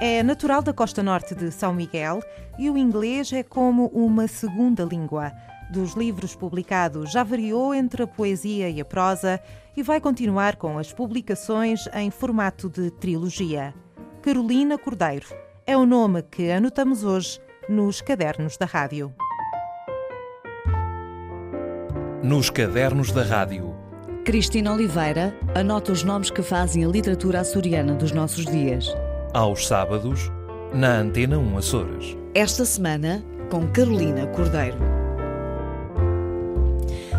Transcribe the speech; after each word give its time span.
É 0.00 0.22
natural 0.22 0.60
da 0.60 0.72
costa 0.72 1.02
norte 1.02 1.34
de 1.34 1.52
São 1.52 1.72
Miguel 1.72 2.20
e 2.58 2.68
o 2.68 2.76
inglês 2.76 3.32
é 3.32 3.42
como 3.42 3.86
uma 3.86 4.26
segunda 4.26 4.84
língua. 4.84 5.32
Dos 5.70 5.94
livros 5.94 6.34
publicados, 6.34 7.12
já 7.12 7.22
variou 7.22 7.74
entre 7.74 8.02
a 8.02 8.06
poesia 8.06 8.68
e 8.68 8.80
a 8.80 8.84
prosa 8.84 9.40
e 9.76 9.82
vai 9.82 10.00
continuar 10.00 10.56
com 10.56 10.78
as 10.78 10.92
publicações 10.92 11.88
em 11.94 12.10
formato 12.10 12.68
de 12.68 12.90
trilogia. 12.90 13.72
Carolina 14.20 14.76
Cordeiro 14.76 15.26
é 15.66 15.76
o 15.76 15.86
nome 15.86 16.22
que 16.22 16.50
anotamos 16.50 17.04
hoje 17.04 17.40
nos 17.68 18.00
cadernos 18.00 18.56
da 18.56 18.66
rádio. 18.66 19.14
Nos 22.22 22.50
cadernos 22.50 23.12
da 23.12 23.22
rádio. 23.22 23.74
Cristina 24.24 24.72
Oliveira 24.72 25.36
anota 25.54 25.92
os 25.92 26.02
nomes 26.02 26.30
que 26.30 26.42
fazem 26.42 26.84
a 26.84 26.88
literatura 26.88 27.40
açoriana 27.40 27.94
dos 27.94 28.12
nossos 28.12 28.44
dias. 28.46 28.86
Aos 29.34 29.66
sábados, 29.66 30.20
na 30.72 30.98
Antena 31.00 31.38
1 31.38 31.58
Açores. 31.58 32.16
Esta 32.34 32.64
semana, 32.64 33.22
com 33.50 33.66
Carolina 33.72 34.26
Cordeiro. 34.28 34.78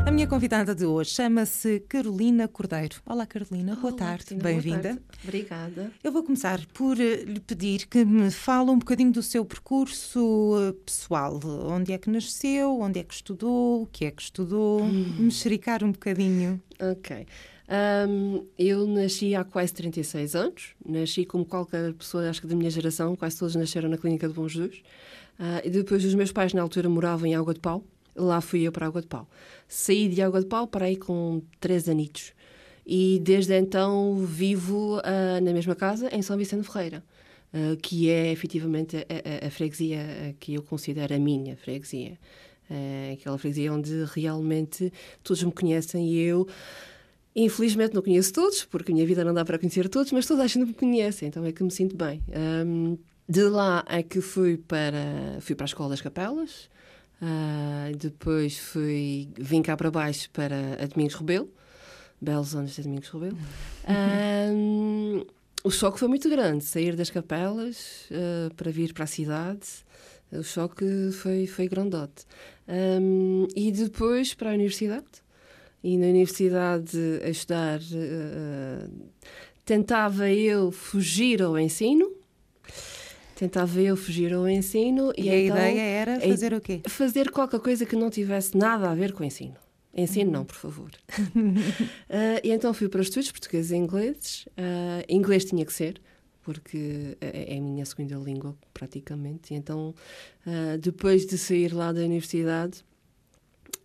A 0.05 0.11
minha 0.11 0.27
convidada 0.27 0.73
de 0.75 0.85
hoje 0.85 1.09
chama-se 1.11 1.79
Carolina 1.89 2.47
Cordeiro. 2.47 2.97
Olá, 3.05 3.25
Carolina, 3.25 3.75
boa 3.75 3.87
Olá, 3.93 3.97
tarde, 3.97 4.35
bem-vinda. 4.35 4.81
boa 4.81 4.93
tarde. 4.95 5.01
Obrigada. 5.23 5.91
Eu 6.03 6.11
vou 6.11 6.23
começar 6.23 6.59
por 6.73 6.99
eh, 6.99 7.23
lhe 7.25 7.39
pedir 7.39 7.87
que 7.87 8.05
me 8.05 8.29
fale 8.31 8.69
um 8.69 8.77
bocadinho 8.79 9.11
do 9.11 9.23
seu 9.23 9.43
percurso 9.43 10.55
eh, 10.59 10.73
pessoal. 10.85 11.39
Onde 11.69 11.91
é 11.91 11.97
que 11.97 12.09
nasceu, 12.09 12.79
onde 12.79 12.99
é 12.99 13.03
que 13.03 13.13
estudou, 13.15 13.81
o 13.83 13.87
que 13.87 14.05
é 14.05 14.11
que 14.11 14.21
estudou, 14.21 14.83
Hum. 14.83 15.15
mexericar 15.19 15.83
um 15.83 15.91
bocadinho. 15.91 16.61
Ok. 16.79 17.25
Ahm, 17.67 18.45
eu 18.59 18.85
nasci 18.87 19.33
há 19.35 19.43
quase 19.43 19.73
36 19.73 20.35
anos. 20.35 20.75
Nasci 20.85 21.25
como 21.25 21.45
qualquer 21.45 21.93
pessoa, 21.93 22.29
acho 22.29 22.41
que 22.41 22.47
da 22.47 22.55
minha 22.55 22.69
geração, 22.69 23.15
quase 23.15 23.37
todos 23.39 23.55
nasceram 23.55 23.89
na 23.89 23.97
Clínica 23.97 24.27
de 24.27 24.33
Bom 24.33 24.47
Jesus. 24.47 24.81
Ah, 25.39 25.61
e 25.63 25.69
depois 25.69 26.03
os 26.05 26.13
meus 26.15 26.31
pais, 26.31 26.53
na 26.53 26.61
altura, 26.61 26.87
moravam 26.89 27.25
em 27.27 27.35
Água 27.35 27.53
de 27.53 27.59
Pau. 27.59 27.83
Lá 28.15 28.39
fui 28.39 28.61
eu 28.61 28.71
para 28.71 28.85
Água 28.85 29.01
de 29.01 29.07
Pau. 29.07 29.27
Saí 29.67 30.07
de 30.07 30.21
Água 30.21 30.39
de 30.39 30.45
Pau 30.47 30.67
para 30.67 30.85
aí 30.85 30.95
com 30.95 31.41
3 31.59 31.89
anitos. 31.89 32.33
E 32.85 33.19
desde 33.23 33.57
então 33.57 34.15
vivo 34.25 35.01
ah, 35.03 35.41
na 35.41 35.51
mesma 35.51 35.75
casa, 35.75 36.07
em 36.15 36.21
São 36.21 36.37
Vicente 36.37 36.67
Ferreira. 36.67 37.03
ah, 37.53 37.75
que 37.81 38.09
é 38.09 38.31
efetivamente 38.31 38.95
a, 38.97 39.45
a- 39.45 39.47
a 39.47 39.49
freguesia 39.51 40.35
que 40.39 40.53
eu 40.53 40.61
considero 40.61 41.15
a 41.15 41.19
minha 41.19 41.57
freguesia. 41.57 42.17
É 42.69 43.11
aquela 43.19 43.37
freguesia 43.37 43.71
onde 43.73 44.05
realmente 44.13 44.91
todos 45.23 45.43
me 45.43 45.51
conhecem 45.51 46.07
e 46.07 46.19
eu, 46.21 46.47
infelizmente, 47.35 47.93
não 47.93 48.01
conheço 48.01 48.31
todos, 48.31 48.63
porque 48.63 48.91
a 48.91 48.95
minha 48.95 49.05
vida 49.05 49.23
não 49.23 49.33
dá 49.33 49.43
para 49.43 49.59
conhecer 49.59 49.89
todos, 49.89 50.11
mas 50.11 50.25
toda 50.25 50.43
a 50.43 50.47
gente 50.47 50.67
me 50.67 50.73
conhece, 50.73 51.25
então 51.25 51.43
é 51.45 51.51
que 51.51 51.63
me 51.63 51.71
sinto 51.71 51.95
bem. 51.95 52.21
Ahm, 52.33 52.97
de 53.27 53.43
lá 53.43 53.83
é 53.87 54.01
que 54.01 54.21
fui 54.21 54.57
para, 54.57 55.37
fui 55.41 55.55
para 55.55 55.65
a 55.65 55.67
Escola 55.67 55.89
das 55.89 56.01
Capelas, 56.01 56.69
ah, 57.21 57.91
depois 57.97 58.57
fui, 58.57 59.29
vim 59.37 59.61
cá 59.61 59.75
para 59.75 59.91
baixo 59.91 60.29
para 60.31 60.81
a 60.81 60.85
Domingos 60.85 61.15
Rebelo, 61.15 61.49
belos 62.21 62.55
anos 62.55 62.75
de 62.75 62.83
Domingos 62.83 63.09
Rebelo. 63.09 63.37
Ahm, 63.85 65.25
o 65.63 65.71
choque 65.71 65.99
foi 65.99 66.07
muito 66.07 66.29
grande, 66.29 66.63
sair 66.63 66.95
das 66.95 67.09
capelas 67.09 68.07
ah, 68.11 68.49
para 68.55 68.71
vir 68.71 68.93
para 68.93 69.03
a 69.03 69.07
cidade. 69.07 69.83
O 70.31 70.43
choque 70.43 71.11
foi, 71.11 71.47
foi 71.47 71.67
grandote. 71.67 72.25
Ahm, 72.67 73.47
e 73.55 73.71
depois 73.71 74.33
para 74.33 74.51
a 74.51 74.53
universidade. 74.53 75.24
E 75.87 75.99
na 75.99 76.07
universidade 76.07 76.97
a 77.23 77.29
estudar, 77.29 77.79
ah, 77.79 78.89
tentava 79.63 80.31
eu 80.31 80.71
fugir 80.71 81.43
ao 81.43 81.59
ensino. 81.59 82.11
Tentava 83.35 83.79
eu 83.79 83.95
fugir 83.95 84.33
ao 84.33 84.49
ensino. 84.49 85.13
E, 85.15 85.25
E, 85.25 85.29
a 85.29 85.39
então, 85.43 85.57
ideia 85.57 85.81
era 85.81 86.19
fazer 86.19 86.53
o 86.55 86.59
quê? 86.59 86.81
fazer 86.87 87.29
qualquer 87.29 87.59
coisa 87.59 87.85
que 87.85 87.95
não 87.95 88.09
tivesse 88.09 88.57
nada 88.57 88.89
a 88.89 88.95
ver 88.95 89.13
com 89.13 89.21
o 89.21 89.25
ensino. 89.27 89.53
Ensino 89.93 90.31
não, 90.31 90.43
por 90.43 90.55
favor. 90.55 90.89
Ah, 92.09 92.41
e 92.43 92.49
então 92.51 92.73
fui 92.73 92.89
para 92.89 93.01
os 93.01 93.07
estudos 93.07 93.31
portugueses 93.31 93.69
e 93.69 93.75
ingleses. 93.75 94.49
Ah, 94.57 95.03
inglês 95.07 95.45
tinha 95.45 95.63
que 95.63 95.71
ser, 95.71 96.01
porque 96.41 97.15
é 97.21 97.53
é 97.53 97.57
a 97.59 97.61
minha 97.61 97.85
segunda 97.85 98.15
língua, 98.15 98.57
praticamente. 98.73 99.53
E 99.53 99.57
então, 99.57 99.93
ah, 100.47 100.77
depois 100.79 101.27
de 101.27 101.37
sair 101.37 101.71
lá 101.75 101.91
da 101.91 102.01
universidade, 102.01 102.83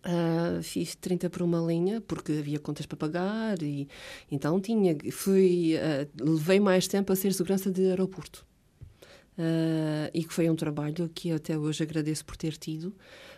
ah, 0.03 0.59
fiz 0.63 0.95
30 0.95 1.29
por 1.29 1.41
uma 1.41 1.59
linha, 1.59 2.01
porque 2.01 2.31
havia 2.33 2.59
contas 2.59 2.85
para 2.85 2.97
pagar. 2.97 3.61
E 3.61 3.87
então 4.31 4.59
tinha, 4.59 4.95
fui, 5.11 5.75
ah, 5.77 6.07
levei 6.19 6.59
mais 6.59 6.87
tempo 6.87 7.11
a 7.13 7.15
ser 7.15 7.33
segurança 7.33 7.69
de 7.71 7.83
aeroporto. 7.85 8.45
Ah, 9.37 10.09
e 10.13 10.23
que 10.23 10.33
foi 10.33 10.49
um 10.49 10.55
trabalho 10.55 11.09
que 11.13 11.31
até 11.31 11.57
hoje 11.57 11.83
agradeço 11.83 12.25
por 12.25 12.35
ter 12.35 12.57
tido. 12.57 12.93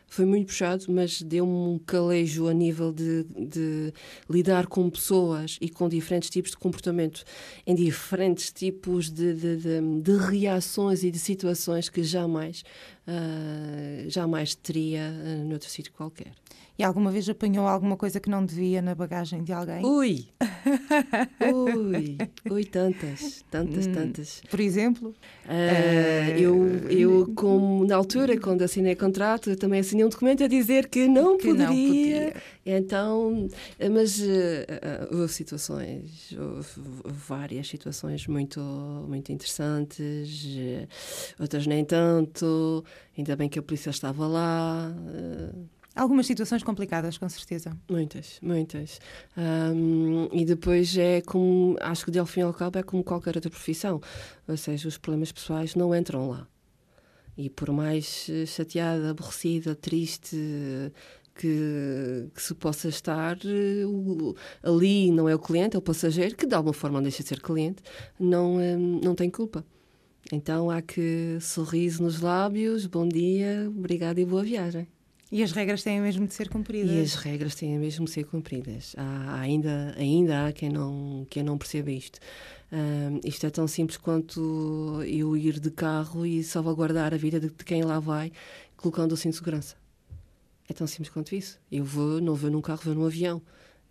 Foi 0.05 0.25
muito 0.25 0.47
puxado, 0.47 0.85
mas 0.89 1.21
deu-me 1.21 1.51
um 1.51 1.79
calejo 1.79 2.47
a 2.47 2.53
nível 2.53 2.91
de, 2.91 3.23
de 3.23 3.93
lidar 4.29 4.67
com 4.67 4.87
pessoas 4.89 5.57
e 5.61 5.69
com 5.69 5.89
diferentes 5.89 6.29
tipos 6.29 6.51
de 6.51 6.57
comportamento, 6.57 7.23
em 7.65 7.73
diferentes 7.73 8.51
tipos 8.51 9.09
de, 9.09 9.33
de- 9.33 10.01
de 10.01 10.17
reações 10.17 11.03
e 11.03 11.09
de 11.09 11.17
situações 11.17 11.89
que 11.89 12.03
jamais, 12.03 12.63
ah, 13.07 14.05
jamais 14.07 14.55
teria 14.55 15.01
ah, 15.07 15.43
noutro 15.45 15.69
sítio 15.69 15.91
qualquer. 15.93 16.31
E 16.77 16.83
alguma 16.83 17.11
vez 17.11 17.29
apanhou 17.29 17.67
alguma 17.67 17.95
coisa 17.95 18.19
que 18.19 18.27
não 18.27 18.43
devia 18.43 18.81
na 18.81 18.95
bagagem 18.95 19.43
de 19.43 19.53
alguém? 19.53 19.85
Ui! 19.85 20.25
Ui! 21.53 22.17
Ui, 22.49 22.65
tantas, 22.65 23.45
tantas, 23.51 23.85
tantas. 23.85 24.41
Por 24.49 24.59
exemplo? 24.59 25.13
Ah, 25.47 26.29
eu, 26.35 26.89
eu, 26.89 27.31
como 27.35 27.85
na 27.85 27.95
altura, 27.95 28.39
quando 28.39 28.63
assinei 28.63 28.95
contrato, 28.95 29.55
também 29.55 29.81
assinei 29.81 30.03
um 30.03 30.09
documento 30.09 30.43
a 30.43 30.47
dizer 30.47 30.87
que 30.89 31.07
não 31.07 31.37
Que 31.37 31.47
não 31.53 31.67
poderia. 31.67 32.31
podia. 32.31 32.33
Então, 32.65 33.47
mas 33.91 34.19
eh, 34.21 35.07
houve 35.11 35.31
situações, 35.31 36.33
houve 36.35 36.69
várias 37.05 37.67
situações 37.67 38.25
muito, 38.25 38.59
muito 39.07 39.31
interessantes, 39.31 40.47
outras 41.39 41.67
nem 41.67 41.83
tanto. 41.85 42.83
Ainda 43.17 43.35
bem 43.35 43.47
que 43.49 43.59
a 43.59 43.63
polícia 43.63 43.89
estava 43.89 44.27
lá. 44.27 44.91
eh, 45.13 45.53
Algumas 45.95 46.25
situações 46.25 46.63
complicadas, 46.63 47.19
com 47.19 47.29
certeza. 47.29 47.77
Muitas, 47.87 48.39
muitas. 48.41 48.99
Ahm, 49.37 50.27
e 50.31 50.43
depois 50.43 50.97
é 50.97 51.21
como, 51.21 51.75
acho 51.79 52.03
que 52.05 52.09
de 52.11 52.17
ao 52.17 52.25
fim 52.25 52.39
e 52.39 52.43
ao 52.43 52.53
cabo 52.53 52.79
é 52.79 52.83
como 52.83 53.03
qualquer 53.03 53.35
outra 53.35 53.51
profissão. 53.51 54.01
Ou 54.47 54.57
seja, 54.57 54.87
os 54.87 54.97
problemas 54.97 55.31
pessoais 55.31 55.75
não 55.75 55.95
entram 55.95 56.27
lá. 56.29 56.47
E 57.37 57.47
por 57.49 57.71
mais 57.71 58.27
eh, 58.29 58.45
chateada, 58.47 59.11
aborrecida, 59.11 59.75
triste 59.75 60.35
eh, 60.35 60.91
que, 61.35 62.27
que 62.33 62.41
se 62.41 62.55
possa 62.55 62.87
estar, 62.89 63.37
o- 63.87 64.35
ali 64.63 65.11
não 65.11 65.27
é 65.29 65.35
o 65.35 65.39
cliente, 65.39 65.75
é 65.75 65.79
o 65.79 65.81
passageiro, 65.81 66.35
que 66.35 66.45
de 66.47 66.55
alguma 66.55 66.73
forma 66.73 66.97
não 66.97 67.03
deixa 67.03 67.21
de 67.23 67.29
ser 67.29 67.39
cliente, 67.41 67.81
não, 68.19 68.59
eh, 68.59 68.75
não 68.77 69.13
tem 69.15 69.29
culpa. 69.29 69.63
Então 70.31 70.69
há 70.69 70.81
que 70.81 71.37
sorriso 71.41 72.01
nos 72.01 72.21
lábios, 72.21 72.85
bom 72.85 73.07
dia, 73.07 73.65
obrigada 73.67 74.19
e 74.21 74.25
boa 74.25 74.43
viagem. 74.43 74.87
E 75.31 75.41
as 75.41 75.51
regras 75.51 75.81
têm 75.81 75.99
mesmo 75.99 76.27
de 76.27 76.33
ser 76.33 76.47
cumpridas. 76.47 76.91
E 76.91 77.01
as 77.01 77.15
regras 77.15 77.55
têm 77.55 77.77
mesmo 77.79 78.05
de 78.05 78.11
ser 78.11 78.23
cumpridas. 78.25 78.95
Há, 78.95 79.39
ainda, 79.39 79.95
ainda 79.97 80.45
há 80.45 80.53
quem 80.53 80.69
não, 80.69 81.25
quem 81.27 81.41
não 81.41 81.57
perceba 81.57 81.89
isto. 81.89 82.19
Ahm, 82.71 83.19
isto 83.23 83.45
é 83.45 83.49
tão 83.49 83.67
simples 83.67 83.97
quanto 83.97 85.01
eu 85.07 85.35
ir 85.35 85.59
de 85.59 85.71
carro 85.71 86.23
e 86.23 86.43
salvaguardar 86.43 87.15
a 87.15 87.17
vida 87.17 87.39
de, 87.39 87.47
de 87.47 87.65
quem 87.65 87.81
lá 87.81 87.99
vai, 87.99 88.31
colocando 88.77 89.13
o 89.13 89.17
cinto 89.17 89.31
de 89.31 89.37
segurança. 89.37 89.75
É 90.69 90.73
tão 90.73 90.85
simples 90.85 91.09
quanto 91.09 91.33
isso. 91.33 91.59
Eu 91.71 91.83
vou, 91.83 92.21
não 92.21 92.35
vou 92.35 92.51
num 92.51 92.61
carro, 92.61 92.81
vou 92.83 92.93
num 92.93 93.05
avião. 93.05 93.41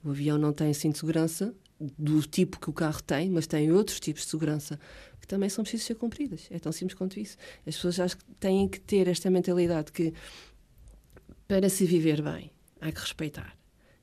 O 0.05 0.11
avião 0.11 0.39
não 0.39 0.53
tem 0.53 0.73
cinto 0.73 0.93
de 0.93 0.99
segurança 1.01 1.53
do 1.99 2.23
tipo 2.23 2.61
que 2.61 2.71
o 2.71 2.73
carro 2.73 3.03
tem, 3.03 3.29
mas 3.29 3.47
tem 3.47 3.73
outros 3.73 3.99
tipos 3.99 4.23
de 4.23 4.31
segurança 4.31 4.79
que 5.23 5.29
também 5.29 5.49
são 5.49 5.63
precisos 5.63 5.87
ser 5.87 5.95
cumpridas. 5.95 6.49
É 6.51 6.59
tão 6.59 6.73
simples 6.73 6.99
quanto 6.99 7.19
isso. 7.19 7.37
As 7.65 7.77
pessoas 7.77 8.01
acho 8.01 8.17
que 8.19 8.25
têm 8.41 8.69
que 8.69 8.81
ter 8.81 9.07
esta 9.07 9.31
mentalidade 9.31 9.93
que 9.93 10.13
para 11.47 11.69
se 11.69 11.87
viver 11.87 12.21
bem, 12.21 12.51
há 12.81 12.91
que 12.91 13.01
respeitar. 13.01 13.57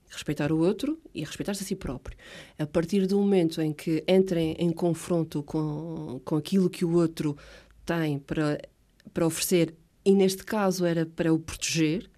Respeitar 0.10 0.51
o 0.51 0.60
outro 0.60 1.00
e 1.13 1.24
respeitar-se 1.24 1.63
a 1.63 1.66
si 1.66 1.75
próprio. 1.75 2.18
A 2.57 2.66
partir 2.66 3.06
do 3.06 3.19
momento 3.19 3.62
em 3.62 3.74
que 3.74 4.04
entrem 4.07 4.56
em 4.57 4.71
confronto 4.71 5.44
com, 5.44 6.21
com 6.24 6.36
aquilo 6.38 6.69
que 6.69 6.86
o 6.86 6.95
outro 6.95 7.38
tem 7.86 8.18
para, 8.19 8.62
para 9.13 9.25
oferecer, 9.25 9.75
e 10.06 10.13
neste 10.13 10.44
caso 10.44 10.86
era 10.86 11.06
para 11.06 11.33
o 11.33 11.38
proteger, 11.38 12.10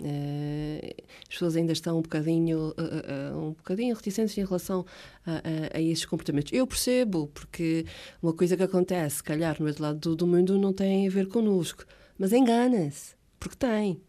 as 0.00 1.28
pessoas 1.28 1.56
ainda 1.56 1.72
estão 1.72 1.98
um 1.98 2.02
bocadinho, 2.02 2.72
eh, 2.76 3.04
eh, 3.06 3.34
um 3.34 3.50
bocadinho 3.50 3.94
reticentes 3.94 4.36
em 4.38 4.44
relação 4.44 4.84
a, 5.26 5.32
a, 5.32 5.78
a 5.78 5.80
esses 5.80 6.04
comportamentos. 6.04 6.52
Eu 6.52 6.66
percebo, 6.66 7.28
porque 7.34 7.84
uma 8.22 8.32
coisa 8.32 8.56
que 8.56 8.62
acontece, 8.62 9.16
se 9.16 9.22
calhar, 9.22 9.56
no 9.58 9.66
outro 9.66 9.82
lado 9.82 9.98
do, 9.98 10.16
do 10.16 10.26
mundo 10.26 10.58
não 10.58 10.72
tem 10.72 11.06
a 11.06 11.10
ver 11.10 11.26
connosco. 11.28 11.84
Mas 12.18 12.32
engana-se, 12.32 13.14
porque 13.38 13.56
tem. 13.56 14.00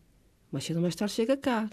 Mais 0.51 0.65
cedo 0.65 0.77
ou 0.77 0.81
mais 0.81 0.95
tarde 0.95 1.13
chega 1.13 1.37
cá. 1.37 1.69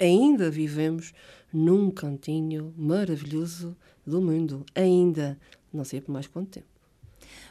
Ainda 0.00 0.50
vivemos 0.50 1.12
num 1.52 1.90
cantinho 1.90 2.74
maravilhoso 2.76 3.76
do 4.04 4.20
mundo. 4.20 4.64
Ainda. 4.74 5.38
Não 5.72 5.84
sei 5.84 6.00
por 6.00 6.12
mais 6.12 6.26
quanto 6.26 6.50
tempo. 6.50 6.75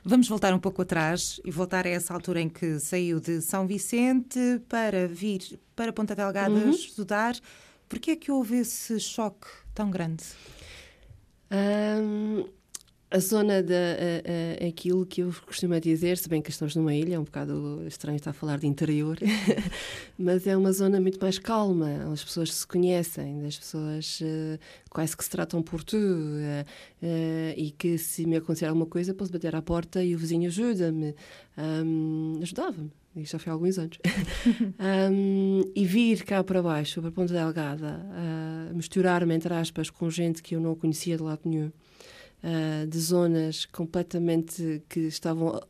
Vamos 0.07 0.27
voltar 0.27 0.53
um 0.53 0.59
pouco 0.59 0.83
atrás 0.83 1.41
e 1.43 1.49
voltar 1.49 1.87
a 1.87 1.89
essa 1.89 2.13
altura 2.13 2.39
em 2.39 2.47
que 2.47 2.79
saiu 2.79 3.19
de 3.19 3.41
São 3.41 3.65
Vicente 3.65 4.39
para 4.69 5.07
vir 5.07 5.59
para 5.75 5.91
Ponta 5.91 6.15
Delgada 6.15 6.53
uhum. 6.53 6.69
estudar. 6.69 7.35
Por 7.89 7.97
que 7.97 8.11
é 8.11 8.15
que 8.15 8.31
houve 8.31 8.57
esse 8.57 8.99
choque 8.99 9.47
tão 9.73 9.89
grande? 9.89 10.23
Um, 11.51 12.47
a 13.15 13.19
zona 13.19 13.63
da 13.63 13.73
a, 13.73 14.65
a, 14.65 14.67
aquilo 14.67 15.05
que 15.05 15.21
eu 15.21 15.33
costumo 15.45 15.79
dizer, 15.79 16.17
se 16.17 16.27
bem 16.27 16.41
que 16.41 16.49
estamos 16.49 16.75
numa 16.75 16.93
ilha, 16.93 17.15
é 17.15 17.19
um 17.19 17.23
bocado 17.23 17.81
estranho 17.87 18.17
estar 18.17 18.31
a 18.31 18.33
falar 18.33 18.59
de 18.59 18.67
interior, 18.67 19.17
mas 20.19 20.45
é 20.45 20.57
uma 20.57 20.73
zona 20.73 20.99
muito 20.99 21.17
mais 21.21 21.39
calma, 21.39 22.11
as 22.11 22.21
pessoas 22.21 22.53
se 22.53 22.67
conhecem, 22.67 23.45
as 23.45 23.57
pessoas 23.57 24.19
uh, 24.19 24.59
quase 24.89 25.15
que 25.15 25.23
se 25.23 25.29
tratam 25.29 25.63
por 25.63 25.81
tu, 25.81 25.95
uh, 25.95 26.65
uh, 27.01 27.53
e 27.55 27.73
que 27.77 27.97
se 27.97 28.25
me 28.25 28.35
acontecer 28.35 28.65
alguma 28.65 28.85
coisa, 28.85 29.13
posso 29.13 29.31
bater 29.31 29.55
à 29.55 29.61
porta 29.61 30.03
e 30.03 30.13
o 30.13 30.17
vizinho 30.17 30.47
ajuda-me, 30.47 31.15
um, 31.57 32.39
ajudava-me. 32.41 32.91
Isto 33.15 33.31
já 33.31 33.39
foi 33.39 33.49
há 33.49 33.53
alguns 33.53 33.79
anos. 33.79 33.97
um, 35.09 35.61
e 35.73 35.85
vir 35.85 36.25
cá 36.25 36.43
para 36.43 36.61
baixo, 36.61 37.01
para 37.01 37.13
Ponta 37.13 37.33
Delgada, 37.33 38.05
misturar-me, 38.73 39.33
entre 39.33 39.53
aspas, 39.53 39.89
com 39.89 40.09
gente 40.09 40.43
que 40.43 40.53
eu 40.53 40.59
não 40.59 40.75
conhecia 40.75 41.15
de 41.15 41.23
lado 41.23 41.39
nenhum 41.45 41.71
uh, 42.43 42.87
de 42.87 42.99
zonas 42.99 43.65
completamente 43.65 44.83
que 44.89 45.01
estavam 45.01 45.61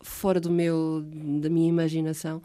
fora 0.00 0.40
do 0.40 0.50
meu 0.50 1.02
da 1.40 1.48
minha 1.48 1.68
imaginação. 1.68 2.42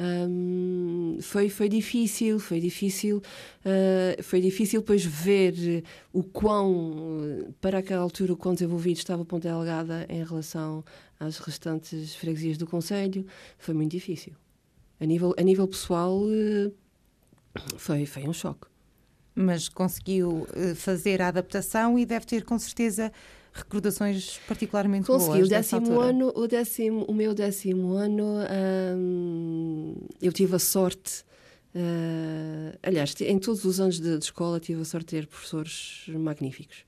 Um, 0.00 1.18
foi 1.20 1.48
foi 1.48 1.68
difícil 1.68 2.38
foi 2.38 2.60
difícil 2.60 3.16
uh, 3.18 4.22
foi 4.22 4.40
difícil 4.40 4.80
depois 4.80 5.04
ver 5.04 5.82
o 6.12 6.22
quão 6.22 7.52
para 7.60 7.78
aquela 7.78 8.02
altura 8.02 8.32
o 8.32 8.36
quão 8.36 8.54
desenvolvido 8.54 8.98
estava 8.98 9.24
Ponta 9.24 9.48
Delgada 9.48 10.06
em 10.08 10.22
relação 10.22 10.84
às 11.18 11.38
restantes 11.38 12.14
freguesias 12.14 12.56
do 12.56 12.64
conselho. 12.64 13.26
Foi 13.58 13.74
muito 13.74 13.90
difícil. 13.90 14.34
A 15.00 15.04
nível 15.04 15.34
a 15.36 15.42
nível 15.42 15.66
pessoal 15.66 16.20
uh, 16.22 16.72
foi 17.76 18.06
foi 18.06 18.28
um 18.28 18.32
choque 18.32 18.68
mas 19.38 19.68
conseguiu 19.68 20.48
eh, 20.52 20.74
fazer 20.74 21.22
a 21.22 21.28
adaptação 21.28 21.96
e 21.96 22.04
deve 22.04 22.26
ter 22.26 22.44
com 22.44 22.58
certeza 22.58 23.12
recordações 23.52 24.38
particularmente 24.48 25.06
Consegui. 25.06 25.32
boas. 25.32 25.46
O 25.46 25.48
décimo 25.48 26.00
ano, 26.00 26.32
o 26.34 26.48
décimo, 26.48 27.04
o 27.04 27.14
meu 27.14 27.32
décimo 27.32 27.92
ano, 27.92 28.24
hum, 28.96 29.94
eu 30.20 30.32
tive 30.32 30.56
a 30.56 30.58
sorte. 30.58 31.24
Uh, 31.74 32.76
aliás, 32.82 33.14
em 33.20 33.38
todos 33.38 33.64
os 33.64 33.78
anos 33.78 34.00
de, 34.00 34.18
de, 34.18 34.24
escola 34.24 34.58
tive 34.58 34.80
a 34.80 34.84
sorte 34.84 35.06
de 35.06 35.20
ter 35.20 35.26
professores 35.28 36.06
magníficos. 36.08 36.84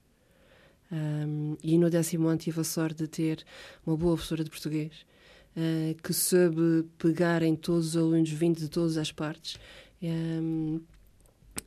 Um, 0.90 1.56
e 1.62 1.78
no 1.78 1.88
décimo 1.88 2.26
ano 2.26 2.38
tive 2.38 2.60
a 2.60 2.64
sorte 2.64 3.04
de 3.04 3.08
ter 3.08 3.44
uma 3.86 3.96
boa 3.96 4.14
professora 4.14 4.42
de 4.42 4.50
português 4.50 5.06
uh, 5.56 5.94
que 6.02 6.12
soube 6.12 6.84
pegar 6.98 7.44
em 7.44 7.54
todos 7.54 7.90
os 7.90 7.96
alunos 7.96 8.30
vindo 8.30 8.58
de 8.58 8.68
todas 8.68 8.96
as 8.96 9.12
partes. 9.12 9.56
Um, 10.02 10.80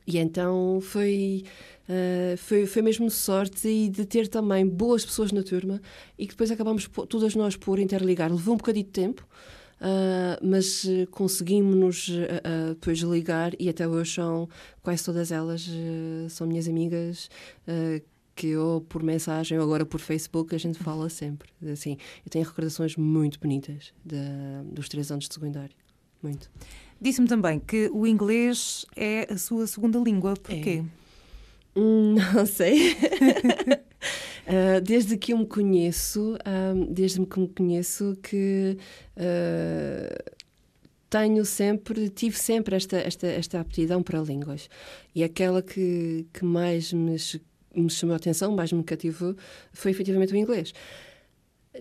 e 0.06 0.18
então 0.18 0.80
foi, 0.82 1.44
uh, 1.88 2.36
foi, 2.36 2.66
foi 2.66 2.82
mesmo 2.82 3.10
sorte 3.10 3.68
e 3.68 3.88
de 3.88 4.04
ter 4.04 4.28
também 4.28 4.66
boas 4.66 5.04
pessoas 5.04 5.32
na 5.32 5.42
turma 5.42 5.80
e 6.18 6.26
que 6.26 6.32
depois 6.32 6.50
acabamos 6.50 6.88
todas 7.08 7.34
nós 7.34 7.56
por 7.56 7.78
interligar. 7.78 8.30
Levou 8.30 8.54
um 8.54 8.58
bocadinho 8.58 8.84
de 8.84 8.90
tempo, 8.90 9.26
uh, 9.80 10.46
mas 10.46 10.86
conseguimos 11.10 12.08
uh, 12.08 12.74
depois 12.74 12.98
ligar 12.98 13.52
e 13.58 13.68
até 13.68 13.88
hoje 13.88 14.14
são 14.14 14.48
quase 14.82 15.04
todas 15.04 15.32
elas 15.32 15.66
são 16.28 16.46
minhas 16.46 16.68
amigas 16.68 17.30
que 18.34 18.48
eu 18.48 18.84
por 18.88 19.02
mensagem 19.02 19.56
ou 19.58 19.64
agora 19.64 19.86
por 19.86 20.00
Facebook 20.00 20.54
a 20.54 20.58
gente 20.58 20.78
fala 20.78 21.08
sempre. 21.08 21.48
Assim, 21.72 21.96
eu 22.24 22.30
tenho 22.30 22.44
recordações 22.44 22.96
muito 22.96 23.38
bonitas 23.38 23.94
de, 24.04 24.16
dos 24.72 24.88
três 24.88 25.10
anos 25.10 25.28
de 25.28 25.34
secundário. 25.34 25.74
Muito. 26.22 26.50
Disse-me 27.04 27.28
também 27.28 27.60
que 27.60 27.90
o 27.92 28.06
inglês 28.06 28.86
é 28.96 29.30
a 29.30 29.36
sua 29.36 29.66
segunda 29.66 29.98
língua. 29.98 30.32
Porquê? 30.42 30.82
É. 31.76 31.78
Não 31.78 32.46
sei. 32.46 32.92
uh, 32.94 34.80
desde 34.82 35.18
que 35.18 35.34
eu 35.34 35.36
me 35.36 35.44
conheço, 35.44 36.34
um, 36.46 36.86
desde 36.90 37.26
que 37.26 37.38
me 37.38 37.48
conheço 37.48 38.16
que 38.22 38.78
uh, 39.18 40.32
tenho 41.10 41.44
sempre, 41.44 42.08
tive 42.08 42.38
sempre 42.38 42.74
esta, 42.74 42.96
esta, 42.96 43.26
esta 43.26 43.60
aptidão 43.60 44.02
para 44.02 44.20
línguas. 44.20 44.70
E 45.14 45.22
aquela 45.22 45.60
que, 45.60 46.26
que 46.32 46.42
mais 46.42 46.90
me, 46.90 47.16
me 47.76 47.90
chamou 47.90 48.14
a 48.14 48.16
atenção, 48.16 48.56
mais 48.56 48.72
me 48.72 48.82
cativou, 48.82 49.36
foi 49.74 49.90
efetivamente 49.90 50.32
o 50.32 50.36
inglês. 50.36 50.72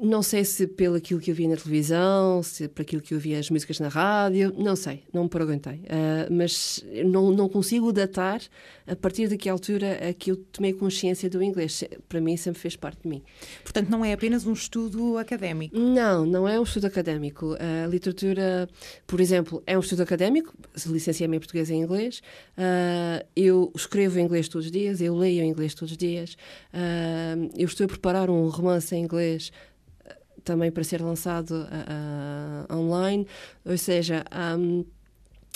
Não 0.02 0.24
sei 0.24 0.44
se 0.44 0.66
pelo 0.66 0.96
aquilo 0.96 1.20
que 1.20 1.30
eu 1.30 1.36
via 1.36 1.48
na 1.48 1.56
televisão, 1.56 2.42
se 2.42 2.68
por 2.68 2.82
aquilo 2.82 3.02
que 3.02 3.14
eu 3.14 3.20
via 3.20 3.38
as 3.38 3.50
músicas 3.50 3.80
na 3.80 3.90
rádio, 3.90 4.52
não 4.58 4.76
sei, 4.76 5.04
não 5.14 5.24
me 5.24 5.30
perguntei. 5.30 5.76
Uh, 5.76 6.32
mas 6.32 6.84
não, 7.06 7.32
não 7.32 7.48
consigo 7.48 7.94
datar 7.94 8.42
a 8.88 8.96
partir 8.96 9.28
de 9.28 9.38
que 9.38 9.48
altura 9.48 9.98
é 10.02 10.12
que 10.12 10.32
eu 10.32 10.38
tomei 10.38 10.74
consciência 10.74 11.30
do 11.30 11.44
inglês. 11.44 11.84
Para 12.10 12.20
mim 12.20 12.36
sempre 12.36 12.60
fez 12.60 12.76
parte 12.76 13.04
de 13.04 13.08
mim. 13.08 13.22
Portanto, 13.62 13.90
não 13.90 14.04
é 14.04 14.14
apenas 14.14 14.48
um 14.48 14.54
estudo 14.54 15.18
académico? 15.20 15.78
Não, 15.78 16.26
não 16.26 16.48
é 16.48 16.60
um 16.60 16.64
estudo 16.64 16.88
académico. 16.88 17.56
A 17.60 17.88
literatura, 17.88 18.68
por 19.06 19.22
exemplo, 19.22 19.62
é 19.68 19.78
um 19.78 19.82
estudo 19.82 20.02
académico, 20.02 20.56
licenciei-me 20.88 21.38
em 21.38 21.40
português 21.40 21.70
e 21.70 21.74
em 21.76 21.82
inglês. 21.82 22.22
Uh, 22.58 23.24
eu 23.36 23.72
escrevo 23.76 24.18
em 24.18 24.24
inglês 24.24 24.48
todos 24.48 24.66
os 24.66 24.72
dias, 24.72 25.02
eu 25.02 25.16
leio 25.16 25.44
em 25.44 25.50
inglês 25.50 25.76
todos 25.76 25.92
os 25.92 25.98
dias. 25.98 26.34
Uh, 26.74 27.48
eu 27.56 27.66
estou 27.66 27.86
a 27.86 27.88
preparar 27.88 28.30
um 28.30 28.50
romance 28.50 28.96
em 28.96 29.04
inglês 29.04 29.52
também 30.44 30.72
para 30.72 30.84
ser 30.84 31.02
lançado 31.02 31.52
uh, 31.52 32.76
online, 32.76 33.28
ou 33.66 33.78
seja, 33.78 34.24
um, 34.58 34.86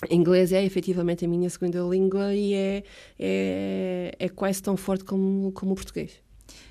inglês 0.09 0.51
é 0.51 0.63
efetivamente 0.63 1.25
a 1.25 1.27
minha 1.27 1.49
segunda 1.49 1.79
língua 1.81 2.33
e 2.33 2.53
é, 2.53 2.83
é, 3.19 4.15
é 4.19 4.29
quase 4.29 4.61
tão 4.61 4.77
forte 4.77 5.03
como, 5.03 5.51
como 5.51 5.71
o 5.71 5.75
português. 5.75 6.21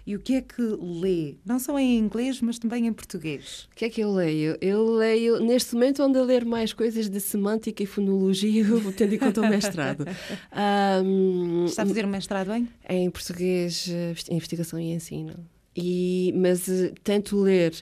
E 0.06 0.14
o 0.14 0.20
que 0.20 0.34
é 0.34 0.40
que 0.40 0.62
lê? 0.62 1.34
Não 1.44 1.58
só 1.58 1.76
em 1.78 1.98
inglês, 1.98 2.40
mas 2.40 2.58
também 2.58 2.86
em 2.86 2.92
português. 2.92 3.68
O 3.72 3.74
que 3.74 3.84
é 3.84 3.90
que 3.90 4.00
eu 4.00 4.12
leio? 4.12 4.56
Eu 4.60 4.94
leio, 4.94 5.40
neste 5.40 5.74
momento, 5.74 6.02
ando 6.02 6.18
a 6.18 6.22
ler 6.22 6.44
mais 6.44 6.72
coisas 6.72 7.08
de 7.08 7.20
semântica 7.20 7.82
e 7.82 7.86
fonologia, 7.86 8.64
tendo 8.96 9.14
em 9.14 9.18
conta 9.18 9.40
o 9.40 9.48
mestrado. 9.48 10.06
Um, 11.04 11.64
Está 11.66 11.82
a 11.82 11.86
fazer 11.86 12.04
o 12.04 12.08
mestrado 12.08 12.52
em? 12.52 12.68
Em 12.88 13.10
português, 13.10 13.88
eh, 13.90 14.14
investigação 14.30 14.78
e 14.78 14.92
ensino. 14.92 15.34
E, 15.76 16.32
mas 16.36 16.68
eh, 16.68 16.92
tento 17.02 17.36
ler 17.40 17.74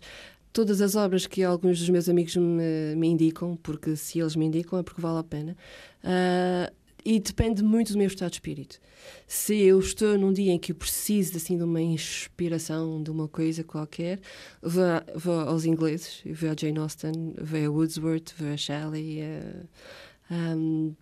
todas 0.54 0.80
as 0.80 0.94
obras 0.94 1.26
que 1.26 1.42
alguns 1.42 1.80
dos 1.80 1.90
meus 1.90 2.08
amigos 2.08 2.37
me, 2.37 2.94
me 2.96 3.08
indicam, 3.08 3.56
porque 3.56 3.96
se 3.96 4.20
eles 4.20 4.37
me 4.37 4.46
indicam 4.46 4.78
é 4.78 4.82
porque 4.82 5.02
vale 5.02 5.18
a 5.18 5.25
pena. 5.25 5.56
Uh, 6.02 6.73
e 7.04 7.20
depende 7.20 7.62
muito 7.62 7.92
do 7.92 7.99
meu 7.99 8.06
estado 8.06 8.30
de 8.30 8.37
espírito. 8.37 8.80
Se 9.26 9.61
eu 9.61 9.78
estou 9.80 10.16
num 10.16 10.32
dia 10.32 10.52
em 10.52 10.58
que 10.58 10.73
eu 10.73 10.76
preciso 10.76 11.37
assim, 11.37 11.58
de 11.58 11.64
uma 11.64 11.82
inspiração, 11.82 13.02
de 13.02 13.11
uma 13.11 13.28
coisa 13.28 13.62
qualquer, 13.62 14.20
vou, 14.62 14.84
vou 15.16 15.40
aos 15.40 15.66
ingleses, 15.66 16.23
vou 16.25 16.50
a 16.50 16.54
Jane 16.58 16.78
Austen, 16.78 17.34
vou 17.38 17.66
a 17.66 17.70
Wordsworth, 17.70 18.32
vou 18.38 18.49
a 18.49 18.56
Shelley, 18.56 19.20
um, 20.30 20.94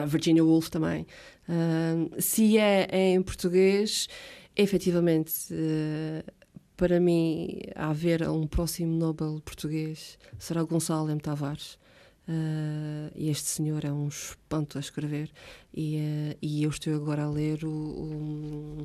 a 0.00 0.06
Virginia 0.06 0.44
Woolf 0.44 0.70
também. 0.70 1.06
Uh, 1.46 2.22
se 2.22 2.56
é 2.56 2.88
em 3.12 3.20
português, 3.20 4.08
efetivamente, 4.56 5.32
uh, 5.52 6.39
para 6.80 6.98
mim, 6.98 7.60
haver 7.74 8.26
um 8.26 8.46
próximo 8.46 8.96
Nobel 8.96 9.38
português 9.44 10.18
será 10.38 10.62
Gonçalo 10.62 11.10
M. 11.10 11.20
Tavares. 11.20 11.74
Uh, 12.26 13.12
e 13.14 13.28
este 13.28 13.48
senhor 13.48 13.84
é 13.84 13.92
um 13.92 14.08
espanto 14.08 14.78
a 14.78 14.80
escrever. 14.80 15.30
E, 15.74 15.96
uh, 15.98 16.38
e 16.40 16.62
eu 16.62 16.70
estou 16.70 16.94
agora 16.94 17.24
a 17.24 17.30
ler 17.30 17.66
o. 17.66 17.68
o 17.70 18.82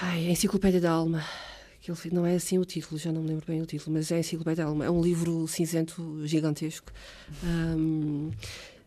ai, 0.00 0.26
a 0.26 0.30
Enciclopédia 0.30 0.80
da 0.80 0.90
Alma. 0.90 1.24
Ele, 1.86 2.14
não 2.14 2.26
é 2.26 2.34
assim 2.34 2.58
o 2.58 2.64
título, 2.64 2.98
já 2.98 3.12
não 3.12 3.22
me 3.22 3.28
lembro 3.28 3.46
bem 3.46 3.62
o 3.62 3.66
título, 3.66 3.94
mas 3.94 4.10
é 4.10 4.16
a 4.16 4.18
Enciclopédia 4.18 4.64
da 4.64 4.70
Alma. 4.70 4.84
É 4.84 4.90
um 4.90 5.00
livro 5.00 5.46
cinzento 5.46 6.26
gigantesco. 6.26 6.90
Um, 7.44 8.32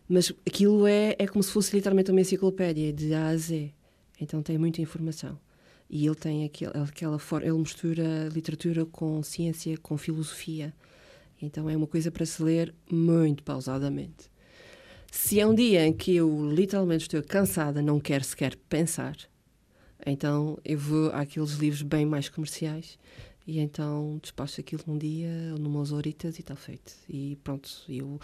mas 0.06 0.30
aquilo 0.46 0.86
é, 0.86 1.16
é 1.18 1.26
como 1.26 1.42
se 1.42 1.50
fosse 1.50 1.74
literalmente 1.74 2.10
uma 2.10 2.20
enciclopédia 2.20 2.92
de 2.92 3.14
A 3.14 3.28
a 3.28 3.36
Z. 3.38 3.72
Então 4.20 4.42
tem 4.42 4.58
muita 4.58 4.82
informação. 4.82 5.38
E 5.88 6.06
ele 6.06 6.14
tem 6.14 6.44
aquele, 6.44 6.72
aquela 6.76 7.18
forma, 7.18 7.46
ele 7.46 7.58
mistura 7.58 8.28
literatura 8.32 8.84
com 8.86 9.22
ciência, 9.22 9.76
com 9.78 9.96
filosofia. 9.96 10.74
Então 11.40 11.68
é 11.68 11.76
uma 11.76 11.86
coisa 11.86 12.10
para 12.10 12.24
se 12.24 12.42
ler 12.42 12.74
muito 12.90 13.42
pausadamente. 13.42 14.30
Se 15.10 15.38
é 15.38 15.46
um 15.46 15.54
dia 15.54 15.86
em 15.86 15.92
que 15.92 16.16
eu 16.16 16.50
literalmente 16.52 17.02
estou 17.02 17.22
cansada, 17.22 17.80
não 17.80 18.00
quero 18.00 18.24
sequer 18.24 18.56
pensar, 18.68 19.16
então 20.04 20.58
eu 20.64 20.76
vou 20.76 21.10
àqueles 21.12 21.52
livros 21.52 21.82
bem 21.82 22.04
mais 22.04 22.28
comerciais 22.28 22.98
e 23.46 23.58
então 23.60 24.18
despacho 24.22 24.60
aquilo 24.60 24.82
num 24.86 24.96
dia, 24.96 25.54
numas 25.58 25.92
horitas 25.92 26.38
e 26.38 26.40
está 26.40 26.56
feito. 26.56 26.92
E 27.08 27.36
pronto, 27.44 27.68
eu 27.88 28.18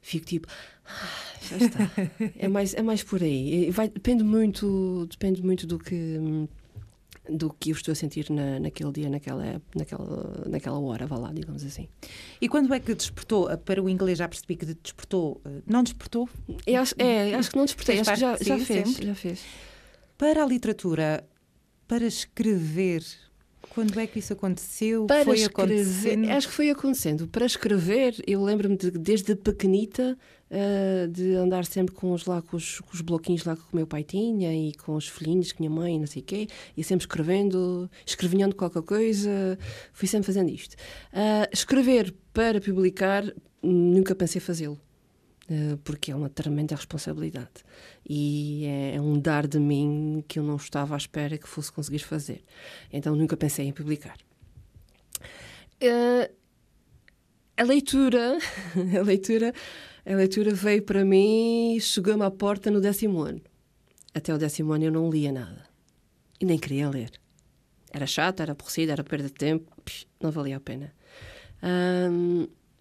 fico 0.00 0.24
tipo, 0.26 0.48
ah, 0.84 1.34
já 1.48 1.56
está. 1.58 1.90
é 2.36 2.48
mais, 2.48 2.74
é 2.74 2.82
mais 2.82 3.02
por 3.02 3.22
aí. 3.22 3.70
Vai, 3.70 3.88
depende 3.88 4.24
muito, 4.24 5.06
depende 5.10 5.42
muito 5.42 5.66
do 5.66 5.78
que 5.78 6.18
do 7.28 7.52
que 7.52 7.70
eu 7.70 7.74
estou 7.74 7.92
a 7.92 7.94
sentir 7.94 8.30
na, 8.30 8.58
naquele 8.58 8.90
dia, 8.92 9.08
naquela, 9.08 9.62
naquela, 9.74 10.44
naquela 10.48 10.78
hora, 10.80 11.06
vá 11.06 11.16
lá, 11.16 11.32
digamos 11.32 11.64
assim. 11.64 11.88
E 12.40 12.48
quando 12.48 12.72
é 12.74 12.80
que 12.80 12.94
despertou? 12.94 13.56
Para 13.58 13.82
o 13.82 13.88
inglês 13.88 14.18
já 14.18 14.28
percebi 14.28 14.56
que 14.56 14.66
despertou. 14.66 15.40
Não 15.66 15.82
despertou? 15.82 16.28
Eu 16.66 16.82
acho, 16.82 16.94
é, 16.98 17.34
acho 17.34 17.50
que 17.50 17.56
não 17.56 17.64
despertei, 17.64 18.00
acho 18.00 18.12
que 18.12 18.20
já, 18.20 18.36
já 18.36 18.58
fez, 18.58 18.96
já 18.96 19.14
fez. 19.14 19.44
Para 20.18 20.42
a 20.42 20.46
literatura, 20.46 21.24
para 21.86 22.04
escrever, 22.06 23.04
quando 23.72 23.98
é 23.98 24.06
que 24.06 24.18
isso 24.18 24.34
aconteceu? 24.34 25.06
Para 25.06 25.24
foi 25.24 25.38
escrever, 25.38 25.74
acontecendo? 25.78 26.30
Acho 26.30 26.48
que 26.48 26.54
foi 26.54 26.70
acontecendo. 26.70 27.26
Para 27.26 27.46
escrever, 27.46 28.14
eu 28.26 28.44
lembro-me 28.44 28.76
de, 28.76 28.90
desde 28.90 29.34
pequenita 29.34 30.18
uh, 30.50 31.08
de 31.08 31.34
andar 31.36 31.64
sempre 31.64 31.94
com 31.94 32.12
os, 32.12 32.26
lá, 32.26 32.42
com 32.42 32.54
os, 32.54 32.80
com 32.80 32.92
os, 32.92 33.00
bloquinhos 33.00 33.46
lá 33.46 33.56
que 33.56 33.62
o 33.62 33.76
meu 33.76 33.86
pai 33.86 34.04
tinha 34.04 34.54
e 34.54 34.74
com 34.74 34.94
os 34.94 35.08
filhinhos 35.08 35.52
que 35.52 35.60
minha 35.62 35.70
mãe, 35.70 35.98
não 35.98 36.06
sei 36.06 36.20
o 36.20 36.24
quê, 36.24 36.48
e 36.76 36.84
sempre 36.84 37.04
escrevendo, 37.04 37.90
escrevinhando 38.04 38.54
qualquer 38.54 38.82
coisa. 38.82 39.58
Fui 39.94 40.06
sempre 40.06 40.26
fazendo 40.26 40.50
isto. 40.50 40.74
Uh, 40.74 41.48
escrever 41.50 42.14
para 42.34 42.60
publicar, 42.60 43.24
nunca 43.62 44.14
pensei 44.14 44.38
fazê-lo. 44.38 44.78
Eh, 45.50 45.76
porque 45.82 46.12
é 46.12 46.14
uma 46.14 46.28
tremenda 46.28 46.76
responsabilidade 46.76 47.64
e 48.08 48.64
é, 48.64 48.94
é, 48.94 49.00
um 49.00 49.18
dar 49.18 49.46
de 49.46 49.58
mim 49.58 50.24
que 50.28 50.38
eu 50.38 50.42
não 50.42 50.54
estava 50.54 50.94
à 50.94 50.96
espera 50.96 51.36
que 51.36 51.48
fosse 51.48 51.72
conseguir 51.72 51.98
fazer. 51.98 52.44
Então 52.92 53.16
nunca 53.16 53.36
pensei 53.36 53.66
em 53.66 53.72
publicar. 53.72 54.16
Uh, 55.82 56.32
a 57.56 57.64
leitura, 57.64 58.38
a 58.98 59.02
leitura, 59.02 59.52
a 60.06 60.14
leitura 60.14 60.54
veio 60.54 60.82
para 60.82 61.04
mim, 61.04 61.76
chegou-me 61.80 62.22
à 62.22 62.30
porta 62.30 62.70
no 62.70 62.80
décimo 62.80 63.20
ano. 63.22 63.40
Até 64.14 64.32
o 64.32 64.38
décimo 64.38 64.72
ano 64.72 64.84
eu 64.84 64.92
não 64.92 65.10
lia 65.10 65.32
nada 65.32 65.64
e 66.40 66.44
nem 66.44 66.58
queria 66.58 66.88
ler. 66.88 67.10
Era 67.92 68.06
chato, 68.06 68.40
era 68.40 68.52
aborrecido, 68.52 68.92
era 68.92 69.02
perda 69.02 69.26
de 69.26 69.34
tempo, 69.34 69.70
não 70.20 70.30
valia 70.30 70.56
a 70.56 70.60
pena. 70.60 70.94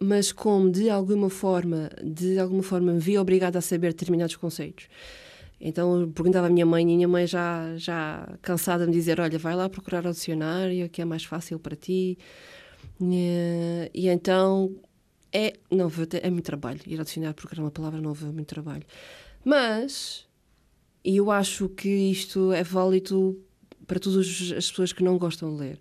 Mas 0.02 0.32
como 0.32 0.72
de 0.72 0.90
alguma 0.90 1.30
forma, 1.30 1.90
de 2.04 2.40
alguma 2.40 2.64
forma 2.64 2.92
me 2.92 3.00
via 3.00 3.22
obrigada 3.22 3.60
a 3.60 3.62
saber 3.62 3.94
determinados 3.94 4.36
conceitos. 4.36 4.88
Então 5.60 6.02
eu 6.02 6.08
perguntava 6.08 6.48
à 6.48 6.50
minha 6.50 6.66
mãe, 6.66 6.82
e 6.82 6.94
a 6.94 6.96
minha 6.96 7.08
mãe 7.08 7.28
já, 7.28 7.78
já 7.78 8.28
cansada 8.42 8.86
de 8.86 8.90
me 8.90 8.98
dizer: 8.98 9.20
Olha, 9.20 9.38
vai 9.38 9.56
lá 9.56 9.70
procurar 9.70 10.04
o 10.08 10.12
dicionário, 10.12 10.90
que 10.90 11.04
é 11.04 11.06
mais 11.06 11.24
fácil 11.24 11.60
para 11.60 11.76
ti. 11.76 12.18
E, 13.00 13.92
e 13.94 14.08
então 14.08 14.76
é, 15.32 15.54
não, 15.70 15.92
é 16.20 16.30
muito 16.32 16.46
trabalho. 16.46 16.80
Ir 16.88 16.98
ao 16.98 17.06
dicionário 17.06 17.36
procurar 17.36 17.62
uma 17.62 17.72
palavra 17.72 18.02
nova 18.02 18.28
é 18.28 18.32
muito 18.32 18.48
trabalho. 18.48 18.84
Mas 19.46 20.26
eu 21.06 21.30
acho 21.30 21.70
que 21.70 21.90
isto 21.90 22.52
é 22.52 22.64
válido 22.64 23.40
para 23.86 24.00
todas 24.00 24.26
as 24.58 24.68
pessoas 24.70 24.92
que 24.92 25.04
não 25.04 25.20
gostam 25.20 25.54
de 25.54 25.62
ler. 25.62 25.80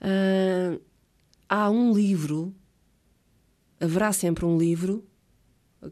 Uh, 0.00 0.80
há 1.46 1.70
um 1.70 1.92
livro 1.92 2.54
haverá 3.80 4.12
sempre 4.12 4.44
um 4.44 4.58
livro 4.58 5.04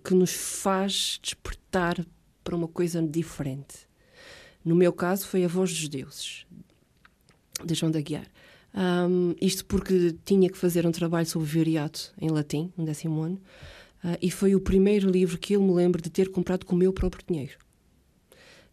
que 0.05 0.15
nos 0.15 0.33
faz 0.33 1.19
despertar 1.23 2.05
para 2.45 2.55
uma 2.55 2.69
coisa 2.69 3.03
diferente. 3.03 3.89
No 4.65 4.75
meu 4.75 4.93
caso, 4.93 5.27
foi 5.27 5.45
A 5.45 5.49
Voz 5.49 5.71
dos 5.71 5.89
Deuses, 5.89 6.47
de 7.65 7.75
João 7.75 7.91
da 7.91 8.01
Guiar. 8.01 8.27
Um, 8.75 9.35
isto 9.41 9.65
porque 9.65 10.15
tinha 10.25 10.49
que 10.51 10.59
fazer 10.59 10.87
um 10.87 10.93
trabalho 10.93 11.27
sobre 11.27 11.49
Viriato 11.49 12.13
em 12.21 12.29
latim, 12.29 12.71
no 12.77 12.85
décimo 12.85 13.23
ano, 13.23 13.41
uh, 14.05 14.19
e 14.21 14.31
foi 14.31 14.55
o 14.55 14.61
primeiro 14.61 15.11
livro 15.11 15.39
que 15.39 15.55
eu 15.55 15.63
me 15.63 15.73
lembro 15.73 16.03
de 16.03 16.11
ter 16.11 16.31
comprado 16.31 16.67
com 16.67 16.75
o 16.75 16.79
meu 16.79 16.93
próprio 16.93 17.25
dinheiro. 17.27 17.57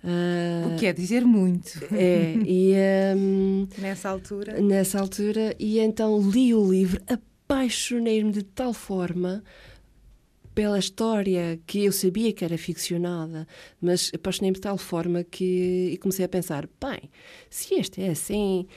Uh, 0.03 0.75
o 0.75 0.77
que 0.77 0.85
é 0.85 0.93
dizer 0.93 1.25
muito. 1.25 1.79
É, 1.91 2.35
e 2.45 2.73
um, 3.17 3.67
nessa 3.79 4.09
altura. 4.09 4.61
Nessa 4.61 4.99
altura, 4.99 5.55
e 5.57 5.79
então 5.79 6.21
li 6.29 6.53
o 6.53 6.71
livro, 6.71 7.01
apaixonei-me 7.47 8.31
de 8.31 8.43
tal 8.43 8.73
forma 8.73 9.43
pela 10.53 10.79
história 10.79 11.59
que 11.67 11.85
eu 11.85 11.91
sabia 11.91 12.33
que 12.33 12.43
era 12.43 12.57
ficcionada, 12.57 13.47
mas 13.79 14.11
apaixonei-me 14.13 14.55
de 14.55 14.61
tal 14.61 14.77
forma 14.77 15.23
que 15.23 15.91
e 15.93 15.97
comecei 15.97 16.25
a 16.25 16.29
pensar: 16.29 16.67
bem, 16.81 17.09
se 17.49 17.75
este 17.75 18.01
é 18.01 18.09
assim, 18.09 18.67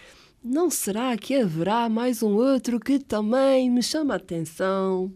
não 0.44 0.70
será 0.70 1.16
que 1.16 1.34
haverá 1.34 1.88
mais 1.88 2.22
um 2.22 2.34
outro 2.34 2.78
que 2.78 2.98
também 2.98 3.70
me 3.70 3.82
chama 3.82 4.14
a 4.14 4.16
atenção? 4.18 5.12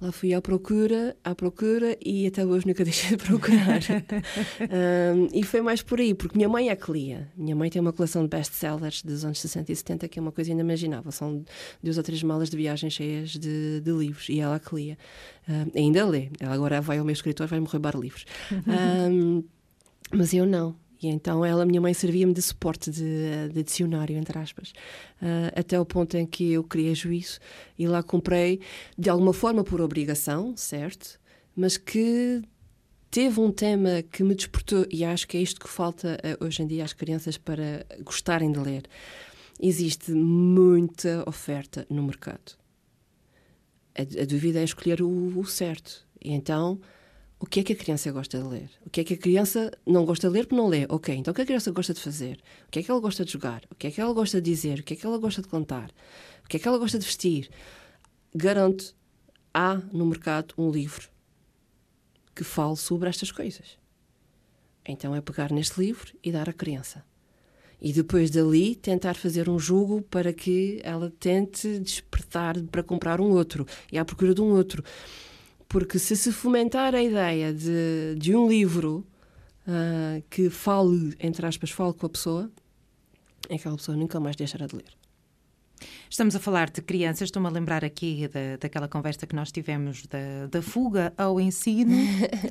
Lá 0.00 0.12
fui 0.12 0.32
à 0.32 0.40
procura, 0.40 1.16
à 1.24 1.34
procura 1.34 1.96
e 2.04 2.26
até 2.26 2.46
hoje 2.46 2.66
nunca 2.66 2.82
deixei 2.84 3.16
de 3.16 3.24
procurar. 3.24 3.80
um, 5.16 5.28
e 5.32 5.42
foi 5.42 5.60
mais 5.60 5.82
por 5.82 5.98
aí, 5.98 6.14
porque 6.14 6.36
minha 6.36 6.48
mãe 6.48 6.70
é 6.70 6.76
que 6.76 6.92
lia. 6.92 7.28
Minha 7.36 7.56
mãe 7.56 7.68
tem 7.68 7.82
uma 7.82 7.92
coleção 7.92 8.22
de 8.22 8.28
best-sellers 8.28 9.02
dos 9.02 9.24
anos 9.24 9.40
60 9.40 9.72
e 9.72 9.76
70 9.76 10.08
que 10.08 10.18
é 10.18 10.22
uma 10.22 10.30
coisa 10.30 10.52
inimaginável. 10.52 11.10
São 11.10 11.44
duas 11.82 11.96
ou 11.96 12.02
três 12.04 12.22
malas 12.22 12.48
de 12.48 12.56
viagem 12.56 12.88
cheias 12.88 13.30
de, 13.30 13.80
de 13.80 13.90
livros 13.90 14.28
e 14.28 14.38
ela 14.38 14.56
é 14.56 14.58
que 14.60 14.74
lia. 14.74 14.98
Um, 15.48 15.78
ainda 15.78 16.06
lê. 16.06 16.30
Ela 16.38 16.54
agora 16.54 16.80
vai 16.80 16.98
ao 16.98 17.04
meu 17.04 17.12
escritor 17.12 17.48
vai-me 17.48 17.66
roubar 17.66 17.96
livros. 17.96 18.24
Um, 19.10 19.42
mas 20.12 20.32
eu 20.32 20.46
não. 20.46 20.76
E 21.00 21.06
então 21.06 21.44
ela, 21.44 21.64
minha 21.64 21.80
mãe, 21.80 21.94
servia-me 21.94 22.34
de 22.34 22.42
suporte 22.42 22.90
de, 22.90 23.48
de, 23.52 23.62
dicionário, 23.62 24.16
entre 24.16 24.36
aspas, 24.38 24.70
uh, 25.22 25.52
até 25.54 25.78
o 25.78 25.86
ponto 25.86 26.16
em 26.16 26.26
que 26.26 26.52
eu 26.52 26.64
criei 26.64 26.94
juízo 26.94 27.38
e 27.78 27.86
lá 27.86 28.02
comprei, 28.02 28.60
de 28.96 29.08
alguma 29.08 29.32
forma 29.32 29.62
por 29.62 29.80
obrigação, 29.80 30.56
certo? 30.56 31.20
Mas 31.54 31.76
que 31.76 32.42
teve 33.10 33.40
um 33.40 33.52
tema 33.52 34.02
que 34.02 34.24
me 34.24 34.34
despertou, 34.34 34.86
e 34.90 35.04
acho 35.04 35.26
que 35.28 35.36
é 35.36 35.40
isto 35.40 35.60
que 35.60 35.68
falta 35.68 36.18
uh, 36.40 36.44
hoje 36.44 36.62
em 36.62 36.66
dia 36.66 36.84
às 36.84 36.92
crianças 36.92 37.38
para 37.38 37.86
gostarem 38.02 38.50
de 38.50 38.58
ler. 38.58 38.82
Existe 39.60 40.10
muita 40.12 41.22
oferta 41.28 41.86
no 41.88 42.02
mercado. 42.02 42.56
A, 43.96 44.02
a 44.02 44.24
dúvida 44.24 44.60
é 44.60 44.64
escolher 44.64 45.00
o, 45.00 45.38
o 45.38 45.44
certo. 45.44 46.06
E 46.20 46.32
então 46.32 46.80
o 47.40 47.46
que 47.46 47.60
é 47.60 47.62
que 47.62 47.72
a 47.72 47.76
criança 47.76 48.10
gosta 48.10 48.38
de 48.38 48.44
ler? 48.48 48.70
O 48.84 48.90
que 48.90 49.00
é 49.00 49.04
que 49.04 49.14
a 49.14 49.16
criança 49.16 49.70
não 49.86 50.04
gosta 50.04 50.28
de 50.28 50.34
ler 50.34 50.46
porque 50.46 50.56
não 50.56 50.68
lê? 50.68 50.86
Ok, 50.88 51.14
então 51.14 51.30
o 51.30 51.34
que 51.34 51.42
a 51.42 51.46
criança 51.46 51.70
gosta 51.70 51.94
de 51.94 52.00
fazer? 52.00 52.40
O 52.66 52.70
que 52.70 52.80
é 52.80 52.82
que 52.82 52.90
ela 52.90 53.00
gosta 53.00 53.24
de 53.24 53.32
jogar? 53.32 53.62
O 53.70 53.74
que 53.76 53.86
é 53.86 53.90
que 53.90 54.00
ela 54.00 54.12
gosta 54.12 54.40
de 54.40 54.50
dizer? 54.50 54.80
O 54.80 54.82
que 54.82 54.94
é 54.94 54.96
que 54.96 55.06
ela 55.06 55.18
gosta 55.18 55.40
de 55.40 55.48
contar? 55.48 55.90
O 56.44 56.48
que 56.48 56.56
é 56.56 56.60
que 56.60 56.66
ela 56.66 56.78
gosta 56.78 56.98
de 56.98 57.04
vestir? 57.04 57.48
Garanto, 58.34 58.94
há 59.54 59.76
no 59.92 60.04
mercado 60.04 60.52
um 60.58 60.70
livro 60.70 61.08
que 62.34 62.42
fale 62.42 62.76
sobre 62.76 63.08
estas 63.08 63.30
coisas. 63.30 63.78
Então 64.84 65.14
é 65.14 65.20
pegar 65.20 65.52
neste 65.52 65.78
livro 65.78 66.12
e 66.22 66.32
dar 66.32 66.48
à 66.48 66.52
criança. 66.52 67.04
E 67.80 67.92
depois 67.92 68.30
dali 68.30 68.74
tentar 68.74 69.14
fazer 69.14 69.48
um 69.48 69.58
jogo 69.58 70.02
para 70.02 70.32
que 70.32 70.80
ela 70.82 71.12
tente 71.20 71.78
despertar 71.78 72.60
para 72.64 72.82
comprar 72.82 73.20
um 73.20 73.30
outro 73.30 73.64
e 73.92 73.98
à 73.98 74.04
procura 74.04 74.34
de 74.34 74.40
um 74.40 74.50
outro. 74.50 74.82
Porque 75.68 75.98
se 75.98 76.16
se 76.16 76.32
fomentar 76.32 76.94
a 76.94 77.02
ideia 77.02 77.52
de, 77.52 78.14
de 78.16 78.34
um 78.34 78.48
livro 78.48 79.06
uh, 79.66 80.22
que 80.30 80.48
fale, 80.48 81.14
entre 81.20 81.46
aspas, 81.46 81.70
fale 81.70 81.92
com 81.92 82.06
a 82.06 82.08
pessoa, 82.08 82.50
aquela 83.50 83.76
pessoa 83.76 83.96
nunca 83.96 84.18
mais 84.18 84.34
deixará 84.34 84.66
de 84.66 84.76
ler. 84.76 84.98
Estamos 86.10 86.34
a 86.34 86.40
falar 86.40 86.70
de 86.70 86.80
crianças, 86.80 87.28
estou-me 87.28 87.48
a 87.48 87.50
lembrar 87.50 87.84
aqui 87.84 88.26
da, 88.28 88.56
daquela 88.58 88.88
conversa 88.88 89.26
que 89.26 89.36
nós 89.36 89.52
tivemos 89.52 90.06
da, 90.06 90.46
da 90.50 90.62
fuga 90.62 91.12
ao 91.16 91.40
ensino, 91.40 91.94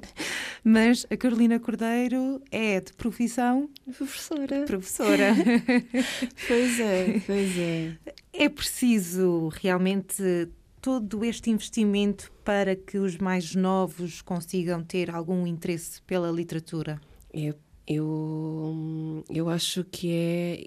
mas 0.63 1.05
a 1.09 1.17
Carolina 1.17 1.59
Cordeiro 1.59 2.41
é 2.51 2.79
de 2.79 2.93
profissão 2.93 3.69
professora. 3.97 4.63
Professora. 4.65 5.35
pois 6.47 6.79
é, 6.79 7.21
pois 7.25 7.57
é. 7.57 7.97
É 8.31 8.47
preciso 8.47 9.49
realmente 9.49 10.47
todo 10.81 11.23
este 11.23 11.49
investimento 11.49 12.31
para 12.43 12.75
que 12.75 12.97
os 12.97 13.17
mais 13.17 13.55
novos 13.55 14.21
consigam 14.21 14.83
ter 14.83 15.09
algum 15.09 15.45
interesse 15.45 16.01
pela 16.03 16.31
literatura? 16.31 16.99
Eu, 17.33 17.55
eu, 17.87 19.23
eu 19.29 19.49
acho 19.49 19.83
que 19.85 20.11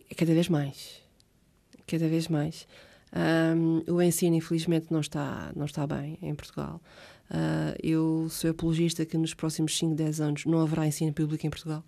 é 0.08 0.14
cada 0.14 0.32
vez 0.32 0.48
mais. 0.48 1.02
Cada 1.86 2.08
vez 2.08 2.28
mais. 2.28 2.66
Um, 3.12 3.82
o 3.92 4.00
ensino, 4.00 4.36
infelizmente, 4.36 4.86
não 4.90 5.00
está, 5.00 5.52
não 5.56 5.66
está 5.66 5.86
bem 5.86 6.18
em 6.22 6.34
Portugal. 6.34 6.80
Uh, 7.30 7.74
eu 7.82 8.28
sou 8.28 8.50
apologista 8.50 9.04
que 9.04 9.16
nos 9.16 9.34
próximos 9.34 9.76
5, 9.78 9.94
10 9.94 10.20
anos 10.20 10.44
não 10.46 10.60
haverá 10.60 10.86
ensino 10.86 11.12
público 11.12 11.46
em 11.46 11.50
Portugal 11.50 11.84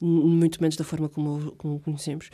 muito 0.00 0.60
menos 0.60 0.76
da 0.76 0.84
forma 0.84 1.08
como, 1.08 1.52
como 1.52 1.80
conhecemos, 1.80 2.30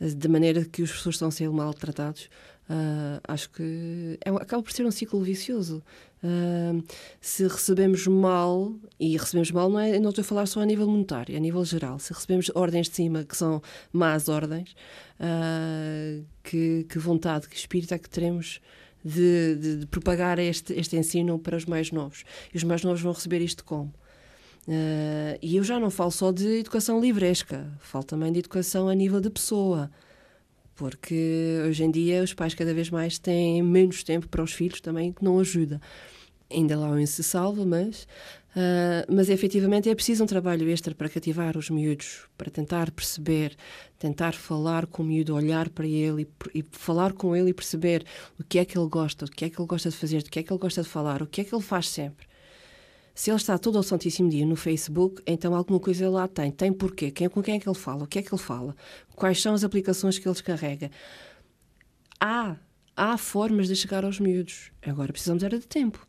da 0.00 0.28
maneira 0.28 0.64
que 0.64 0.82
os 0.82 0.90
professores 0.90 1.16
estão 1.16 1.28
a 1.28 1.30
ser 1.30 1.50
maltratados. 1.50 2.28
Uh, 2.70 3.20
acho 3.26 3.50
que 3.50 4.18
é, 4.24 4.30
acaba 4.30 4.62
por 4.62 4.72
ser 4.72 4.86
um 4.86 4.90
ciclo 4.90 5.20
vicioso. 5.20 5.82
Uh, 6.22 6.82
se 7.20 7.46
recebemos 7.46 8.06
mal, 8.06 8.72
e 8.98 9.16
recebemos 9.16 9.50
mal 9.50 9.68
não, 9.68 9.78
é, 9.78 9.98
não 9.98 10.10
estou 10.10 10.22
a 10.22 10.24
falar 10.24 10.46
só 10.46 10.60
a 10.60 10.64
nível 10.64 10.86
monetário, 10.86 11.34
é 11.34 11.36
a 11.36 11.40
nível 11.40 11.64
geral. 11.64 11.98
Se 11.98 12.12
recebemos 12.12 12.50
ordens 12.54 12.88
de 12.88 12.96
cima 12.96 13.24
que 13.24 13.36
são 13.36 13.60
más 13.92 14.28
ordens, 14.28 14.74
uh, 15.18 16.24
que, 16.42 16.86
que, 16.88 16.98
vontade, 16.98 17.48
que 17.48 17.56
espírito 17.56 17.94
é 17.94 17.98
que 17.98 18.08
teremos 18.08 18.60
de, 19.04 19.56
de, 19.56 19.76
de 19.78 19.86
propagar 19.86 20.38
este, 20.38 20.72
este 20.74 20.96
ensino 20.96 21.38
para 21.38 21.56
os 21.56 21.66
mais 21.66 21.90
novos? 21.90 22.24
E 22.54 22.56
os 22.56 22.64
mais 22.64 22.84
novos 22.84 23.02
vão 23.02 23.12
receber 23.12 23.40
isto 23.40 23.64
como? 23.64 23.92
E 25.42 25.56
eu 25.56 25.64
já 25.64 25.80
não 25.80 25.90
falo 25.90 26.12
só 26.12 26.30
de 26.30 26.60
educação 26.60 27.00
livresca, 27.00 27.66
falo 27.80 28.04
também 28.04 28.32
de 28.32 28.38
educação 28.38 28.88
a 28.88 28.94
nível 28.94 29.20
de 29.20 29.28
pessoa. 29.28 29.90
Porque 30.90 31.62
hoje 31.66 31.84
em 31.84 31.90
dia 31.90 32.22
os 32.22 32.34
pais 32.34 32.54
cada 32.54 32.74
vez 32.74 32.90
mais 32.90 33.18
têm 33.18 33.62
menos 33.62 34.02
tempo 34.02 34.28
para 34.28 34.42
os 34.42 34.52
filhos 34.52 34.80
também, 34.80 35.12
que 35.12 35.22
não 35.22 35.38
ajuda. 35.38 35.80
Ainda 36.50 36.78
lá 36.78 36.90
o 36.90 37.06
se 37.06 37.22
salva, 37.22 37.64
mas 37.64 38.06
Uh, 38.52 39.08
mas 39.10 39.30
efetivamente 39.30 39.88
é 39.88 39.94
preciso 39.94 40.24
um 40.24 40.26
trabalho 40.26 40.68
extra 40.68 40.94
para 40.94 41.08
cativar 41.08 41.56
os 41.56 41.70
miúdos, 41.70 42.26
para 42.36 42.50
tentar 42.50 42.90
perceber, 42.90 43.56
tentar 43.98 44.34
falar 44.34 44.86
com 44.86 45.02
o 45.02 45.06
miúdo, 45.06 45.34
olhar 45.34 45.70
para 45.70 45.86
ele 45.86 46.28
e, 46.54 46.58
e, 46.58 46.64
falar 46.70 47.14
com 47.14 47.34
ele 47.34 47.48
e 47.48 47.54
perceber 47.54 48.04
o 48.38 48.44
que 48.44 48.58
é 48.58 48.64
que 48.66 48.76
ele 48.76 48.88
gosta, 48.90 49.24
o 49.24 49.30
que 49.30 49.46
é 49.46 49.48
que 49.48 49.58
ele 49.58 49.66
gosta 49.66 49.88
de 49.88 49.96
fazer, 49.96 50.18
o 50.18 50.24
que 50.24 50.38
é 50.38 50.42
que 50.42 50.52
ele 50.52 50.60
gosta 50.60 50.82
de 50.82 50.88
falar, 50.88 51.22
o 51.22 51.26
que 51.26 51.40
é 51.40 51.44
que 51.44 51.54
ele 51.54 51.62
faz 51.62 51.88
sempre. 51.88 52.26
Se 53.14 53.30
ele 53.30 53.36
está 53.36 53.58
todo 53.58 53.76
ao 53.76 53.82
Santíssimo 53.82 54.30
Dia 54.30 54.46
no 54.46 54.56
Facebook, 54.56 55.22
então 55.26 55.54
alguma 55.54 55.78
coisa 55.78 56.04
ele 56.04 56.12
lá 56.12 56.26
tem. 56.26 56.50
Tem 56.50 56.72
porquê? 56.72 57.10
Quem, 57.10 57.28
com 57.28 57.42
quem 57.42 57.56
é 57.56 57.60
que 57.60 57.68
ele 57.68 57.78
fala? 57.78 58.04
O 58.04 58.06
que 58.06 58.18
é 58.18 58.22
que 58.22 58.32
ele 58.32 58.40
fala? 58.40 58.74
Quais 59.14 59.40
são 59.40 59.54
as 59.54 59.64
aplicações 59.64 60.18
que 60.18 60.26
ele 60.26 60.32
descarrega? 60.32 60.90
Há, 62.18 62.56
há 62.96 63.18
formas 63.18 63.68
de 63.68 63.76
chegar 63.76 64.04
aos 64.04 64.18
miúdos. 64.18 64.70
Agora 64.80 65.12
precisamos 65.12 65.42
era 65.42 65.58
de 65.58 65.66
tempo. 65.66 66.06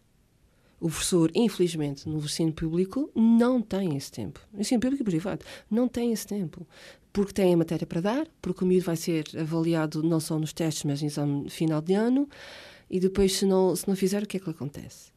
O 0.79 0.87
professor, 0.87 1.31
infelizmente, 1.33 2.09
no 2.09 2.17
ensino 2.19 2.51
público, 2.51 3.09
não 3.15 3.61
tem 3.61 3.95
esse 3.95 4.11
tempo. 4.11 4.39
Ensino 4.53 4.81
público 4.81 5.01
e 5.01 5.05
privado 5.05 5.45
não 5.71 5.87
tem 5.87 6.11
esse 6.11 6.27
tempo. 6.27 6.67
Porque 7.13 7.31
tem 7.31 7.53
a 7.53 7.57
matéria 7.57 7.87
para 7.87 8.01
dar, 8.01 8.27
porque 8.41 8.65
o 8.65 8.67
miúdo 8.67 8.85
vai 8.85 8.97
ser 8.97 9.25
avaliado 9.37 10.03
não 10.03 10.19
só 10.19 10.37
nos 10.37 10.51
testes, 10.51 10.83
mas 10.83 11.01
no 11.01 11.07
exame 11.07 11.49
final 11.49 11.81
de 11.81 11.93
ano, 11.93 12.27
e 12.89 12.99
depois, 12.99 13.37
se 13.37 13.45
não, 13.45 13.73
se 13.75 13.87
não 13.87 13.95
fizer, 13.95 14.23
o 14.23 14.27
que 14.27 14.35
é 14.35 14.39
que 14.41 14.49
acontece? 14.49 15.12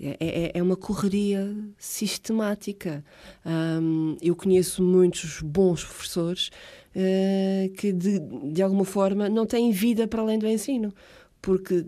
É, 0.00 0.16
é, 0.18 0.52
é 0.54 0.62
uma 0.62 0.76
correria 0.76 1.54
sistemática. 1.76 3.04
Um, 3.44 4.16
eu 4.22 4.34
conheço 4.34 4.82
muitos 4.82 5.40
bons 5.42 5.84
professores 5.84 6.50
uh, 6.96 7.72
que, 7.74 7.92
de, 7.92 8.18
de 8.52 8.62
alguma 8.62 8.84
forma, 8.84 9.28
não 9.28 9.44
têm 9.46 9.70
vida 9.70 10.08
para 10.08 10.22
além 10.22 10.38
do 10.38 10.46
ensino, 10.46 10.94
porque 11.42 11.84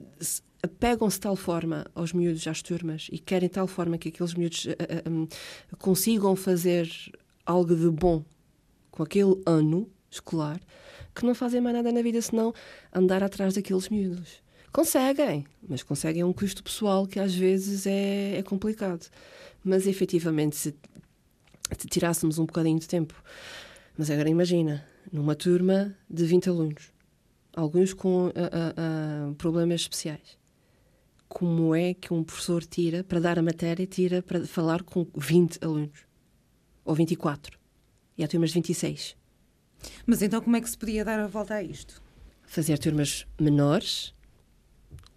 apegam-se 0.62 1.16
de 1.16 1.22
tal 1.22 1.36
forma 1.36 1.86
aos 1.94 2.12
miúdos, 2.12 2.46
às 2.46 2.60
turmas, 2.60 3.08
e 3.10 3.18
querem 3.18 3.48
de 3.48 3.54
tal 3.54 3.66
forma 3.66 3.96
que 3.96 4.10
aqueles 4.10 4.34
miúdos 4.34 4.66
uh, 4.66 4.70
uh, 4.70 5.10
um, 5.10 5.28
consigam 5.78 6.36
fazer 6.36 6.88
algo 7.46 7.74
de 7.74 7.90
bom 7.90 8.22
com 8.90 9.02
aquele 9.02 9.40
ano 9.46 9.88
escolar, 10.10 10.60
que 11.14 11.24
não 11.24 11.34
fazem 11.34 11.60
mais 11.60 11.74
nada 11.74 11.90
na 11.90 12.02
vida 12.02 12.20
senão 12.20 12.52
andar 12.92 13.22
atrás 13.22 13.54
daqueles 13.54 13.88
miúdos. 13.88 14.43
Conseguem, 14.74 15.46
mas 15.68 15.84
conseguem 15.84 16.22
a 16.22 16.26
um 16.26 16.32
custo 16.32 16.60
pessoal 16.62 17.06
que 17.06 17.20
às 17.20 17.32
vezes 17.32 17.86
é, 17.86 18.38
é 18.38 18.42
complicado. 18.42 19.08
Mas 19.64 19.86
efetivamente, 19.86 20.56
se, 20.56 20.74
se 21.78 21.86
tirássemos 21.86 22.40
um 22.40 22.44
bocadinho 22.44 22.80
de 22.80 22.88
tempo. 22.88 23.14
Mas 23.96 24.10
agora 24.10 24.28
imagina, 24.28 24.84
numa 25.12 25.36
turma 25.36 25.96
de 26.10 26.26
20 26.26 26.48
alunos, 26.48 26.92
alguns 27.54 27.94
com 27.94 28.26
uh, 28.26 28.30
uh, 28.30 29.34
problemas 29.36 29.82
especiais 29.82 30.36
como 31.28 31.74
é 31.74 31.94
que 31.94 32.14
um 32.14 32.22
professor 32.22 32.64
tira 32.64 33.02
para 33.02 33.18
dar 33.18 33.40
a 33.40 33.42
matéria, 33.42 33.84
tira 33.86 34.22
para 34.22 34.46
falar 34.46 34.84
com 34.84 35.04
20 35.16 35.64
alunos 35.64 36.06
ou 36.84 36.94
24 36.94 37.58
e 38.16 38.22
há 38.22 38.28
turmas 38.28 38.50
de 38.50 38.54
26. 38.54 39.16
Mas 40.06 40.22
então 40.22 40.40
como 40.40 40.54
é 40.54 40.60
que 40.60 40.70
se 40.70 40.78
podia 40.78 41.04
dar 41.04 41.18
a 41.18 41.26
volta 41.26 41.54
a 41.54 41.62
isto? 41.62 42.00
Fazer 42.44 42.78
turmas 42.78 43.26
menores, 43.40 44.13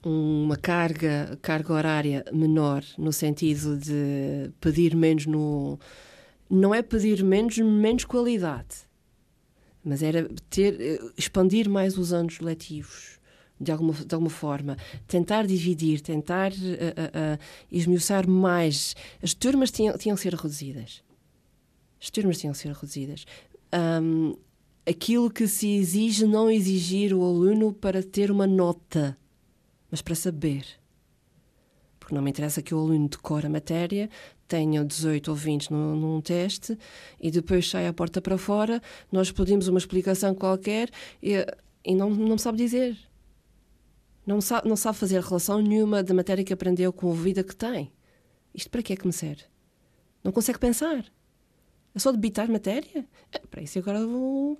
uma 0.03 0.55
carga, 0.55 1.37
carga 1.41 1.73
horária 1.73 2.25
menor, 2.31 2.83
no 2.97 3.11
sentido 3.11 3.77
de 3.77 4.51
pedir 4.61 4.95
menos 4.95 5.25
no. 5.25 5.79
Não 6.49 6.73
é 6.73 6.81
pedir 6.81 7.23
menos, 7.23 7.57
menos 7.57 8.05
qualidade, 8.05 8.87
mas 9.83 10.01
era 10.01 10.29
ter, 10.49 11.01
expandir 11.17 11.69
mais 11.69 11.97
os 11.97 12.13
anos 12.13 12.39
letivos 12.39 13.17
de 13.59 13.71
alguma, 13.71 13.93
de 13.93 14.13
alguma 14.13 14.29
forma, 14.29 14.77
tentar 15.07 15.45
dividir, 15.45 16.01
tentar 16.01 16.51
uh, 16.51 16.55
uh, 16.55 17.35
uh, 17.35 17.39
esmiuçar 17.71 18.27
mais. 18.29 18.95
As 19.21 19.33
turmas 19.33 19.71
tinham, 19.71 19.97
tinham 19.97 20.15
ser 20.15 20.33
reduzidas. 20.33 21.03
As 22.01 22.09
turmas 22.09 22.37
tinham 22.37 22.53
ser 22.53 22.71
reduzidas. 22.71 23.25
Um, 23.73 24.35
aquilo 24.85 25.29
que 25.29 25.47
se 25.47 25.69
exige, 25.75 26.25
não 26.25 26.49
exigir 26.49 27.13
o 27.13 27.23
aluno 27.23 27.73
para 27.73 28.03
ter 28.03 28.31
uma 28.31 28.47
nota, 28.47 29.17
mas 29.89 30.01
para 30.01 30.15
saber. 30.15 30.65
Porque 31.99 32.15
não 32.15 32.21
me 32.21 32.29
interessa 32.29 32.61
que 32.61 32.73
o 32.73 32.79
aluno 32.79 33.09
decore 33.09 33.47
a 33.47 33.49
matéria, 33.49 34.09
tenha 34.47 34.83
18 34.83 35.29
ou 35.29 35.35
20 35.35 35.71
no, 35.71 35.95
num 35.95 36.21
teste 36.21 36.77
e 37.19 37.29
depois 37.29 37.69
saia 37.69 37.89
a 37.89 37.93
porta 37.93 38.21
para 38.21 38.37
fora, 38.37 38.81
nós 39.11 39.31
pedimos 39.31 39.67
uma 39.67 39.77
explicação 39.77 40.33
qualquer 40.33 40.89
e, 41.21 41.33
e 41.83 41.95
não, 41.95 42.09
não 42.09 42.37
sabe 42.37 42.57
dizer 42.57 42.97
não 44.27 44.41
sabe, 44.41 44.67
não 44.67 44.75
sabe 44.75 44.97
fazer 44.97 45.21
relação 45.21 45.61
nenhuma 45.61 46.03
da 46.03 46.13
matéria 46.13 46.43
que 46.43 46.51
aprendeu 46.51 46.91
com 46.91 47.09
a 47.09 47.15
vida 47.15 47.41
que 47.45 47.55
tem. 47.55 47.93
Isto 48.53 48.69
para 48.69 48.83
que 48.83 48.91
é 48.91 48.95
que 48.97 49.07
me 49.07 49.13
serve? 49.13 49.43
Não 50.21 50.33
consegue 50.33 50.59
pensar. 50.59 51.05
É 51.95 51.99
só 51.99 52.11
debitar 52.11 52.51
matéria? 52.51 53.07
É, 53.31 53.39
para 53.39 53.61
isso 53.61 53.81
vou. 53.81 54.59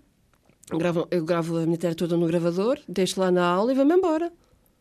Gravo, 0.71 1.07
eu 1.11 1.23
gravo 1.25 1.57
a 1.57 1.65
matéria 1.65 1.95
toda 1.95 2.15
no 2.15 2.25
gravador, 2.27 2.79
deixo 2.87 3.19
lá 3.19 3.29
na 3.29 3.45
aula 3.45 3.73
e 3.73 3.75
vou-me 3.75 3.93
embora. 3.93 4.31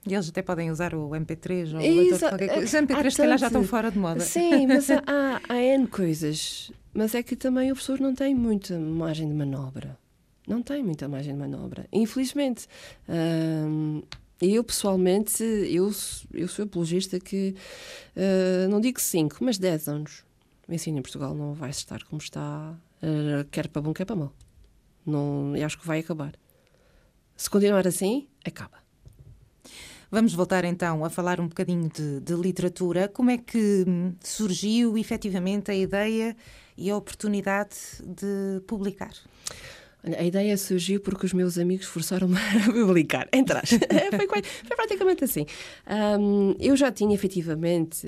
E 0.06 0.14
eles 0.14 0.28
até 0.28 0.40
podem 0.40 0.70
usar 0.70 0.94
o 0.94 1.10
MP3 1.10 1.74
ou 1.74 2.18
qualquer 2.18 2.48
coisa. 2.48 2.64
Os 2.64 2.70
MP3 2.70 3.10
se 3.10 3.16
calhar 3.16 3.38
já 3.38 3.46
estão 3.48 3.64
fora 3.64 3.90
de 3.90 3.98
moda. 3.98 4.20
Sim, 4.20 4.66
mas 4.68 4.88
há, 4.90 5.40
há 5.48 5.56
N 5.56 5.86
coisas. 5.88 6.70
Mas 6.94 7.14
é 7.14 7.22
que 7.22 7.34
também 7.34 7.72
o 7.72 7.74
professor 7.74 8.00
não 8.00 8.14
tem 8.14 8.34
muita 8.34 8.78
margem 8.78 9.28
de 9.28 9.34
manobra. 9.34 9.98
Não 10.46 10.62
tem 10.62 10.82
muita 10.82 11.08
margem 11.08 11.34
de 11.34 11.40
manobra. 11.40 11.86
Infelizmente. 11.92 12.68
Hum, 13.08 14.02
eu, 14.40 14.62
pessoalmente, 14.62 15.42
eu, 15.42 15.90
eu 16.34 16.46
sou 16.46 16.66
apologista 16.66 17.18
que, 17.18 17.54
uh, 18.14 18.68
não 18.68 18.80
digo 18.80 19.00
5, 19.00 19.38
mas 19.40 19.56
10 19.56 19.88
anos. 19.88 20.24
O 20.68 20.74
ensino 20.74 20.98
em 20.98 21.02
Portugal 21.02 21.34
não 21.34 21.54
vai 21.54 21.70
estar 21.70 22.04
como 22.04 22.20
está, 22.20 22.74
uh, 23.02 23.44
quer 23.50 23.68
para 23.68 23.80
bom, 23.80 23.94
quer 23.94 24.04
para 24.04 24.14
mal. 24.14 24.32
Não, 25.06 25.56
eu 25.56 25.64
acho 25.64 25.78
que 25.78 25.86
vai 25.86 26.00
acabar. 26.00 26.34
Se 27.34 27.48
continuar 27.48 27.86
assim, 27.86 28.28
acaba. 28.44 28.85
Vamos 30.10 30.34
voltar 30.34 30.64
então 30.64 31.04
a 31.04 31.10
falar 31.10 31.40
um 31.40 31.48
bocadinho 31.48 31.88
de, 31.88 32.20
de 32.20 32.34
literatura. 32.34 33.08
Como 33.08 33.28
é 33.30 33.38
que 33.38 33.84
surgiu 34.20 34.96
efetivamente 34.96 35.70
a 35.70 35.74
ideia 35.74 36.36
e 36.76 36.88
a 36.90 36.96
oportunidade 36.96 37.76
de 38.04 38.60
publicar? 38.68 39.12
A 40.18 40.22
ideia 40.22 40.56
surgiu 40.56 41.00
porque 41.00 41.26
os 41.26 41.32
meus 41.32 41.58
amigos 41.58 41.86
forçaram-me 41.86 42.36
a 42.68 42.72
publicar. 42.72 43.28
Entras. 43.32 43.70
foi, 44.28 44.42
foi 44.42 44.76
praticamente 44.76 45.24
assim. 45.24 45.46
Um, 46.20 46.54
eu 46.60 46.76
já 46.76 46.92
tinha 46.92 47.14
efetivamente, 47.14 48.06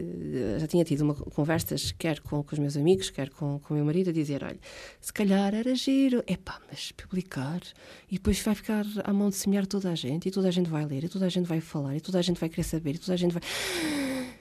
já 0.59 0.67
tinha 0.67 0.85
tido 0.85 1.03
uma, 1.03 1.15
conversas, 1.15 1.93
quer 1.93 2.21
com, 2.21 2.43
com 2.43 2.53
os 2.53 2.59
meus 2.59 2.77
amigos, 2.77 3.11
quer 3.11 3.31
com, 3.31 3.59
com 3.59 3.75
o 3.75 3.77
meu 3.77 3.85
marido, 3.85 4.11
a 4.11 4.13
dizer: 4.13 4.45
olha, 4.45 4.59
se 5.01 5.13
calhar 5.13 5.55
era 5.55 5.75
giro, 5.75 6.23
epá, 6.27 6.61
mas 6.71 6.93
publicar 6.93 7.61
e 8.11 8.15
depois 8.15 8.41
vai 8.41 8.55
ficar 8.55 8.85
à 9.05 9.13
mão 9.13 9.29
de 9.29 9.37
semear 9.37 9.67
toda 9.67 9.91
a 9.91 9.95
gente, 9.95 10.29
e 10.29 10.31
toda 10.31 10.49
a 10.49 10.51
gente 10.51 10.71
vai 10.71 10.85
ler, 10.87 11.05
e 11.05 11.09
toda 11.09 11.27
a 11.27 11.29
gente 11.29 11.47
vai 11.47 11.61
falar, 11.61 11.97
e 11.97 12.01
toda 12.01 12.19
a 12.19 12.23
gente 12.23 12.39
vai 12.39 12.49
querer 12.49 12.63
saber, 12.63 12.95
e 12.95 12.99
toda 12.99 13.15
a 13.15 13.17
gente 13.17 13.33
vai. 13.33 13.43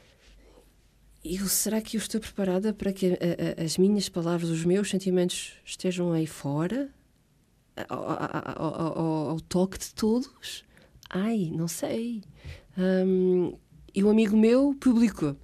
Eu, 1.30 1.46
será 1.50 1.82
que 1.82 1.98
eu 1.98 2.00
estou 2.00 2.22
preparada 2.22 2.72
para 2.72 2.94
que 2.94 3.08
a, 3.08 3.62
a, 3.62 3.66
as 3.66 3.78
minhas 3.78 4.08
palavras, 4.08 4.50
os 4.50 4.64
meus 4.64 4.90
sentimentos 4.90 5.56
estejam 5.66 6.14
aí 6.14 6.26
fora? 6.26 6.90
Ao, 7.90 8.04
ao, 8.64 9.30
ao, 9.30 9.40
toque 9.42 9.78
de 9.78 9.94
todos? 9.94 10.64
Ai, 11.10 11.52
não 11.54 11.68
sei. 11.68 12.24
Um, 12.78 13.54
e 13.94 14.04
um 14.04 14.10
amigo 14.10 14.36
meu 14.38 14.76
publicou. 14.80 15.36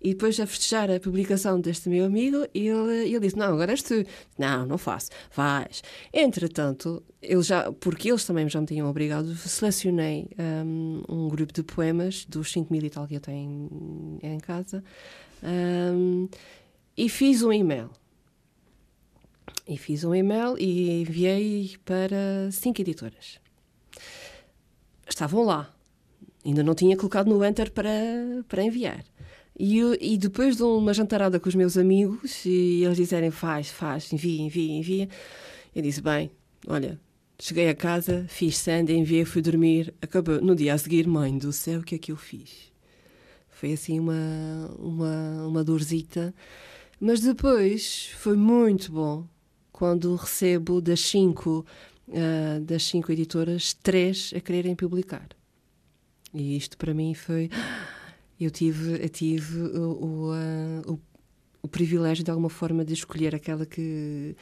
E 0.00 0.10
depois, 0.10 0.38
a 0.40 0.46
festejar 0.46 0.90
a 0.90 0.98
publicação 0.98 1.60
deste 1.60 1.88
meu 1.88 2.04
amigo, 2.04 2.38
ele, 2.52 3.08
ele 3.08 3.20
disse: 3.20 3.36
Não, 3.36 3.52
agora 3.54 3.70
és 3.70 3.82
tu. 3.82 4.04
Não, 4.36 4.66
não 4.66 4.76
faço. 4.76 5.10
Vais. 5.34 5.82
Entretanto, 6.12 7.02
ele 7.22 7.42
já, 7.42 7.70
porque 7.72 8.10
eles 8.10 8.24
também 8.24 8.48
já 8.48 8.60
me 8.60 8.66
tinham 8.66 8.88
obrigado, 8.90 9.32
selecionei 9.36 10.28
um, 10.66 11.02
um 11.08 11.28
grupo 11.28 11.52
de 11.52 11.62
poemas 11.62 12.24
dos 12.24 12.50
5 12.50 12.72
mil 12.72 12.82
e 12.82 12.90
tal 12.90 13.06
que 13.06 13.14
eu 13.14 13.20
tenho 13.20 14.18
em 14.20 14.40
casa 14.40 14.82
um, 15.42 16.28
e 16.96 17.08
fiz 17.08 17.42
um 17.42 17.52
e-mail 17.52 17.90
e 19.66 19.76
fiz 19.76 20.04
um 20.04 20.14
e-mail 20.14 20.56
e 20.58 21.02
enviei 21.02 21.76
para 21.84 22.50
cinco 22.50 22.80
editoras. 22.80 23.40
Estavam 25.08 25.44
lá. 25.44 25.74
Ainda 26.44 26.62
não 26.62 26.74
tinha 26.74 26.96
colocado 26.96 27.28
no 27.28 27.44
Enter 27.44 27.70
para, 27.70 27.90
para 28.48 28.62
enviar. 28.62 29.04
E, 29.58 29.78
e 30.00 30.18
depois 30.18 30.56
de 30.56 30.62
uma 30.62 30.92
jantarada 30.94 31.38
com 31.38 31.48
os 31.48 31.54
meus 31.54 31.76
amigos, 31.76 32.44
e 32.44 32.82
eles 32.84 32.96
disserem 32.96 33.30
faz, 33.30 33.68
faz, 33.68 34.12
envia, 34.12 34.42
envia, 34.42 34.72
envia, 34.72 35.08
eu 35.74 35.82
disse: 35.82 36.00
bem, 36.00 36.30
olha, 36.66 36.98
cheguei 37.38 37.68
a 37.68 37.74
casa, 37.74 38.24
fiz 38.28 38.56
sand, 38.56 38.86
enviei, 38.90 39.24
fui 39.24 39.42
dormir, 39.42 39.94
acabou. 40.00 40.40
No 40.40 40.56
dia 40.56 40.74
a 40.74 40.78
seguir, 40.78 41.06
mãe 41.06 41.36
do 41.38 41.52
céu, 41.52 41.80
o 41.80 41.84
que 41.84 41.94
é 41.94 41.98
que 41.98 42.10
eu 42.10 42.16
fiz? 42.16 42.72
Foi 43.50 43.72
assim 43.74 44.00
uma, 44.00 44.74
uma, 44.76 45.46
uma 45.46 45.62
dorzita 45.62 46.34
Mas 47.00 47.20
depois 47.20 48.10
foi 48.16 48.36
muito 48.36 48.90
bom 48.90 49.24
quando 49.72 50.14
recebo 50.14 50.80
das 50.80 51.00
cinco, 51.00 51.64
uh, 52.08 52.60
das 52.60 52.84
cinco 52.84 53.10
editoras, 53.10 53.74
três 53.74 54.32
a 54.36 54.40
quererem 54.40 54.74
publicar. 54.74 55.28
E 56.34 56.56
isto 56.56 56.76
para 56.76 56.94
mim 56.94 57.14
foi. 57.14 57.50
Eu 58.40 58.50
tive, 58.50 59.02
eu 59.02 59.08
tive 59.08 59.60
o, 59.60 59.90
o, 59.90 60.32
uh, 60.32 60.92
o, 60.92 61.00
o 61.62 61.68
privilégio 61.68 62.24
de 62.24 62.30
alguma 62.30 62.50
forma 62.50 62.84
de 62.84 62.92
escolher 62.92 63.34
aquela 63.34 63.64
que 63.64 64.36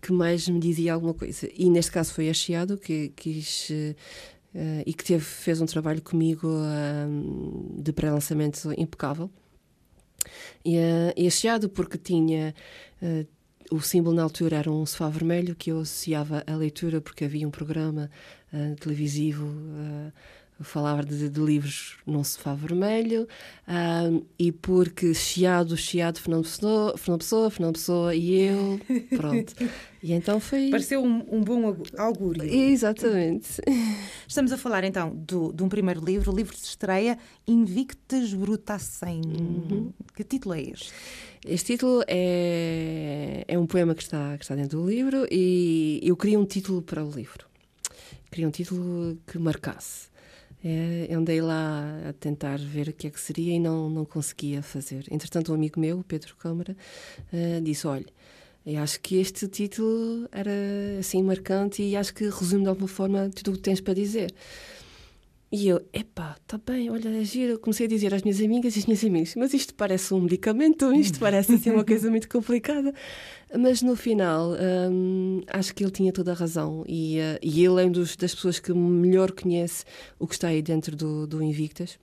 que 0.00 0.12
mais 0.12 0.48
me 0.48 0.60
dizia 0.60 0.94
alguma 0.94 1.14
coisa. 1.14 1.48
E 1.54 1.68
neste 1.68 1.90
caso 1.90 2.12
foi 2.12 2.28
a 2.28 2.34
Chiado 2.34 2.78
que 2.78 3.08
quis 3.16 3.70
uh, 3.70 4.82
e 4.86 4.94
que 4.94 5.04
teve, 5.04 5.24
fez 5.24 5.60
um 5.60 5.66
trabalho 5.66 6.00
comigo 6.02 6.46
uh, 6.48 7.82
de 7.82 7.92
pré-lançamento 7.92 8.72
impecável. 8.78 9.30
E, 10.64 10.76
uh, 10.76 11.12
e 11.16 11.26
a 11.26 11.30
Chiado 11.30 11.68
porque 11.68 11.98
tinha 11.98 12.54
o 13.70 13.80
símbolo 13.80 14.14
na 14.14 14.22
altura 14.22 14.56
era 14.56 14.70
um 14.70 14.84
sofá 14.86 15.08
vermelho 15.08 15.54
que 15.54 15.70
eu 15.70 15.80
associava 15.80 16.42
à 16.46 16.54
leitura 16.54 17.00
porque 17.00 17.24
havia 17.24 17.46
um 17.46 17.50
programa 17.50 18.10
televisivo 18.80 19.44
falava 20.60 21.04
de, 21.04 21.28
de, 21.28 21.40
livros 21.40 21.98
num 22.06 22.24
sofá 22.24 22.54
vermelho 22.54 23.28
um, 23.68 24.22
e 24.38 24.50
porque 24.50 25.12
Chiado, 25.12 25.76
Chiado, 25.76 26.18
Fernando 26.18 26.44
Pessoa, 26.44 26.96
Fernando 26.96 27.20
Pessoa, 27.20 27.50
Fernando 27.50 27.74
Pessoa 27.74 28.14
e 28.14 28.40
eu, 28.40 28.80
pronto. 29.16 29.54
E 30.02 30.12
então 30.12 30.40
foi... 30.40 30.70
Pareceu 30.70 31.02
um, 31.02 31.24
um 31.30 31.42
bom 31.42 31.76
augúrio. 31.98 32.42
Exatamente. 32.42 33.60
Estamos 34.26 34.50
a 34.50 34.56
falar 34.56 34.84
então 34.84 35.14
do, 35.14 35.52
de 35.52 35.62
um 35.62 35.68
primeiro 35.68 36.02
livro, 36.02 36.32
o 36.32 36.36
livro 36.36 36.54
de 36.54 36.62
estreia 36.62 37.18
Invictus 37.46 38.32
Brutassem. 38.32 39.20
Uhum. 39.26 39.92
Que 40.14 40.24
título 40.24 40.54
é 40.54 40.62
este? 40.62 40.92
Este 41.48 41.74
título 41.74 42.02
é, 42.08 43.44
é 43.46 43.56
um 43.56 43.66
poema 43.66 43.94
que 43.94 44.02
está, 44.02 44.36
que 44.36 44.42
está 44.42 44.56
dentro 44.56 44.80
do 44.80 44.90
livro 44.90 45.28
e 45.30 46.00
eu 46.02 46.16
queria 46.16 46.40
um 46.40 46.44
título 46.44 46.82
para 46.82 47.04
o 47.04 47.10
livro. 47.10 47.46
Queria 48.32 48.48
um 48.48 48.50
título 48.50 49.16
que 49.24 49.38
marcasse. 49.38 50.08
É, 50.64 51.14
andei 51.14 51.40
lá 51.40 51.84
a 52.08 52.12
tentar 52.12 52.58
ver 52.58 52.88
o 52.88 52.92
que 52.92 53.06
é 53.06 53.10
que 53.10 53.20
seria 53.20 53.54
e 53.54 53.60
não, 53.60 53.88
não 53.88 54.04
conseguia 54.04 54.60
fazer. 54.60 55.04
Entretanto, 55.08 55.52
um 55.52 55.54
amigo 55.54 55.78
meu, 55.78 56.02
Pedro 56.08 56.34
Câmara, 56.34 56.76
uh, 57.32 57.60
disse: 57.62 57.86
Olha, 57.86 58.06
eu 58.66 58.82
acho 58.82 59.00
que 59.00 59.16
este 59.20 59.46
título 59.46 60.28
era 60.32 60.50
assim 60.98 61.22
marcante 61.22 61.80
e 61.80 61.94
acho 61.94 62.12
que 62.12 62.24
resume 62.24 62.64
de 62.64 62.68
alguma 62.68 62.88
forma 62.88 63.30
tudo 63.32 63.52
o 63.52 63.54
que 63.54 63.60
tens 63.60 63.80
para 63.80 63.94
dizer. 63.94 64.34
E 65.56 65.68
eu, 65.68 65.80
epá, 65.90 66.36
está 66.38 66.58
bem, 66.58 66.90
olha, 66.90 67.08
é 67.08 67.24
giro. 67.24 67.58
Comecei 67.58 67.86
a 67.86 67.88
dizer 67.88 68.12
às 68.12 68.20
minhas 68.20 68.42
amigas 68.42 68.76
e 68.76 68.78
às 68.78 68.84
minhas 68.84 69.02
amigas, 69.02 69.34
mas 69.36 69.54
isto 69.54 69.74
parece 69.74 70.12
um 70.12 70.20
medicamento, 70.20 70.92
isto 70.92 71.18
parece 71.18 71.54
assim 71.54 71.70
uma 71.70 71.82
coisa 71.82 72.10
muito 72.10 72.28
complicada. 72.28 72.92
Mas 73.58 73.80
no 73.80 73.96
final, 73.96 74.50
hum, 74.90 75.40
acho 75.46 75.74
que 75.74 75.82
ele 75.82 75.90
tinha 75.90 76.12
toda 76.12 76.32
a 76.32 76.34
razão. 76.34 76.84
E, 76.86 77.16
uh, 77.20 77.38
e 77.40 77.64
ele 77.64 77.82
é 77.82 77.86
um 77.86 77.90
dos, 77.90 78.16
das 78.16 78.34
pessoas 78.34 78.60
que 78.60 78.70
melhor 78.74 79.32
conhece 79.32 79.86
o 80.18 80.26
que 80.26 80.34
está 80.34 80.48
aí 80.48 80.60
dentro 80.60 80.94
do, 80.94 81.26
do 81.26 81.42
Invictas, 81.42 81.98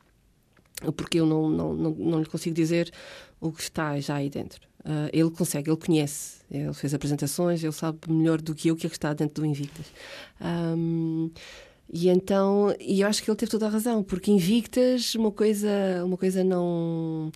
porque 0.97 1.19
eu 1.19 1.27
não, 1.27 1.47
não, 1.47 1.73
não, 1.75 1.91
não 1.91 2.19
lhe 2.21 2.25
consigo 2.25 2.55
dizer 2.55 2.91
o 3.39 3.51
que 3.51 3.61
está 3.61 3.99
já 3.99 4.15
aí 4.15 4.31
dentro. 4.31 4.67
Uh, 4.79 5.13
ele 5.13 5.29
consegue, 5.29 5.69
ele 5.69 5.77
conhece, 5.77 6.39
ele 6.49 6.73
fez 6.73 6.91
apresentações, 6.91 7.63
ele 7.63 7.71
sabe 7.71 7.99
melhor 8.09 8.41
do 8.41 8.55
que 8.55 8.69
eu 8.69 8.73
o 8.73 8.77
que 8.77 8.87
é 8.87 8.89
que 8.89 8.95
está 8.95 9.13
dentro 9.13 9.43
do 9.43 9.45
Invictas. 9.45 9.85
Um, 10.41 11.29
e 11.91 12.09
então, 12.09 12.75
e 12.79 13.01
eu 13.01 13.07
acho 13.07 13.23
que 13.23 13.29
ele 13.29 13.37
teve 13.37 13.51
toda 13.51 13.67
a 13.67 13.69
razão, 13.69 14.03
porque 14.03 14.31
invictas, 14.31 15.13
uma 15.15 15.31
coisa, 15.31 15.69
uma 16.03 16.17
coisa 16.17 16.43
não 16.43 17.31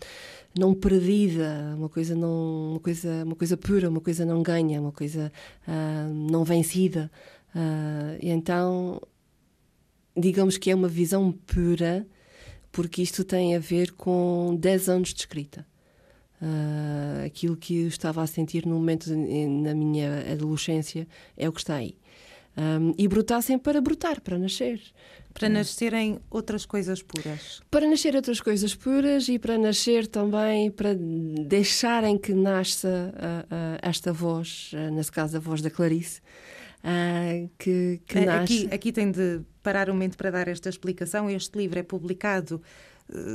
não 0.58 0.74
perdida, 0.74 1.76
uma 1.78 1.90
coisa 1.90 2.16
não, 2.16 2.72
uma 2.72 2.80
coisa, 2.80 3.24
uma 3.24 3.36
coisa 3.36 3.56
pura, 3.56 3.90
uma 3.90 4.02
coisa 4.02 4.26
não 4.26 4.42
ganha, 4.42 4.82
uma 4.82 4.92
coisa 4.92 5.32
uh, 5.68 6.14
não 6.14 6.44
vencida. 6.44 7.12
Uh, 7.56 8.18
e 8.20 8.30
então, 8.30 9.00
digamos 10.16 10.58
que 10.58 10.72
é 10.72 10.76
uma 10.76 10.88
visão 10.88 11.32
pura, 11.32 12.08
porque 12.72 13.02
isto 13.04 13.24
tem 13.24 13.56
a 13.56 13.60
ver 13.60 13.92
com 13.92 14.56
10 14.60 14.90
anos 14.90 15.14
de 15.14 15.20
escrita. 15.20 15.66
Uh, 16.42 17.26
aquilo 17.26 17.56
que 17.56 17.82
eu 17.82 17.88
estava 17.88 18.24
a 18.24 18.28
sentir 18.28 18.66
no 18.66 18.76
momento 18.76 19.06
de, 19.06 19.16
na 19.48 19.74
minha 19.76 20.32
adolescência 20.32 21.08
é 21.36 21.48
o 21.48 21.52
que 21.52 21.60
está 21.60 21.76
aí 21.76 21.96
um, 22.58 22.94
e 22.98 23.08
brotassem 23.08 23.58
para 23.60 23.80
brotar, 23.80 24.20
para 24.22 24.38
nascer. 24.38 24.82
Para 25.34 25.50
nascerem 25.50 26.20
outras 26.32 26.66
coisas 26.66 27.04
puras. 27.04 27.62
Para 27.70 27.88
nascer 27.88 28.16
outras 28.16 28.42
coisas 28.42 28.74
puras 28.74 29.30
e 29.30 29.38
para 29.38 29.56
nascer 29.56 30.08
também, 30.08 30.72
para 30.72 30.96
deixarem 30.96 32.18
que 32.18 32.34
nasça 32.34 33.14
uh, 33.14 33.54
uh, 33.54 33.80
esta 33.84 34.12
voz, 34.12 34.72
uh, 34.74 34.92
nesse 34.92 35.12
caso 35.12 35.38
a 35.38 35.40
voz 35.40 35.62
da 35.62 35.70
Clarice, 35.70 36.22
que, 37.60 38.02
que 38.08 38.22
nasce. 38.22 38.66
Aqui, 38.66 38.76
aqui 38.76 38.92
tem 38.92 39.12
de 39.12 39.42
parar 39.62 39.90
um 39.90 39.94
momento 39.94 40.18
para 40.18 40.32
dar 40.32 40.48
esta 40.48 40.70
explicação. 40.70 41.30
Este 41.30 41.58
livro 41.58 41.78
é 41.78 41.84
publicado 41.84 42.62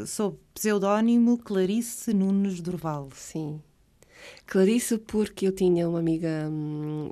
sob 0.07 0.39
pseudónimo 0.55 1.39
Clarice 1.39 2.13
Nunes 2.15 2.61
Durval. 2.61 3.11
Sim. 3.15 3.61
Clarice, 4.47 4.99
porque 4.99 5.47
eu 5.47 5.53
tinha 5.53 5.89
uma 5.89 5.99
amiga, 5.99 6.49
hum, 6.51 7.11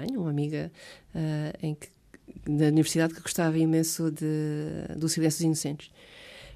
tenho 0.00 0.20
uma 0.20 0.30
amiga 0.30 0.70
uh, 1.14 1.66
em 1.66 1.74
que, 1.74 1.88
da 2.46 2.66
universidade 2.66 3.14
que 3.14 3.20
gostava 3.20 3.58
imenso 3.58 4.10
de, 4.10 4.94
do 4.96 5.08
Silêncio 5.08 5.38
dos 5.38 5.44
Inocentes. 5.44 5.90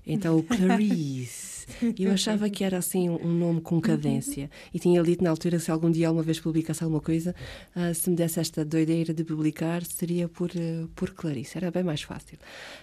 Então, 0.07 0.39
o 0.39 0.43
Clarice. 0.43 1.67
eu 1.99 2.13
achava 2.13 2.51
que 2.51 2.65
era 2.65 2.79
assim 2.79 3.09
um 3.09 3.33
nome 3.33 3.61
com 3.61 3.81
cadência. 3.81 4.51
E 4.75 4.79
tinha 4.79 5.03
dito 5.03 5.23
na 5.23 5.31
altura 5.31 5.59
se 5.61 5.71
algum 5.71 5.91
dia 5.91 6.09
alguma 6.09 6.25
vez 6.25 6.41
publicasse 6.41 6.83
alguma 6.83 7.01
coisa, 7.01 7.35
uh, 7.77 7.95
se 7.95 8.11
me 8.11 8.17
desse 8.17 8.41
esta 8.41 8.65
doideira 8.65 9.15
de 9.15 9.23
publicar, 9.23 9.85
seria 9.85 10.29
por, 10.29 10.51
uh, 10.51 10.89
por 10.95 11.11
Clarice. 11.11 11.57
Era 11.57 11.71
bem 11.71 11.85
mais 11.85 12.03
fácil. 12.03 12.39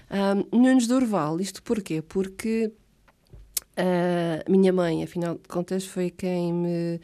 Um, 0.09 0.57
Nunes 0.57 0.87
Durval, 0.87 1.41
isto 1.41 1.61
porquê? 1.61 2.01
Porque 2.01 2.71
a 3.79 4.49
minha 4.49 4.73
mãe, 4.73 5.03
afinal 5.03 5.35
de 5.35 5.47
contas, 5.47 5.85
foi 5.85 6.09
quem 6.09 6.53
me 6.53 6.99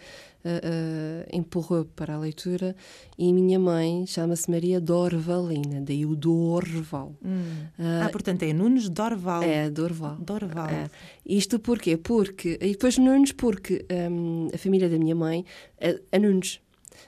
uh, 0.45 1.35
empurrou 1.35 1.85
para 1.95 2.15
a 2.15 2.19
leitura 2.19 2.75
e 3.17 3.33
minha 3.33 3.59
mãe 3.59 4.05
chama-se 4.05 4.49
Maria 4.49 4.79
Dorvalina, 4.79 5.81
daí 5.81 6.05
o 6.05 6.15
Dorval. 6.15 7.15
Hum. 7.23 7.41
Uh, 7.79 8.05
ah, 8.05 8.09
portanto 8.11 8.43
é 8.43 8.53
Nunes 8.53 8.87
Dorval. 8.87 9.43
É, 9.43 9.69
Dorval. 9.69 10.15
Dorval. 10.19 10.69
É. 10.69 10.89
Isto 11.25 11.59
porquê? 11.59 11.97
Porque, 11.97 12.57
e 12.61 12.71
depois 12.71 12.97
Nunes 12.97 13.31
porque 13.31 13.85
um, 14.11 14.47
a 14.53 14.57
família 14.57 14.89
da 14.89 14.97
minha 14.97 15.15
mãe 15.15 15.43
é, 15.79 15.99
é 16.11 16.19
Nunes. 16.19 16.61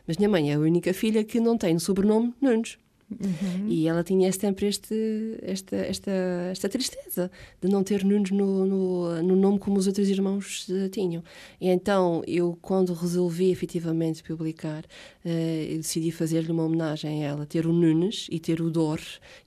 Mas 0.05 0.17
minha 0.17 0.29
mãe 0.29 0.51
é 0.51 0.55
a 0.55 0.59
única 0.59 0.93
filha 0.93 1.23
que 1.23 1.39
não 1.39 1.57
tem 1.57 1.75
o 1.75 1.79
sobrenome 1.79 2.33
Nunes. 2.41 2.77
Uhum. 3.09 3.67
E 3.67 3.87
ela 3.87 4.03
tinha 4.03 4.29
sempre 4.33 4.67
este, 4.67 5.37
esta, 5.41 5.75
esta, 5.77 6.11
esta 6.51 6.67
tristeza 6.67 7.31
de 7.61 7.69
não 7.69 7.81
ter 7.81 8.03
Nunes 8.03 8.31
no, 8.31 8.65
no, 8.65 9.23
no 9.23 9.35
nome 9.35 9.59
como 9.59 9.77
os 9.77 9.87
outros 9.87 10.09
irmãos 10.09 10.67
uh, 10.67 10.89
tinham. 10.89 11.23
E 11.59 11.69
então, 11.69 12.21
eu, 12.27 12.57
quando 12.61 12.93
resolvi 12.93 13.49
efetivamente 13.49 14.21
publicar, 14.23 14.83
uh, 15.27 15.77
decidi 15.77 16.11
fazer-lhe 16.11 16.51
uma 16.51 16.63
homenagem 16.63 17.23
a 17.23 17.27
ela, 17.27 17.45
ter 17.45 17.67
o 17.67 17.73
Nunes 17.73 18.27
e 18.31 18.39
ter 18.39 18.61
o 18.61 18.69
Dor, 18.69 18.99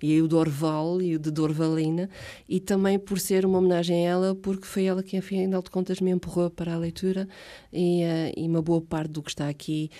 e 0.02 0.20
o 0.20 0.28
Dorval 0.28 1.00
e 1.00 1.16
o 1.16 1.18
de 1.18 1.30
Dorvalina, 1.30 2.08
e 2.48 2.60
também 2.60 2.98
por 2.98 3.18
ser 3.18 3.46
uma 3.46 3.58
homenagem 3.58 4.06
a 4.06 4.10
ela, 4.10 4.34
porque 4.34 4.66
foi 4.66 4.84
ela 4.84 5.02
que, 5.02 5.16
afinal 5.16 5.62
de 5.62 5.70
contas, 5.70 6.00
me 6.00 6.10
empurrou 6.10 6.50
para 6.50 6.74
a 6.74 6.78
leitura, 6.78 7.26
e, 7.72 8.02
uh, 8.02 8.32
e 8.36 8.46
uma 8.46 8.60
boa 8.60 8.80
parte 8.80 9.12
do 9.12 9.22
que 9.22 9.30
está 9.30 9.48
aqui 9.48 9.90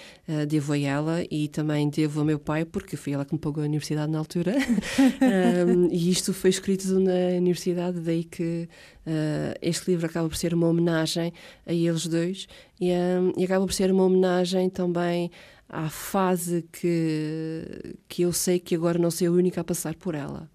devo 0.49 0.73
a 0.73 0.79
ela, 0.79 1.25
e 1.31 1.49
também 1.49 1.89
devo 1.89 2.21
ao 2.21 2.27
meu 2.27 2.39
pai, 2.39 2.65
porque 2.65 2.97
foi 2.97 3.13
ela 3.13 3.25
que 3.25 3.33
me 3.33 3.39
pagou 3.39 3.63
a 3.63 3.67
universidade 3.67 4.13
na 4.13 4.19
altura, 4.19 4.55
um, 5.67 5.89
e 5.91 6.11
isto 6.11 6.33
foi 6.33 6.51
escrito 6.51 6.87
na 7.01 7.37
universidade, 7.37 8.01
daí 8.01 8.25
que 8.25 8.69
uh, 9.07 9.59
este 9.61 9.91
livro 9.91 10.07
acaba 10.07 10.29
por 10.29 10.37
ser 10.37 10.55
uma 10.55 10.69
homenagem 10.69 11.33
a 11.67 11.73
eles 11.73 12.07
dois, 12.07 12.47
e, 12.81 12.91
um, 12.93 13.33
e 13.37 13.45
acaba 13.45 13.67
por 13.67 13.73
ser 13.73 13.93
uma 13.93 14.05
homenagem 14.05 14.71
também 14.71 15.31
à 15.69 15.89
fase 15.91 16.67
que, 16.73 17.97
que 18.09 18.23
eu 18.23 18.33
sei 18.33 18.59
que 18.59 18.75
agora 18.75 18.99
não 18.99 19.11
sou 19.11 19.29
a 19.29 19.31
única 19.31 19.61
a 19.61 19.65
passar 19.65 19.95
por 19.95 20.15
ela. 20.15 20.51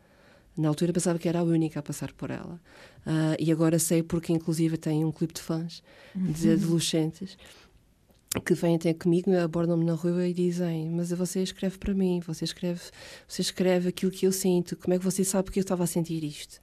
Na 0.58 0.70
altura 0.70 0.92
pensava 0.92 1.20
que 1.20 1.28
era 1.28 1.40
a 1.40 1.44
única 1.44 1.80
a 1.80 1.84
passar 1.84 2.12
por 2.14 2.32
ela. 2.32 2.60
Uh, 3.06 3.36
e 3.38 3.52
agora 3.52 3.78
sei 3.78 4.02
porque, 4.02 4.34
inclusive, 4.34 4.78
tem 4.78 5.06
um 5.06 5.12
clipe 5.12 5.34
de 5.34 5.42
fãs 5.42 5.84
de 6.16 6.48
uhum. 6.48 6.54
adolescentes 6.54 7.38
que 8.44 8.54
vêm 8.54 8.76
até 8.76 8.94
comigo, 8.94 9.36
abordam-me 9.38 9.86
na 9.86 9.94
rua 9.94 10.28
e 10.28 10.34
dizem: 10.34 10.90
Mas 10.90 11.12
você 11.12 11.44
escreve 11.44 11.78
para 11.78 11.94
mim, 11.94 12.22
você 12.26 12.46
escreve, 12.46 12.82
você 13.28 13.42
escreve 13.42 13.90
aquilo 13.90 14.12
que 14.12 14.26
eu 14.26 14.32
sinto, 14.32 14.76
como 14.76 14.94
é 14.94 14.98
que 14.98 15.04
você 15.04 15.24
sabe 15.24 15.52
que 15.52 15.60
eu 15.60 15.62
estava 15.62 15.84
a 15.84 15.88
sentir 15.88 16.24
isto? 16.24 16.60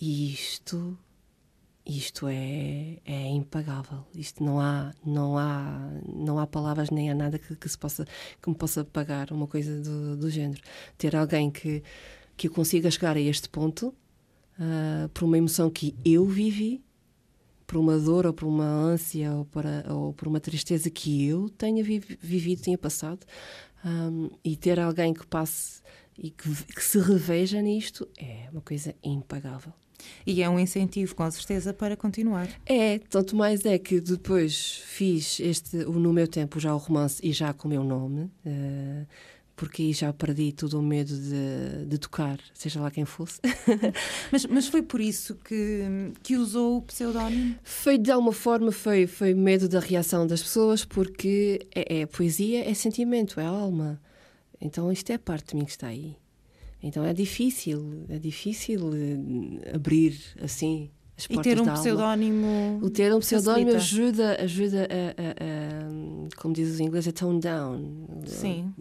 E 0.00 0.32
isto, 0.32 0.98
isto 1.98 2.28
é, 2.28 2.98
é 3.04 3.28
impagável. 3.28 4.06
Isto 4.14 4.44
não 4.44 4.60
há, 4.60 4.92
não 5.04 5.36
há, 5.36 5.90
não 6.06 6.38
há 6.38 6.46
palavras 6.46 6.90
nem 6.90 7.10
há 7.10 7.14
nada 7.14 7.38
que, 7.38 7.56
que 7.56 7.68
se 7.68 7.76
possa, 7.76 8.06
que 8.40 8.48
me 8.48 8.54
possa 8.54 8.84
pagar 8.84 9.32
uma 9.32 9.46
coisa 9.46 9.80
do, 9.80 10.16
do 10.16 10.30
género. 10.30 10.60
Ter 10.96 11.16
alguém 11.16 11.50
que, 11.50 11.82
que 12.36 12.48
consiga 12.48 12.90
chegar 12.90 13.16
a 13.16 13.20
este 13.20 13.48
ponto 13.48 13.88
uh, 14.58 15.08
por 15.10 15.24
uma 15.24 15.36
emoção 15.38 15.68
que 15.70 15.94
eu 16.04 16.26
vivi 16.26 16.82
por 17.66 17.76
uma 17.76 17.96
dor 17.98 18.26
ou 18.26 18.32
por 18.32 18.46
uma 18.46 18.64
ânsia 18.64 19.32
ou, 19.32 19.44
para, 19.44 19.84
ou 19.88 20.12
por 20.12 20.26
uma 20.26 20.40
tristeza 20.40 20.90
que 20.90 21.24
eu 21.24 21.48
tenha 21.50 21.84
vivido, 21.84 22.62
tenha 22.62 22.76
passado. 22.76 23.24
Um, 23.84 24.28
e 24.44 24.56
ter 24.56 24.78
alguém 24.80 25.14
que 25.14 25.26
passe 25.26 25.80
e 26.18 26.30
que, 26.30 26.52
que 26.64 26.82
se 26.82 26.98
reveja 26.98 27.62
nisto 27.62 28.08
é 28.18 28.48
uma 28.50 28.60
coisa 28.60 28.94
impagável. 29.02 29.72
E 30.26 30.42
é 30.42 30.48
um 30.48 30.58
incentivo, 30.58 31.14
com 31.14 31.30
certeza, 31.30 31.72
para 31.72 31.96
continuar. 31.96 32.48
É, 32.66 32.98
tanto 32.98 33.36
mais 33.36 33.64
é 33.64 33.78
que 33.78 34.00
depois 34.00 34.82
fiz 34.86 35.40
este, 35.40 35.78
o, 35.78 35.92
no 35.92 36.12
meu 36.12 36.28
tempo 36.28 36.60
já 36.60 36.74
o 36.74 36.78
romance 36.78 37.20
e 37.22 37.32
já 37.32 37.52
com 37.52 37.68
o 37.68 37.70
meu 37.70 37.84
nome, 37.84 38.30
uh, 38.46 39.06
porque 39.56 39.82
aí 39.82 39.92
já 39.92 40.12
perdi 40.12 40.52
todo 40.52 40.78
o 40.78 40.82
medo 40.82 41.14
de, 41.14 41.86
de 41.86 41.98
tocar, 41.98 42.38
seja 42.54 42.80
lá 42.80 42.90
quem 42.90 43.04
fosse. 43.04 43.40
mas, 44.32 44.46
mas 44.46 44.68
foi 44.68 44.82
por 44.82 45.00
isso 45.00 45.34
que, 45.34 46.12
que 46.22 46.36
usou 46.36 46.78
o 46.78 46.82
pseudónimo? 46.82 47.56
Foi 47.62 47.98
de 47.98 48.10
alguma 48.10 48.32
forma, 48.32 48.72
foi, 48.72 49.06
foi 49.06 49.34
medo 49.34 49.68
da 49.68 49.80
reação 49.80 50.26
das 50.26 50.42
pessoas, 50.42 50.84
porque 50.84 51.66
é, 51.74 52.00
é 52.00 52.06
poesia, 52.06 52.68
é 52.68 52.72
sentimento, 52.72 53.38
é 53.38 53.44
alma. 53.44 54.00
Então 54.60 54.90
isto 54.90 55.10
é 55.10 55.14
a 55.14 55.18
parte 55.18 55.50
de 55.50 55.56
mim 55.56 55.64
que 55.64 55.72
está 55.72 55.88
aí. 55.88 56.16
Então 56.82 57.04
é 57.04 57.12
difícil, 57.12 58.04
é 58.08 58.18
difícil 58.18 58.90
eh, 58.94 59.74
abrir 59.74 60.18
assim 60.42 60.90
as 61.20 61.26
portas 61.26 61.52
E 61.52 61.54
ter 61.54 61.60
um 61.60 61.74
pseudónimo. 61.74 62.78
O 62.82 62.88
ter 62.88 63.14
um 63.14 63.20
pseudónimo 63.20 63.76
ajuda, 63.76 64.42
ajuda 64.42 64.88
a, 64.90 65.22
a, 65.22 65.30
a, 65.30 66.36
como 66.36 66.54
diz 66.54 66.70
os 66.70 66.80
ingleses, 66.80 67.08
a 67.08 67.12
tone 67.12 67.40
down. 67.40 68.22
Sim. 68.24 68.72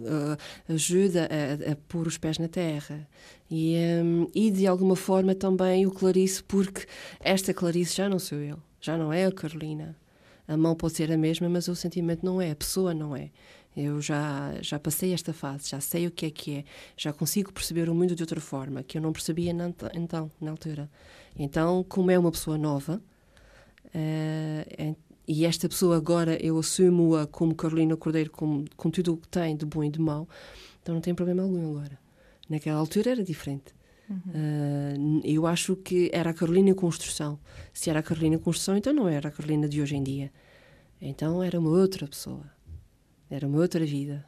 ajuda 0.67 1.27
a, 1.27 1.71
a, 1.73 1.75
pôr 1.75 2.07
os 2.07 2.17
pés 2.17 2.37
na 2.37 2.47
terra. 2.47 3.05
E, 3.51 3.75
um, 4.03 4.27
e 4.33 4.49
de 4.51 4.65
alguma 4.65 4.95
forma 4.95 5.35
também 5.35 5.85
o 5.85 5.91
Clarice, 5.91 6.41
porque 6.41 6.85
esta 7.19 7.53
Clarice 7.53 7.97
já 7.97 8.07
não 8.07 8.19
sou 8.19 8.37
eu, 8.37 8.57
já 8.79 8.97
não 8.97 9.11
é 9.11 9.25
a 9.25 9.31
Carolina. 9.31 9.97
A 10.47 10.57
mão 10.57 10.75
pode 10.75 10.95
ser 10.95 11.11
a 11.11 11.17
mesma, 11.17 11.47
mas 11.47 11.67
o 11.67 11.75
sentimento 11.75 12.25
não 12.25 12.41
é, 12.41 12.51
a 12.51 12.55
pessoa 12.55 12.93
não 12.93 13.15
é. 13.15 13.29
Eu 13.79 14.01
já, 14.01 14.53
já 14.61 14.77
passei 14.77 15.13
esta 15.13 15.31
fase, 15.31 15.69
já 15.69 15.79
sei 15.79 16.05
o 16.05 16.11
que 16.11 16.25
é 16.25 16.29
que 16.29 16.55
é, 16.57 16.63
já 16.97 17.13
consigo 17.13 17.53
perceber 17.53 17.89
o 17.89 17.95
mundo 17.95 18.13
de 18.13 18.21
outra 18.21 18.41
forma, 18.41 18.83
que 18.83 18.97
eu 18.97 19.01
não 19.01 19.13
percebia 19.13 19.55
então, 19.93 20.29
na 20.41 20.51
altura. 20.51 20.89
Então, 21.37 21.85
como 21.87 22.11
é 22.11 22.19
uma 22.19 22.29
pessoa 22.29 22.57
nova, 22.57 23.01
uh, 23.85 24.95
e 25.25 25.45
esta 25.45 25.69
pessoa 25.69 25.95
agora 25.95 26.37
eu 26.45 26.57
assumo-a 26.59 27.25
como 27.25 27.55
Carolina 27.55 27.95
Cordeiro, 27.95 28.31
com, 28.31 28.65
com 28.75 28.89
tudo 28.89 29.13
o 29.13 29.17
que 29.17 29.29
tem 29.29 29.55
de 29.55 29.65
bom 29.65 29.83
e 29.83 29.89
de 29.89 29.99
mau, 29.99 30.27
então 30.81 30.95
não 30.95 31.01
tem 31.01 31.15
problema 31.15 31.43
algum 31.43 31.69
agora. 31.77 31.97
Naquela 32.49 32.79
altura 32.79 33.11
era 33.11 33.23
diferente. 33.23 33.73
Uhum. 34.09 34.17
Uh, 34.17 35.21
eu 35.23 35.47
acho 35.47 35.75
que 35.77 36.09
era 36.11 36.31
a 36.31 36.33
Carolina 36.33 36.73
construção. 36.73 37.39
Se 37.71 37.89
era 37.89 37.99
a 37.99 38.03
Carolina 38.03 38.37
construção, 38.39 38.75
então 38.75 38.91
não 38.91 39.07
era 39.07 39.29
a 39.29 39.31
Carolina 39.31 39.69
de 39.69 39.81
hoje 39.81 39.95
em 39.95 40.03
dia. 40.03 40.31
Então 40.99 41.41
era 41.41 41.57
uma 41.59 41.69
outra 41.69 42.07
pessoa. 42.07 42.43
Era 43.29 43.47
uma 43.47 43.59
outra 43.59 43.85
vida. 43.85 44.25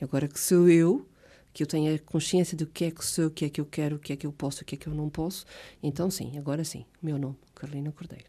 Agora 0.00 0.28
que 0.28 0.38
sou 0.38 0.68
eu, 0.68 1.08
que 1.52 1.62
eu 1.62 1.66
tenho 1.66 1.94
a 1.94 1.98
consciência 1.98 2.56
do 2.56 2.66
que 2.66 2.84
é 2.84 2.90
que 2.90 3.04
sou, 3.04 3.26
o 3.26 3.30
que 3.30 3.44
é 3.44 3.48
que 3.48 3.60
eu 3.60 3.64
quero, 3.64 3.96
o 3.96 3.98
que 3.98 4.12
é 4.12 4.16
que 4.16 4.26
eu 4.26 4.32
posso, 4.32 4.62
o 4.62 4.64
que 4.64 4.74
é 4.74 4.78
que 4.78 4.86
eu 4.86 4.94
não 4.94 5.08
posso, 5.08 5.46
então 5.82 6.10
sim, 6.10 6.36
agora 6.36 6.64
sim, 6.64 6.84
meu 7.00 7.16
nome, 7.16 7.36
Carolina 7.54 7.92
Cordeiro. 7.92 8.26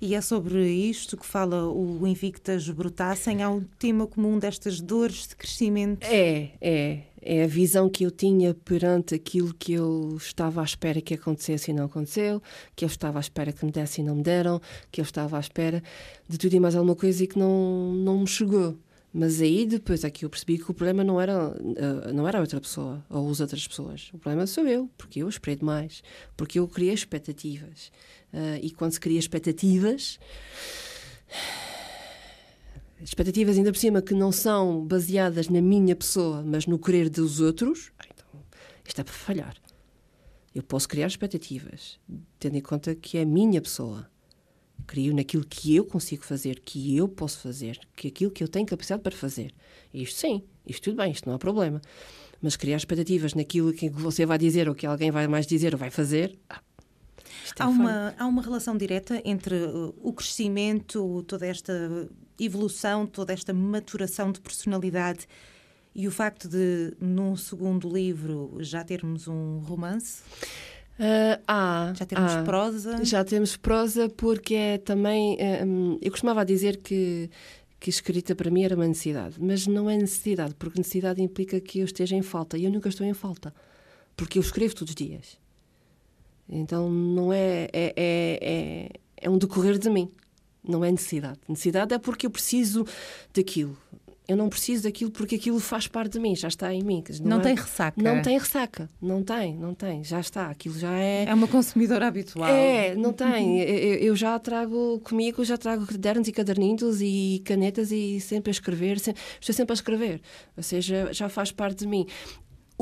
E 0.00 0.14
é 0.14 0.20
sobre 0.20 0.70
isto 0.70 1.16
que 1.16 1.24
fala 1.24 1.66
o 1.70 2.06
Invictas 2.06 2.68
Brutassem? 2.68 3.42
Há 3.42 3.48
um 3.48 3.62
tema 3.78 4.06
comum 4.06 4.38
destas 4.38 4.80
dores 4.80 5.28
de 5.28 5.36
crescimento? 5.36 6.04
É, 6.04 6.50
é. 6.60 7.02
É 7.24 7.44
a 7.44 7.46
visão 7.46 7.88
que 7.88 8.04
eu 8.04 8.10
tinha 8.10 8.52
perante 8.52 9.14
aquilo 9.14 9.54
que 9.54 9.72
eu 9.72 10.16
estava 10.16 10.60
à 10.60 10.64
espera 10.64 11.00
que 11.00 11.14
acontecesse 11.14 11.70
e 11.70 11.74
não 11.74 11.84
aconteceu, 11.84 12.42
que 12.74 12.84
eu 12.84 12.88
estava 12.88 13.18
à 13.18 13.20
espera 13.20 13.52
que 13.52 13.64
me 13.64 13.70
desse 13.70 14.00
e 14.00 14.04
não 14.04 14.16
me 14.16 14.24
deram, 14.24 14.60
que 14.90 15.00
eu 15.00 15.04
estava 15.04 15.36
à 15.36 15.40
espera 15.40 15.80
de 16.28 16.36
tudo 16.36 16.52
e 16.54 16.58
mais 16.58 16.74
alguma 16.74 16.96
coisa 16.96 17.22
e 17.22 17.28
que 17.28 17.38
não, 17.38 17.92
não 17.94 18.18
me 18.18 18.26
chegou. 18.26 18.76
Mas 19.12 19.42
aí 19.42 19.66
depois 19.66 20.04
é 20.04 20.10
que 20.10 20.24
eu 20.24 20.30
percebi 20.30 20.56
que 20.56 20.70
o 20.70 20.74
problema 20.74 21.04
não 21.04 21.20
era, 21.20 21.54
eh, 21.76 22.12
não 22.12 22.26
era 22.26 22.38
a 22.38 22.40
outra 22.40 22.58
pessoa 22.58 23.04
ou 23.10 23.30
as 23.30 23.40
outras 23.40 23.68
pessoas. 23.68 24.10
O 24.14 24.18
problema 24.18 24.46
sou 24.46 24.66
eu, 24.66 24.88
porque 24.96 25.22
eu 25.22 25.28
esperei 25.28 25.56
demais, 25.56 26.02
porque 26.34 26.58
eu 26.58 26.66
criei 26.66 26.94
expectativas. 26.94 27.92
Uh, 28.32 28.56
e 28.62 28.70
quando 28.70 28.92
se 28.92 29.00
cria 29.00 29.18
expectativas, 29.18 30.18
expectativas 33.02 33.58
ainda 33.58 33.70
por 33.70 33.78
cima 33.78 34.00
que 34.00 34.14
não 34.14 34.32
são 34.32 34.86
baseadas 34.86 35.50
na 35.50 35.60
minha 35.60 35.94
pessoa, 35.94 36.42
mas 36.42 36.66
no 36.66 36.78
querer 36.78 37.10
dos 37.10 37.40
outros, 37.40 37.92
então 38.10 38.40
isto 38.86 38.98
é 38.98 39.04
para 39.04 39.12
falhar. 39.12 39.56
Eu 40.54 40.62
posso 40.62 40.88
criar 40.88 41.06
expectativas, 41.06 41.98
tendo 42.38 42.56
em 42.56 42.62
conta 42.62 42.94
que 42.94 43.18
é 43.18 43.22
a 43.22 43.26
minha 43.26 43.60
pessoa. 43.60 44.10
Crio 44.86 45.14
naquilo 45.14 45.44
que 45.44 45.74
eu 45.74 45.84
consigo 45.84 46.24
fazer, 46.24 46.60
que 46.60 46.96
eu 46.96 47.08
posso 47.08 47.40
fazer, 47.40 47.78
que 47.96 48.08
aquilo 48.08 48.30
que 48.30 48.42
eu 48.42 48.48
tenho 48.48 48.66
capacidade 48.66 49.02
para 49.02 49.12
fazer. 49.12 49.54
Isto 49.92 50.18
sim, 50.18 50.42
isto 50.66 50.82
tudo 50.84 50.96
bem, 50.96 51.12
isto 51.12 51.28
não 51.28 51.34
há 51.34 51.38
problema. 51.38 51.80
Mas 52.40 52.56
criar 52.56 52.76
expectativas 52.76 53.34
naquilo 53.34 53.72
que 53.72 53.88
você 53.88 54.26
vai 54.26 54.38
dizer 54.38 54.68
ou 54.68 54.74
que 54.74 54.86
alguém 54.86 55.10
vai 55.10 55.28
mais 55.28 55.46
dizer 55.46 55.74
ou 55.74 55.78
vai 55.78 55.90
fazer. 55.90 56.38
Ah, 56.50 56.60
é 57.58 57.62
há, 57.62 57.68
uma, 57.68 58.14
há 58.18 58.26
uma 58.26 58.42
relação 58.42 58.76
direta 58.76 59.22
entre 59.24 59.54
uh, 59.54 59.94
o 60.02 60.12
crescimento, 60.12 61.22
toda 61.28 61.46
esta 61.46 62.08
evolução, 62.38 63.06
toda 63.06 63.32
esta 63.32 63.52
maturação 63.52 64.32
de 64.32 64.40
personalidade 64.40 65.26
e 65.94 66.08
o 66.08 66.10
facto 66.10 66.48
de, 66.48 66.94
num 66.98 67.36
segundo 67.36 67.88
livro, 67.88 68.56
já 68.60 68.82
termos 68.82 69.28
um 69.28 69.58
romance? 69.58 70.22
Uh, 70.98 71.40
ah, 71.48 71.92
já 71.96 72.04
temos 72.04 72.32
ah, 72.32 72.42
prosa? 72.42 73.04
Já 73.04 73.24
temos 73.24 73.56
prosa 73.56 74.08
porque 74.08 74.54
é 74.54 74.78
também. 74.78 75.36
Um, 75.64 75.98
eu 76.00 76.10
costumava 76.10 76.44
dizer 76.44 76.76
que, 76.76 77.30
que 77.80 77.90
escrita 77.90 78.34
para 78.34 78.50
mim 78.50 78.62
era 78.62 78.76
uma 78.76 78.86
necessidade, 78.86 79.36
mas 79.40 79.66
não 79.66 79.88
é 79.88 79.96
necessidade, 79.96 80.54
porque 80.54 80.78
necessidade 80.78 81.22
implica 81.22 81.60
que 81.60 81.80
eu 81.80 81.84
esteja 81.84 82.14
em 82.14 82.22
falta 82.22 82.58
e 82.58 82.64
eu 82.64 82.70
nunca 82.70 82.88
estou 82.88 83.06
em 83.06 83.14
falta, 83.14 83.54
porque 84.16 84.38
eu 84.38 84.42
escrevo 84.42 84.74
todos 84.74 84.90
os 84.90 84.94
dias. 84.94 85.38
Então 86.48 86.90
não 86.90 87.32
é. 87.32 87.68
É, 87.72 87.92
é, 87.96 88.38
é, 88.42 88.88
é 89.16 89.30
um 89.30 89.38
decorrer 89.38 89.78
de 89.78 89.88
mim, 89.88 90.10
não 90.62 90.84
é 90.84 90.90
necessidade. 90.90 91.38
Necessidade 91.48 91.94
é 91.94 91.98
porque 91.98 92.26
eu 92.26 92.30
preciso 92.30 92.84
daquilo 93.32 93.76
eu 94.28 94.36
não 94.36 94.48
preciso 94.48 94.84
daquilo 94.84 95.10
porque 95.10 95.34
aquilo 95.34 95.58
faz 95.58 95.86
parte 95.86 96.12
de 96.12 96.20
mim, 96.20 96.36
já 96.36 96.48
está 96.48 96.72
em 96.72 96.82
mim. 96.82 97.02
Não, 97.20 97.30
não 97.30 97.40
é, 97.40 97.42
tem 97.42 97.54
ressaca. 97.54 98.02
Não 98.02 98.22
tem 98.22 98.38
ressaca, 98.38 98.90
não 99.00 99.22
tem, 99.22 99.56
não 99.56 99.74
tem, 99.74 100.04
já 100.04 100.20
está, 100.20 100.48
aquilo 100.48 100.78
já 100.78 100.92
é. 100.92 101.24
É 101.24 101.34
uma 101.34 101.48
consumidora 101.48 102.06
habitual. 102.06 102.48
É, 102.48 102.94
não 102.94 103.12
tem. 103.12 103.60
eu, 103.60 103.94
eu, 103.94 104.16
já 104.16 104.38
trago 104.38 105.00
comigo, 105.00 105.44
já 105.44 105.58
trago 105.58 105.86
cadernos 105.86 106.28
e 106.28 106.32
caderninhos 106.32 107.00
e 107.00 107.42
canetas 107.44 107.90
e 107.90 108.20
sempre 108.20 108.50
a 108.50 108.52
escrever, 108.52 108.96
estou 108.96 109.54
sempre 109.54 109.72
a 109.72 109.74
escrever, 109.74 110.20
ou 110.56 110.62
seja, 110.62 111.12
já 111.12 111.28
faz 111.28 111.50
parte 111.50 111.80
de 111.80 111.86
mim. 111.86 112.06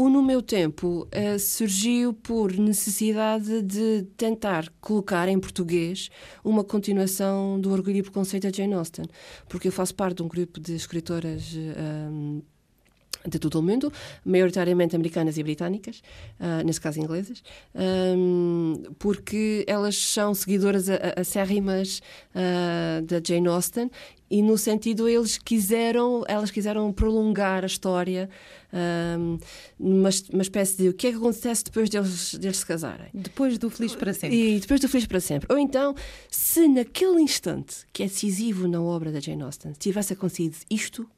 O 0.01 0.09
No 0.09 0.23
Meu 0.23 0.41
Tempo 0.41 1.07
uh, 1.15 1.39
surgiu 1.39 2.15
por 2.15 2.51
necessidade 2.55 3.61
de 3.61 4.07
tentar 4.17 4.73
colocar 4.81 5.29
em 5.29 5.39
português 5.39 6.09
uma 6.43 6.65
continuação 6.65 7.61
do 7.61 7.71
Orgulho 7.71 7.99
e 7.99 8.03
Preconceito 8.03 8.51
de 8.51 8.57
Jane 8.57 8.73
Austen, 8.73 9.05
porque 9.47 9.69
eu 9.69 9.73
faço 9.73 9.95
parte 9.95 10.17
de 10.17 10.23
um 10.23 10.29
grupo 10.29 10.59
de 10.59 10.73
escritoras. 10.75 11.55
Eh, 11.55 12.41
de 13.27 13.39
todo 13.39 13.59
o 13.59 13.63
mundo, 13.63 13.93
maioritariamente 14.25 14.97
americanas 14.97 15.37
e 15.37 15.43
britânicas, 15.43 16.03
uh, 16.39 16.65
nesse 16.65 16.81
caso 16.81 17.01
inglesas, 17.01 17.43
um, 17.75 18.83
porque 18.99 19.65
elas 19.67 19.97
são 19.97 20.35
seguidoras 20.35 20.89
acérrimas 21.17 22.01
uh, 22.35 23.03
da 23.03 23.21
Jane 23.23 23.49
Austen 23.49 23.91
e 24.31 24.43
no 24.43 24.57
sentido 24.57 25.09
eles 25.09 25.37
quiseram, 25.37 26.23
elas 26.29 26.53
quiseram 26.53 26.93
prolongar 26.93 27.65
a 27.65 27.67
história 27.67 28.31
um, 29.19 29.39
numa, 29.77 30.11
uma 30.33 30.43
espécie 30.43 30.77
de 30.77 30.89
o 30.89 30.95
que 30.95 31.09
é 31.09 31.11
que 31.11 31.17
acontece 31.17 31.65
depois 31.65 31.91
deles, 31.91 32.35
deles 32.35 32.59
se 32.59 32.67
casarem. 32.67 33.09
Depois 33.13 33.59
do 33.59 33.69
Feliz 33.69 33.97
para 33.97 34.15
Sempre. 34.15 34.57
E 34.57 34.61
depois 34.61 34.81
do 34.81 34.89
Feliz 34.89 35.07
para 35.07 35.19
Sempre. 35.19 35.53
Ou 35.53 35.59
então, 35.59 35.97
se 36.31 36.69
naquele 36.69 37.21
instante, 37.21 37.79
que 37.93 38.05
é 38.05 38.07
decisivo 38.07 38.69
na 38.69 38.81
obra 38.81 39.11
da 39.11 39.19
Jane 39.19 39.43
Austen, 39.43 39.73
tivesse 39.73 40.13
acontecido 40.13 40.57
isto, 40.71 41.09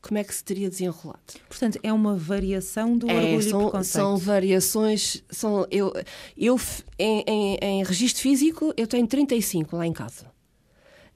como 0.00 0.18
é 0.18 0.24
que 0.24 0.34
se 0.34 0.42
teria 0.42 0.68
desenrolado? 0.70 1.20
Portanto, 1.48 1.78
é 1.82 1.92
uma 1.92 2.16
variação 2.16 2.96
do 2.96 3.10
é, 3.10 3.14
orgulho 3.14 3.42
são, 3.42 3.60
preconceito. 3.60 3.92
São 3.92 4.16
variações. 4.16 5.24
São, 5.30 5.66
eu, 5.70 5.92
eu 6.36 6.58
em, 6.98 7.24
em, 7.26 7.58
em 7.60 7.84
registro 7.84 8.22
físico, 8.22 8.72
eu 8.76 8.86
tenho 8.86 9.06
35 9.06 9.76
lá 9.76 9.86
em 9.86 9.92
casa. 9.92 10.26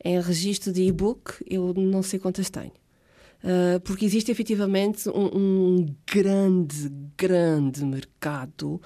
Em 0.04 0.20
registro 0.20 0.72
de 0.72 0.82
e-book, 0.82 1.34
eu 1.48 1.72
não 1.74 2.02
sei 2.02 2.18
quantas 2.18 2.50
tenho. 2.50 2.72
Uh, 3.42 3.78
porque 3.80 4.06
existe 4.06 4.30
efetivamente 4.30 5.08
um, 5.10 5.26
um, 5.34 5.96
grande, 6.10 6.90
grande 7.16 7.84
mercado 7.84 8.80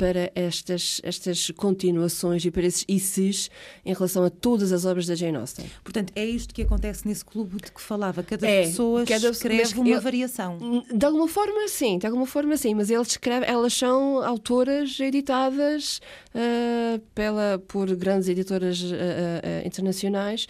para 0.00 0.32
estas, 0.34 0.98
estas 1.04 1.50
continuações 1.50 2.42
e 2.46 2.50
para 2.50 2.62
esses 2.64 2.86
ICs 2.88 3.50
em 3.84 3.92
relação 3.92 4.24
a 4.24 4.30
todas 4.30 4.72
as 4.72 4.86
obras 4.86 5.06
da 5.06 5.14
Jane 5.14 5.36
Austen. 5.36 5.66
Portanto, 5.84 6.10
é 6.16 6.24
isto 6.24 6.54
que 6.54 6.62
acontece 6.62 7.06
nesse 7.06 7.22
clube 7.22 7.56
de 7.62 7.70
que 7.70 7.82
falava. 7.82 8.22
Cada 8.22 8.48
É, 8.48 8.62
pessoa 8.62 9.04
cada- 9.04 9.28
escreve 9.28 9.78
uma 9.78 9.88
eu- 9.90 10.00
variação. 10.00 10.56
De 10.90 11.04
alguma 11.04 11.28
forma, 11.28 11.68
sim, 11.68 11.98
de 11.98 12.06
alguma 12.06 12.24
forma, 12.24 12.56
sim, 12.56 12.72
mas 12.74 12.88
eles 12.88 13.08
escrevem, 13.08 13.46
elas 13.46 13.74
são 13.74 14.22
autoras 14.24 14.98
editadas 14.98 16.00
ah, 16.34 16.98
pela, 17.14 17.62
por 17.68 17.94
grandes 17.94 18.26
editoras 18.26 18.80
ah, 18.82 19.42
ah, 19.62 19.66
internacionais, 19.66 20.46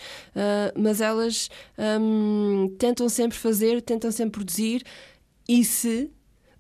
mas 0.78 1.00
elas 1.00 1.50
ahm, 1.76 2.68
tentam 2.78 3.08
sempre 3.08 3.36
fazer, 3.36 3.82
tentam 3.82 4.12
sempre 4.12 4.32
produzir 4.38 4.84
e 5.48 5.64
se, 5.64 6.08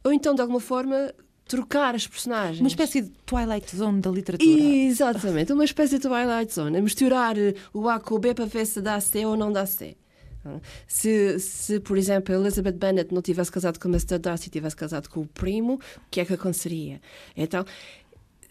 ou 0.02 0.12
então 0.12 0.34
de 0.34 0.40
alguma 0.42 0.58
forma 0.60 1.14
trocar 1.50 1.96
as 1.96 2.06
personagens. 2.06 2.60
Uma 2.60 2.68
espécie 2.68 3.02
de 3.02 3.10
Twilight 3.26 3.76
Zone 3.76 4.00
da 4.00 4.08
literatura. 4.08 4.48
Exatamente, 4.48 5.52
uma 5.52 5.64
espécie 5.64 5.98
de 5.98 6.08
Twilight 6.08 6.54
Zone, 6.54 6.78
a 6.78 6.80
misturar 6.80 7.36
eh, 7.36 7.54
o 7.74 7.88
A 7.88 7.98
com 7.98 8.14
o 8.14 8.18
B 8.20 8.32
para 8.32 8.44
ver 8.46 8.64
se 8.64 8.80
dá 8.80 9.00
C 9.00 9.26
ou 9.26 9.36
não 9.36 9.50
dá 9.50 9.66
C. 9.66 9.96
Se, 10.86 11.38
se, 11.38 11.80
por 11.80 11.98
exemplo, 11.98 12.34
Elizabeth 12.34 12.72
Bennet 12.72 13.12
não 13.12 13.20
tivesse 13.20 13.52
casado 13.52 13.78
com 13.78 13.88
o 13.88 13.90
Mr. 13.90 14.18
Darcy 14.18 14.46
e 14.46 14.50
tivesse 14.50 14.74
casado 14.76 15.08
com 15.08 15.20
o 15.20 15.26
primo, 15.26 15.74
o 15.74 15.80
que 16.10 16.20
é 16.20 16.24
que 16.24 16.32
aconteceria? 16.32 16.98
Então, 17.36 17.62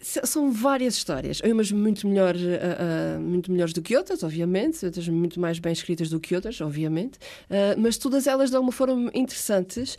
são 0.00 0.52
várias 0.52 0.94
histórias, 0.94 1.40
umas 1.40 1.72
muito, 1.72 2.06
melhor, 2.06 2.36
ah, 2.36 3.16
ah, 3.16 3.18
muito 3.18 3.50
melhores 3.50 3.72
do 3.72 3.82
que 3.82 3.96
outras, 3.96 4.22
obviamente, 4.22 4.84
outras 4.84 5.08
muito 5.08 5.40
mais 5.40 5.58
bem 5.58 5.72
escritas 5.72 6.08
do 6.10 6.20
que 6.20 6.34
outras, 6.34 6.60
obviamente, 6.60 7.18
Ah, 7.50 7.74
mas 7.76 7.96
todas 7.98 8.26
elas 8.26 8.50
de 8.50 8.56
alguma 8.56 8.72
forma 8.72 9.10
interessantes 9.14 9.96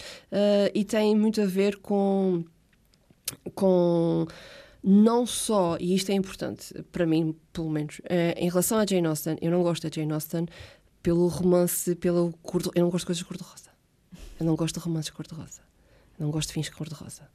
e 0.73 0.85
têm 0.85 1.15
muito 1.15 1.41
a 1.41 1.45
ver 1.45 1.77
com 1.77 2.45
com 3.55 4.25
não 4.83 5.27
só, 5.27 5.77
e 5.79 5.93
isto 5.93 6.11
é 6.11 6.15
importante 6.15 6.73
para 6.91 7.05
mim, 7.05 7.35
pelo 7.53 7.69
menos, 7.69 8.01
eh, 8.05 8.33
em 8.37 8.49
relação 8.49 8.79
à 8.79 8.85
Jane 8.85 9.05
Austen, 9.05 9.37
eu 9.41 9.51
não 9.51 9.61
gosto 9.61 9.87
da 9.87 9.93
Jane 9.93 10.11
Austen 10.11 10.47
pelo 11.03 11.27
romance, 11.27 11.95
pelo 11.95 12.33
cor 12.41 12.61
eu 12.75 12.83
não 12.83 12.89
gosto 12.89 13.03
de 13.03 13.05
coisas 13.07 13.19
de 13.19 13.25
cor-de-rosa. 13.25 13.71
Eu 14.39 14.45
não 14.45 14.55
gosto 14.55 14.79
de 14.79 14.85
romances 14.85 15.11
cor-de-rosa. 15.11 15.61
Não 16.17 16.31
gosto 16.31 16.47
de 16.47 16.53
fins 16.53 16.69
cor-de-rosa. 16.69 17.29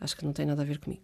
Acho 0.00 0.16
que 0.16 0.24
não 0.24 0.32
tem 0.32 0.46
nada 0.46 0.62
a 0.62 0.64
ver 0.64 0.78
comigo. 0.78 1.02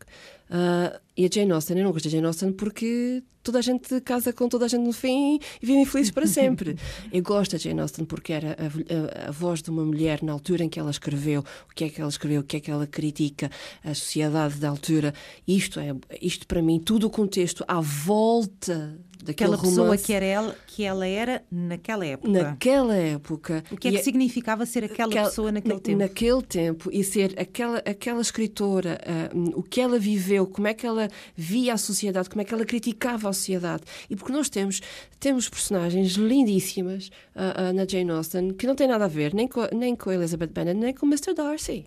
Ah, 0.51 1.01
e 1.17 1.25
a 1.25 1.29
Jane 1.33 1.51
Austen, 1.53 1.79
eu 1.79 1.85
não 1.85 1.93
gosto 1.93 2.05
da 2.05 2.11
Jane 2.11 2.27
Austen 2.27 2.53
porque 2.53 3.23
toda 3.43 3.59
a 3.59 3.63
gente 3.63 4.01
casa 4.03 4.33
com 4.33 4.49
toda 4.49 4.65
a 4.65 4.69
gente 4.69 4.83
no 4.85 4.93
fim 4.93 5.41
e 5.61 5.67
vivem 5.67 5.85
felizes 5.85 6.13
para 6.13 6.27
sempre. 6.27 6.77
eu 7.13 7.23
gosto 7.23 7.53
da 7.53 7.59
Jane 7.59 7.81
Austen 7.81 8.05
porque 8.05 8.33
era 8.33 8.57
a, 8.59 9.25
a- 9.25 9.29
a 9.29 9.31
voz 9.33 9.61
de 9.63 9.71
uma 9.71 9.85
mulher 9.85 10.23
na 10.23 10.33
altura 10.33 10.63
em 10.65 10.69
que 10.69 10.79
ela 10.79 10.91
escreveu, 10.93 11.41
o 11.71 11.75
que 11.75 11.85
é 11.85 11.89
que 11.89 12.01
ela 12.01 12.09
escreveu, 12.11 12.41
o 12.41 12.45
que 12.45 12.57
é 12.57 12.61
que 12.61 12.71
ela 12.71 12.87
critica, 12.87 13.51
a 13.83 13.95
sociedade 13.95 14.57
da 14.57 14.69
altura. 14.69 15.13
Isto 15.47 15.81
é, 15.81 15.95
isto 16.23 16.47
para 16.47 16.63
mim, 16.63 16.79
tudo 16.79 17.09
o 17.09 17.11
contexto 17.11 17.65
à 17.67 17.81
volta 17.81 18.97
daquele 19.25 19.55
Aquela 19.55 19.63
pessoa 19.63 19.87
romance 19.87 20.05
que, 20.05 20.13
era 20.13 20.25
ela, 20.25 20.57
que 20.67 20.85
ela 20.85 21.07
era 21.07 21.43
naquela 21.51 22.07
época. 22.07 22.29
naquela 22.31 22.95
época. 22.95 23.65
O 23.71 23.77
que 23.77 23.89
é 23.89 23.91
E 23.93 23.97
que 23.97 24.03
significava 24.05 24.65
ser 24.67 24.85
aquela 24.85 25.09
aquela- 25.09 25.29
pessoa 25.29 25.51
naquele 25.51 25.75
na- 25.75 25.81
tempo? 25.81 25.99
Naquele 25.99 26.43
tempo 26.43 26.91
e 26.93 27.03
ser 27.03 27.35
aquela, 27.41 27.79
aquela 27.79 28.21
escritora, 28.21 29.01
hum, 29.35 29.51
o 29.57 29.63
que 29.63 29.81
ela 29.81 29.99
viveu, 29.99 30.47
como 30.47 30.69
é 30.69 30.75
que 30.75 30.87
ela 30.87 31.09
via 31.35 31.75
a 31.75 31.77
sociedade, 31.79 32.29
como 32.29 32.43
é 32.43 32.45
que 32.45 32.55
ela 32.55 32.65
criticava 32.65 33.29
a 33.29 33.33
sociedade. 33.33 33.83
E 34.09 34.15
porque 34.15 34.33
nós 34.33 34.49
temos, 34.49 34.81
temos 35.19 35.49
personagens 35.49 36.13
lindíssimas 36.13 37.11
ah, 37.35 37.69
ah, 37.69 37.73
na 37.73 37.87
Jane 37.87 38.11
Austen 38.11 38.53
que 38.53 38.67
não 38.67 38.75
têm 38.75 38.87
nada 38.89 39.07
a 39.07 39.09
ver 39.09 39.33
nem 39.35 39.49
com, 39.49 39.63
a- 39.63 39.71
nem 39.73 39.97
com 39.97 40.13
Elizabeth 40.13 40.49
Bennet, 40.53 40.79
nem 40.79 40.93
com 40.95 41.07
o 41.07 41.09
Mr. 41.09 41.33
Darcy. 41.35 41.87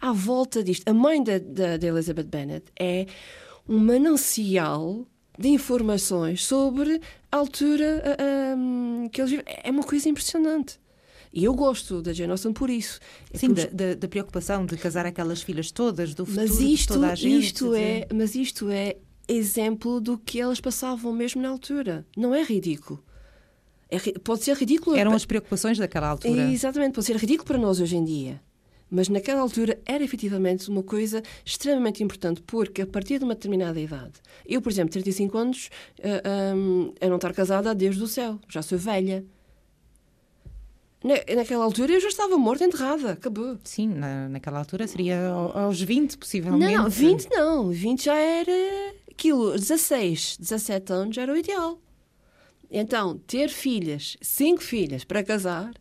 À 0.00 0.12
volta 0.12 0.62
disto, 0.64 0.88
a 0.88 0.92
mãe 0.92 1.22
da 1.22 1.34
Elizabeth 1.86 2.24
Bennet 2.24 2.64
é 2.78 3.06
um 3.68 3.78
manancial 3.78 5.06
de 5.38 5.48
informações 5.48 6.44
sobre 6.44 7.00
a 7.30 7.36
altura 7.36 8.02
hum, 8.56 9.08
que 9.10 9.20
eles 9.20 9.30
vivem. 9.30 9.44
É 9.64 9.70
uma 9.70 9.82
coisa 9.82 10.08
impressionante. 10.08 10.80
E 11.32 11.44
eu 11.44 11.54
gosto 11.54 12.02
da 12.02 12.12
Jane 12.12 12.30
Austen 12.32 12.52
por 12.52 12.68
isso. 12.68 13.00
É 13.32 13.38
Sim, 13.38 13.54
por- 13.54 13.66
da, 13.68 13.94
da- 13.94 14.08
preocupação 14.08 14.66
de 14.66 14.76
casar 14.76 15.06
aquelas 15.06 15.40
filhas 15.40 15.70
todas, 15.70 16.14
do 16.14 16.26
futuro 16.26 16.46
mas 16.46 16.58
de 16.58 16.64
isto, 16.74 16.92
toda 16.94 17.08
a 17.10 17.14
gente. 17.14 17.44
isto 17.46 17.70
de- 17.70 17.76
é, 17.80 18.08
mas 18.12 18.34
isto 18.34 18.68
é 18.70 18.96
exemplo 19.26 19.98
do 20.00 20.18
que 20.18 20.38
elas 20.40 20.60
passavam 20.60 21.10
mesmo 21.12 21.40
na 21.40 21.48
altura. 21.48 22.06
Não 22.16 22.34
é 22.34 22.42
ridículo. 22.42 23.02
É 23.90 23.98
pode 24.18 24.42
ser 24.44 24.54
ridículo. 24.56 24.96
Eram 24.96 25.12
as 25.14 25.24
preocupações 25.24 25.78
daquela 25.78 26.08
altura. 26.08 26.50
Exatamente, 26.50 26.94
pode 26.94 27.06
ser 27.06 27.16
ridículo 27.16 27.46
para 27.46 27.58
nós 27.58 27.80
hoje 27.80 27.96
em 27.96 28.04
dia. 28.04 28.40
Mas 28.94 29.08
naquela 29.08 29.40
altura 29.40 29.80
era 29.86 30.04
efetivamente 30.04 30.68
uma 30.68 30.82
coisa 30.82 31.22
extremamente 31.46 32.02
importante, 32.04 32.42
porque 32.42 32.82
a 32.82 32.86
partir 32.86 33.18
de 33.18 33.24
uma 33.24 33.34
determinada 33.34 33.80
idade, 33.80 34.12
eu, 34.46 34.60
por 34.60 34.70
exemplo, 34.70 34.92
35 34.92 35.38
anos, 35.38 35.70
ah, 36.02 36.54
hum, 36.54 36.92
a 37.00 37.06
não 37.08 37.16
estar 37.16 37.32
casada 37.32 37.74
desde 37.74 38.02
o 38.02 38.06
céu, 38.06 38.38
já 38.50 38.60
sou 38.60 38.76
velha. 38.76 39.24
Na- 41.02 41.34
naquela 41.36 41.64
altura 41.64 41.92
eu 41.94 42.00
já 42.00 42.08
estava 42.08 42.36
morta, 42.36 42.64
enterrada, 42.64 43.12
acabou. 43.12 43.58
Sim, 43.64 43.88
na, 43.88 44.28
naquela 44.28 44.58
altura 44.58 44.86
seria 44.86 45.26
ao- 45.28 45.56
aos 45.56 45.80
20, 45.80 46.18
possivelmente. 46.18 46.74
Não, 46.74 46.82
não, 46.84 46.90
20 46.90 47.28
não. 47.30 47.70
20 47.70 48.04
já 48.04 48.14
era 48.14 48.52
aquilo. 49.10 49.52
16, 49.52 50.36
17 50.38 50.92
anos 50.92 51.16
era 51.18 51.32
o 51.32 51.36
ideal. 51.36 51.80
Então, 52.70 53.18
ter 53.26 53.48
filhas, 53.48 54.16
cinco 54.20 54.62
filhas 54.62 55.02
para 55.02 55.24
casar. 55.24 55.72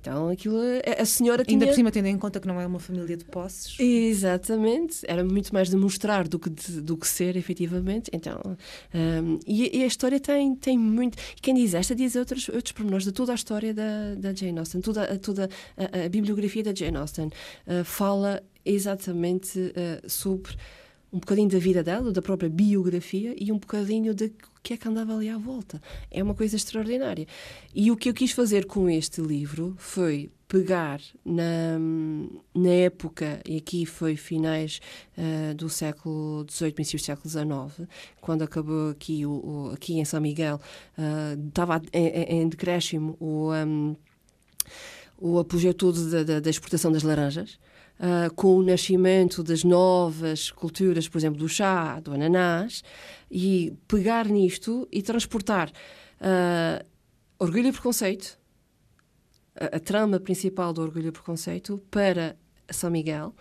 Então, 0.00 0.28
aquilo. 0.28 0.58
A 0.98 1.04
senhora 1.04 1.44
tinha. 1.44 1.54
Ainda 1.56 1.66
por 1.66 1.74
cima, 1.74 1.90
tendo 1.90 2.06
em 2.06 2.16
conta 2.18 2.38
que 2.40 2.46
não 2.46 2.60
é 2.60 2.66
uma 2.66 2.78
família 2.78 3.16
de 3.16 3.24
posses. 3.24 3.76
Exatamente, 3.78 5.00
era 5.06 5.24
muito 5.24 5.52
mais 5.52 5.68
demonstrar 5.68 6.26
do 6.28 6.38
que, 6.38 6.50
de- 6.50 6.80
do 6.80 6.96
que 6.96 7.06
ser, 7.06 7.36
efetivamente. 7.36 8.10
Então, 8.12 8.40
hum, 8.94 9.38
e, 9.46 9.78
e 9.78 9.82
a 9.82 9.86
história 9.86 10.18
tem, 10.20 10.54
tem 10.56 10.78
muito. 10.78 11.16
Quem 11.40 11.54
diz 11.54 11.74
esta 11.74 11.94
diz 11.94 12.14
outros, 12.16 12.48
outros 12.48 12.72
pormenores 12.72 13.04
de 13.04 13.12
toda 13.12 13.32
a 13.32 13.34
história 13.34 13.72
da, 13.74 14.14
da 14.16 14.34
Jane 14.34 14.58
Austen, 14.58 14.80
toda, 14.80 15.02
a- 15.04 15.18
toda 15.18 15.48
a, 15.76 16.04
a 16.04 16.08
bibliografia 16.08 16.62
da 16.62 16.74
Jane 16.74 16.96
Austen 16.96 17.26
uh, 17.28 17.84
fala 17.84 18.42
exatamente 18.64 19.58
uh, 19.58 20.08
sobre 20.10 20.52
um 21.12 21.18
bocadinho 21.18 21.48
da 21.48 21.58
vida 21.58 21.82
dela, 21.82 22.12
da 22.12 22.20
própria 22.20 22.50
biografia 22.50 23.34
e 23.38 23.50
um 23.50 23.58
bocadinho 23.58 24.12
de 24.14 24.30
que 24.68 24.74
é 24.74 24.76
que 24.76 24.86
andava 24.86 25.14
ali 25.16 25.30
à 25.30 25.38
volta. 25.38 25.80
É 26.10 26.22
uma 26.22 26.34
coisa 26.34 26.54
extraordinária. 26.56 27.26
E 27.74 27.90
o 27.90 27.96
que 27.96 28.10
eu 28.10 28.12
quis 28.14 28.32
fazer 28.32 28.66
com 28.66 28.86
este 28.90 29.22
livro 29.22 29.74
foi 29.78 30.30
pegar 30.46 31.00
na, 31.24 31.78
na 32.54 32.68
época, 32.68 33.40
e 33.46 33.56
aqui 33.56 33.86
foi 33.86 34.14
finais 34.14 34.78
ah, 35.16 35.54
do 35.54 35.70
século 35.70 36.44
XVIII, 36.50 36.72
princípios 36.72 37.02
do 37.02 37.06
século 37.06 37.30
XIX, 37.30 37.88
quando 38.20 38.42
acabou 38.42 38.90
aqui, 38.90 39.24
o, 39.24 39.30
o- 39.30 39.70
aqui 39.72 39.98
em 39.98 40.04
São 40.04 40.20
Miguel, 40.20 40.60
ah, 40.98 41.34
estava 41.48 41.80
em, 41.92 42.06
em- 42.42 42.48
decréscimo 42.48 43.16
o, 43.18 43.50
ahm, 43.50 43.94
o 45.18 45.38
apogeu 45.38 45.72
todo 45.72 46.10
da, 46.10 46.22
da- 46.22 46.40
da 46.40 46.50
exportação 46.50 46.92
das 46.92 47.02
laranjas, 47.02 47.58
ah, 47.98 48.30
com 48.34 48.56
o 48.56 48.62
nascimento 48.62 49.42
das 49.42 49.64
novas 49.64 50.50
culturas, 50.50 51.08
por 51.08 51.18
exemplo, 51.18 51.38
do 51.38 51.48
chá, 51.48 52.00
do 52.00 52.12
ananás, 52.12 52.82
e 53.30 53.74
pegar 53.86 54.26
nisto 54.26 54.86
e 54.90 55.02
transportar 55.02 55.70
ah, 56.20 56.84
orgulho 57.38 57.68
e 57.68 57.72
preconceito, 57.72 58.38
a, 59.58 59.76
a 59.76 59.80
trama 59.80 60.20
principal 60.20 60.72
do 60.72 60.82
Orgulho 60.82 61.08
e 61.08 61.12
Preconceito 61.12 61.78
para 61.90 62.36
São 62.70 62.90
Miguel, 62.90 63.34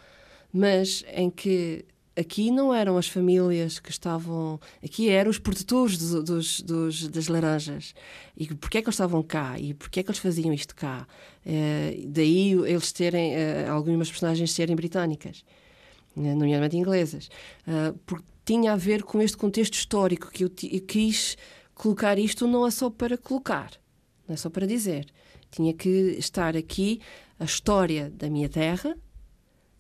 mas 0.52 1.04
em 1.14 1.30
que 1.30 1.86
aqui 2.18 2.52
não 2.52 2.74
eram 2.74 2.98
as 2.98 3.08
famílias 3.08 3.80
que 3.80 3.92
estavam. 3.92 4.60
Aqui 4.84 5.10
eram 5.10 5.30
os 5.30 5.38
protetores 5.40 5.98
dos, 5.98 6.24
dos- 6.24 6.62
dos- 6.62 7.08
das 7.08 7.28
laranjas. 7.28 7.94
E 8.36 8.48
porquê 8.56 8.80
é 8.80 8.82
que 8.82 8.88
eles 8.88 8.96
estavam 8.96 9.22
cá? 9.24 9.60
E 9.60 9.74
porquê 9.74 10.00
é 10.00 10.04
que 10.04 10.10
eles 10.10 10.20
faziam 10.20 10.54
isto 10.54 10.76
cá? 10.76 11.08
Eh, 11.46 12.04
daí 12.08 12.52
eles 12.54 12.92
terem. 12.92 13.34
eh, 13.36 13.68
algumas 13.68 14.10
personagens 14.10 14.52
serem 14.52 14.76
britânicas, 14.76 15.44
eh, 16.16 16.36
nomeadamente 16.36 16.76
inglesas. 16.78 17.30
Ah, 17.68 17.94
porque 18.06 18.26
tinha 18.46 18.74
a 18.74 18.76
ver 18.78 19.04
com 19.04 19.22
este 19.22 19.38
contexto 19.38 19.74
histórico 19.76 20.30
que 20.32 20.44
eu 20.44 20.52
eu 20.72 20.82
quis 20.82 21.38
colocar 21.76 22.18
isto 22.18 22.48
não 22.48 22.66
é 22.66 22.72
só 22.72 22.90
para 22.90 23.18
colocar, 23.18 23.72
não 24.28 24.34
é 24.34 24.38
só 24.38 24.50
para 24.50 24.66
dizer. 24.66 25.06
Tinha 25.52 25.74
que 25.74 25.90
estar 26.18 26.56
aqui 26.58 27.00
a 27.40 27.46
história 27.46 28.10
da 28.10 28.30
minha 28.30 28.50
terra, 28.50 28.98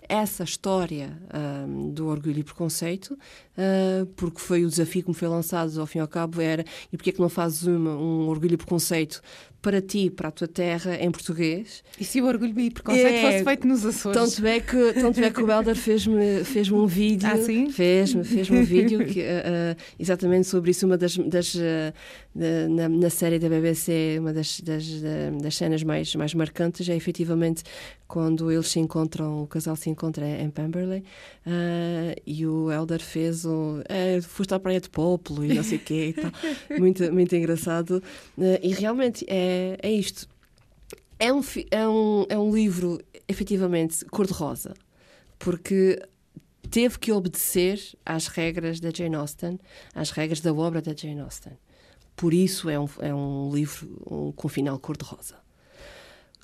essa 0.09 0.43
história 0.43 1.17
ahm, 1.29 1.89
do 1.91 2.07
orgulho 2.07 2.39
e 2.39 2.43
preconceito, 2.43 3.17
ah, 3.57 4.05
porque 4.15 4.39
foi 4.39 4.63
o 4.63 4.69
desafio 4.69 5.01
que 5.01 5.09
me 5.09 5.15
foi 5.15 5.27
lançado 5.27 5.79
ao 5.79 5.87
fim 5.87 5.97
e 5.97 6.01
ao 6.01 6.07
cabo, 6.07 6.39
era 6.39 6.63
e 6.93 6.97
porque 6.97 7.09
é 7.09 7.13
que 7.13 7.19
não 7.19 7.29
fazes 7.29 7.63
uma, 7.63 7.95
um 7.97 8.27
orgulho 8.29 8.53
e 8.53 8.57
preconceito 8.57 9.21
para 9.61 9.81
ti, 9.81 10.09
para 10.09 10.29
a 10.29 10.31
tua 10.31 10.47
terra, 10.47 10.95
em 10.95 11.09
português? 11.11 11.83
E 11.99 12.05
se 12.05 12.21
o 12.21 12.25
orgulho 12.25 12.57
e 12.59 12.69
preconceito 12.69 13.07
É, 13.07 13.31
fosse 13.31 13.43
feito 13.43 13.67
nos 13.67 13.85
Açores? 13.85 14.17
Tanto 14.17 14.47
é 14.47 14.59
que, 14.59 14.93
tanto 14.93 15.19
é 15.19 15.31
que 15.31 15.41
o 15.41 15.51
Helder 15.51 15.75
fez-me 15.75 16.43
fez 16.43 16.69
um 16.71 16.85
vídeo. 16.85 17.27
Ah, 17.27 17.37
sim? 17.37 17.69
Fez-me 17.71 18.23
fez 18.23 18.49
um 18.49 18.63
vídeo 18.63 19.03
que, 19.05 19.21
ah, 19.23 19.75
ah, 19.75 19.83
exatamente 19.99 20.47
sobre 20.47 20.71
isso. 20.71 20.85
Uma 20.85 20.97
das, 20.97 21.17
das, 21.17 21.55
ah, 21.57 21.93
na, 22.69 22.87
na, 22.87 23.09
série 23.09 23.39
da 23.39 23.49
BBC, 23.49 24.17
uma 24.19 24.31
das, 24.31 24.61
das, 24.61 24.85
das, 25.41 25.55
cenas 25.57 25.83
mais, 25.83 26.15
mais 26.15 26.33
marcantes 26.35 26.87
é 26.87 26.95
efetivamente 26.95 27.63
quando 28.07 28.51
eles 28.51 28.69
se 28.69 28.79
encontram, 28.79 29.43
o 29.43 29.47
casal 29.47 29.75
se 29.75 29.89
encontra 29.89 30.25
em 30.25 30.49
Pemberley 30.49 31.03
uh, 31.45 32.21
e 32.25 32.45
o 32.47 32.71
Elder 32.71 33.01
fez 33.01 33.43
um. 33.47 33.81
É, 33.87 34.21
foste 34.21 34.53
à 34.53 34.59
praia 34.59 34.79
de 34.79 34.89
Popolo 34.89 35.45
e 35.45 35.53
não 35.53 35.63
sei 35.63 35.77
o 35.77 35.81
quê 35.81 36.07
e 36.09 36.13
tal. 36.13 36.31
muito, 36.77 37.11
muito 37.13 37.35
engraçado. 37.35 38.03
Uh, 38.37 38.59
e 38.61 38.73
realmente 38.73 39.25
é, 39.27 39.77
é 39.81 39.91
isto. 39.91 40.27
É 41.19 41.33
um, 41.33 41.41
é, 41.71 41.87
um, 41.87 42.25
é 42.29 42.37
um 42.37 42.53
livro, 42.53 42.99
efetivamente, 43.27 44.05
cor-de-rosa, 44.05 44.73
porque 45.39 45.99
teve 46.69 46.99
que 46.99 47.11
obedecer 47.11 47.81
às 48.05 48.27
regras 48.27 48.79
da 48.79 48.91
Jane 48.91 49.15
Austen, 49.15 49.59
às 49.95 50.11
regras 50.11 50.41
da 50.41 50.53
obra 50.53 50.81
da 50.81 50.93
Jane 50.95 51.19
Austen. 51.21 51.53
Por 52.15 52.33
isso 52.33 52.69
é 52.69 52.79
um, 52.79 52.87
é 52.99 53.13
um 53.13 53.51
livro 53.53 54.01
um, 54.09 54.31
com 54.31 54.47
final 54.47 54.77
cor-de-rosa. 54.79 55.35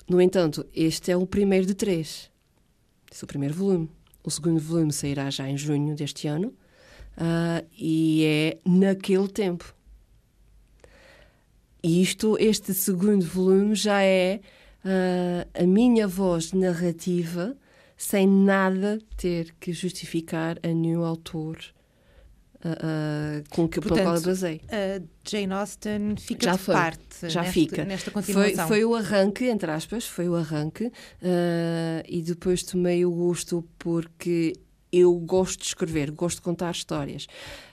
No 0.08 0.20
entanto, 0.20 0.66
este 0.74 1.10
é 1.10 1.16
o 1.16 1.26
primeiro 1.26 1.66
de 1.66 1.74
três. 1.74 2.30
Este 3.10 3.22
é 3.22 3.24
o 3.24 3.28
primeiro 3.28 3.54
volume. 3.54 3.90
O 4.22 4.30
segundo 4.30 4.60
volume 4.60 4.92
sairá 4.92 5.30
já 5.30 5.48
em 5.48 5.56
junho 5.56 5.94
deste 5.94 6.26
ano 6.26 6.54
uh, 7.16 7.66
e 7.76 8.24
é 8.24 8.58
naquele 8.68 9.28
tempo. 9.28 9.74
E 11.82 12.00
isto, 12.00 12.36
este 12.40 12.72
segundo 12.72 13.24
volume 13.26 13.74
já 13.74 14.02
é 14.02 14.40
uh, 14.84 15.62
a 15.62 15.66
minha 15.66 16.08
voz 16.08 16.52
narrativa 16.52 17.56
sem 17.96 18.26
nada 18.26 18.98
ter 19.16 19.54
que 19.60 19.72
justificar 19.72 20.58
a 20.62 20.68
nenhum 20.68 21.04
autor 21.04 21.58
uh, 22.64 23.44
com 23.50 23.68
que, 23.68 23.80
Portanto, 23.80 24.02
qual 24.02 24.16
eu 24.16 24.22
basei. 24.22 24.60
A 24.68 25.02
Jane 25.28 25.52
Austen 25.52 26.16
fica 26.16 26.46
já 26.46 26.52
de 26.52 26.58
foi, 26.58 26.74
parte 26.74 27.30
já 27.30 27.42
nesta, 27.42 27.52
fica. 27.52 27.84
nesta 27.84 28.10
continuação. 28.10 28.68
Foi, 28.68 28.78
foi, 28.78 28.84
o 28.84 28.94
arranque, 28.94 29.44
entre 29.46 29.70
aspas, 29.70 30.06
foi 30.06 30.28
o 30.28 30.34
arranque, 30.34 30.86
uh, 30.86 30.92
e 32.08 32.22
depois 32.22 32.62
tomei 32.62 33.04
o 33.04 33.10
gosto 33.10 33.64
porque 33.78 34.54
eu 34.98 35.14
gosto 35.14 35.60
de 35.60 35.66
escrever, 35.66 36.10
gosto 36.10 36.36
de 36.36 36.42
contar 36.42 36.70
histórias. 36.70 37.26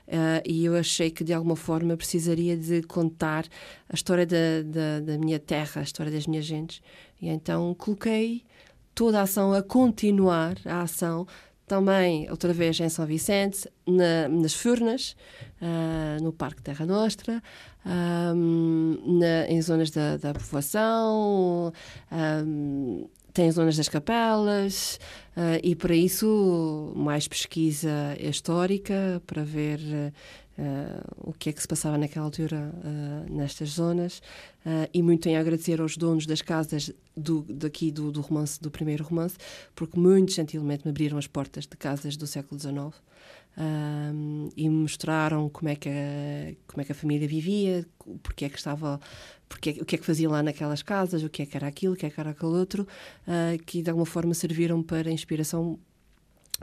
Uh, 0.08 0.42
e 0.46 0.66
eu 0.66 0.76
achei 0.76 1.10
que 1.10 1.24
de 1.24 1.34
alguma 1.34 1.56
forma 1.56 1.96
precisaria 1.96 2.58
de 2.58 2.82
contar 2.84 3.46
a 3.88 3.94
história 3.94 4.26
da, 4.26 4.62
da, 4.66 5.00
da, 5.00 5.18
minha 5.18 5.40
terra, 5.40 5.82
a 5.82 5.84
história 5.84 6.12
das 6.12 6.28
minhas 6.28 6.46
gentes. 6.46 6.82
E 7.22 7.30
então 7.30 7.74
coloquei 7.76 8.44
toda 8.94 9.20
a 9.20 9.24
ação 9.24 9.54
a 9.54 9.64
continuar, 9.64 10.58
a 10.66 10.82
ação 10.82 11.26
também, 11.72 12.30
outra 12.30 12.52
vez, 12.52 12.78
em 12.82 12.90
São 12.90 13.06
Vicente, 13.06 13.66
na, 13.88 14.28
nas 14.28 14.54
Furnas, 14.54 15.16
uh, 15.62 16.22
no 16.22 16.34
Parque 16.34 16.62
Terra 16.62 16.86
Nostra, 16.86 17.42
um, 17.86 18.98
na, 19.20 19.48
em 19.48 19.62
zonas 19.62 19.90
da, 19.90 20.18
da 20.18 20.34
povoação, 20.34 21.72
um, 22.12 23.08
tem 23.34 23.52
zonas 23.52 23.78
das 23.78 23.88
capelas, 23.88 25.00
uh, 25.36 25.60
e 25.64 25.76
para 25.76 25.96
isso, 25.96 26.94
mais 26.96 27.28
pesquisa 27.28 28.16
histórica, 28.20 29.22
para 29.26 29.44
ver 29.44 29.80
uh, 29.80 31.30
o 31.30 31.34
que 31.34 31.50
é 31.50 31.54
que 31.54 31.62
se 31.62 31.68
passava 31.68 31.98
naquela 31.98 32.26
altura 32.26 32.74
uh, 32.74 33.34
nestas 33.34 33.70
zonas 33.70 34.22
e 34.94 35.02
muito 35.02 35.28
em 35.28 35.36
agradecer 35.36 35.82
aos 35.82 35.98
donos 35.98 36.28
das 36.28 36.40
casas 36.40 36.94
do, 37.18 37.42
daqui 37.50 37.90
do, 37.90 38.12
do 38.12 38.22
romance, 38.22 38.62
do 38.62 38.70
primeiro 38.70 39.04
romance, 39.04 39.36
porque 39.74 40.00
muito 40.00 40.32
gentilmente 40.32 40.86
me 40.86 40.92
abriram 40.92 41.18
as 41.18 41.26
portas 41.26 41.66
de 41.66 41.76
casas 41.76 42.16
do 42.16 42.28
século 42.28 42.62
XIX 42.62 42.94
e 44.56 44.70
me 44.70 44.76
mostraram 44.76 45.50
como 45.50 45.70
é 45.70 45.76
que 45.76 45.90
a, 45.90 46.56
como 46.68 46.82
é 46.82 46.86
que 46.86 46.92
a 46.92 46.96
família 46.96 47.28
vivia, 47.28 47.86
porque 48.24 48.46
é 48.46 48.50
que 48.50 48.58
estava 48.58 49.00
porque, 49.48 49.72
o 49.82 49.86
que 49.86 49.96
é 49.96 49.98
que 49.98 50.06
faziam 50.06 50.32
lá 50.32 50.42
naquelas 50.42 50.82
casas, 50.82 51.24
o 51.24 51.30
que 51.30 51.42
é 51.42 51.46
que 51.46 51.58
era 51.58 51.68
aquilo, 51.68 51.94
o 51.94 51.98
que 51.98 52.06
é 52.06 52.10
que 52.10 52.20
era 52.20 52.30
aquele 52.30 52.54
outro, 52.54 52.88
que 53.66 53.82
de 53.82 53.90
alguma 53.90 54.06
forma 54.06 54.34
serviram 54.34 54.82
para 54.82 55.12
inspiração 55.12 55.78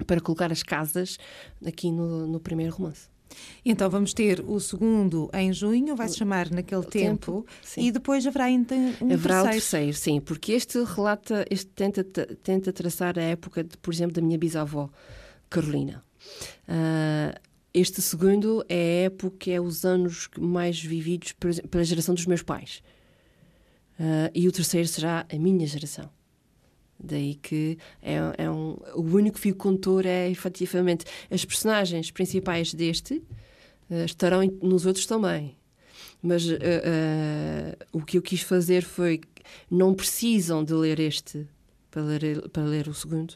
para 0.07 0.21
colocar 0.21 0.51
as 0.51 0.63
casas 0.63 1.19
aqui 1.67 1.91
no, 1.91 2.27
no 2.27 2.41
primeiro 2.41 2.75
romance. 2.75 3.09
Então 3.65 3.91
vamos 3.91 4.15
ter 4.15 4.41
o 4.41 4.59
segundo 4.59 5.29
em 5.35 5.53
junho, 5.53 5.95
vai 5.95 6.09
se 6.09 6.17
chamar 6.17 6.51
naquele 6.51 6.85
tempo, 6.85 7.45
tempo 7.45 7.47
e 7.77 7.93
depois 7.93 8.27
haverá 8.27 8.45
ainda 8.45 8.75
um 8.75 9.13
haverá 9.13 9.43
terceiro. 9.43 9.49
o 9.49 9.51
terceiro, 9.51 9.97
sim, 9.97 10.21
porque 10.21 10.53
este 10.53 10.83
relata, 10.83 11.45
este 11.51 11.67
tenta, 11.67 12.03
tenta 12.03 12.73
traçar 12.73 13.19
a 13.19 13.23
época, 13.23 13.63
de, 13.63 13.77
por 13.77 13.93
exemplo, 13.93 14.15
da 14.15 14.23
minha 14.23 14.39
bisavó, 14.39 14.89
Carolina. 15.51 16.03
Uh, 16.69 17.39
este 17.73 18.01
segundo 18.01 18.65
é 18.69 18.75
a 18.75 19.05
época, 19.05 19.51
é 19.51 19.61
os 19.61 19.85
anos 19.85 20.29
mais 20.39 20.83
vividos 20.83 21.33
pela 21.71 21.85
geração 21.85 22.15
dos 22.15 22.27
meus 22.27 22.43
pais. 22.43 22.83
Uh, 23.99 24.31
e 24.35 24.49
o 24.49 24.53
terceiro 24.53 24.89
será 24.89 25.27
a 25.31 25.39
minha 25.39 25.67
geração. 25.67 26.09
Daí 26.99 27.35
que 27.35 27.79
é, 28.03 28.17
é 28.39 28.51
um, 28.51 28.77
o 28.95 29.03
único 29.03 29.39
fio 29.39 29.55
condutor 29.55 30.07
é 30.07 30.31
efetivamente 30.31 31.05
as 31.31 31.45
personagens 31.45 32.11
principais 32.11 32.73
deste 32.75 33.15
uh, 33.91 34.05
estarão 34.05 34.45
nos 34.63 34.87
outros 34.87 35.07
também. 35.07 35.57
Mas 36.23 36.49
uh, 36.49 36.57
o 37.93 38.03
que 38.03 38.19
eu 38.19 38.23
quis 38.23 38.41
fazer 38.41 38.83
foi 38.83 39.21
não 39.71 39.95
precisam 39.95 40.65
de 40.65 40.75
ler 40.75 40.99
este 40.99 41.47
para 41.91 42.03
ler, 42.03 42.49
para 42.49 42.65
ler 42.65 42.89
o 42.89 42.95
segundo. 42.95 43.35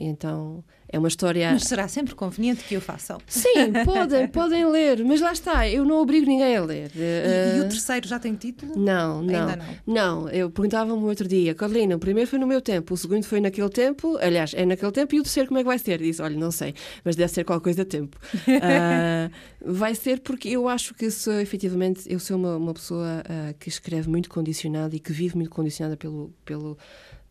então 0.00 0.64
é 0.92 0.98
uma 0.98 1.08
história. 1.08 1.50
Mas 1.52 1.64
será 1.64 1.88
sempre 1.88 2.14
conveniente 2.14 2.62
que 2.64 2.76
o 2.76 2.80
façam? 2.80 3.18
Sim, 3.26 3.72
podem, 3.84 4.28
podem 4.28 4.66
ler, 4.66 5.02
mas 5.02 5.22
lá 5.22 5.32
está, 5.32 5.66
eu 5.66 5.86
não 5.86 5.96
obrigo 5.96 6.26
ninguém 6.26 6.54
a 6.54 6.62
ler. 6.62 6.90
E, 6.94 6.98
uh... 6.98 7.56
e 7.56 7.60
o 7.60 7.68
terceiro 7.68 8.06
já 8.06 8.18
tem 8.18 8.34
título? 8.34 8.76
Não, 8.76 9.22
não. 9.22 9.48
Ainda 9.48 9.56
não. 9.56 9.72
Não, 9.86 10.28
eu 10.28 10.50
perguntava-me 10.50 11.02
outro 11.02 11.26
dia, 11.26 11.54
Carolina, 11.54 11.96
o 11.96 11.98
primeiro 11.98 12.28
foi 12.28 12.38
no 12.38 12.46
meu 12.46 12.60
tempo, 12.60 12.92
o 12.92 12.96
segundo 12.96 13.24
foi 13.24 13.40
naquele 13.40 13.70
tempo, 13.70 14.18
aliás, 14.18 14.52
é 14.54 14.66
naquele 14.66 14.92
tempo, 14.92 15.14
e 15.14 15.20
o 15.20 15.22
terceiro 15.22 15.48
como 15.48 15.58
é 15.58 15.62
que 15.62 15.68
vai 15.68 15.78
ser? 15.78 15.98
Disse, 15.98 16.20
olha, 16.20 16.36
não 16.36 16.50
sei, 16.50 16.74
mas 17.02 17.16
deve 17.16 17.32
ser 17.32 17.44
qualquer 17.44 17.64
coisa 17.64 17.82
a 17.82 17.86
tempo. 17.86 18.18
uh, 18.34 19.32
vai 19.64 19.94
ser 19.94 20.20
porque 20.20 20.48
eu 20.48 20.68
acho 20.68 20.92
que 20.94 21.10
sou, 21.10 21.40
efetivamente, 21.40 22.02
eu 22.06 22.18
sou 22.18 22.36
uma, 22.36 22.56
uma 22.56 22.74
pessoa 22.74 23.22
uh, 23.24 23.54
que 23.58 23.70
escreve 23.70 24.10
muito 24.10 24.28
condicionada 24.28 24.94
e 24.94 25.00
que 25.00 25.12
vive 25.12 25.36
muito 25.36 25.50
condicionada 25.50 25.96
pelo, 25.96 26.34
pelo, 26.44 26.76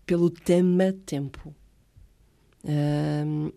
pelo 0.06 0.32
tema 0.32 0.96
tempo. 1.06 1.54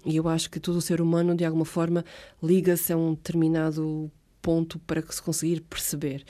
E 0.05 0.17
eu 0.17 0.29
acho 0.29 0.51
que 0.51 0.59
todo 0.59 0.77
o 0.77 0.81
ser 0.81 1.01
humano, 1.01 1.35
de 1.35 1.45
alguma 1.45 1.65
forma, 1.65 2.05
liga-se 2.43 2.93
a 2.93 2.97
um 2.97 3.15
determinado 3.15 4.11
ponto 4.41 4.79
para 4.81 5.03
que 5.03 5.15
se 5.15 5.23
conseguir 5.23 5.61
perceber. 5.63 6.25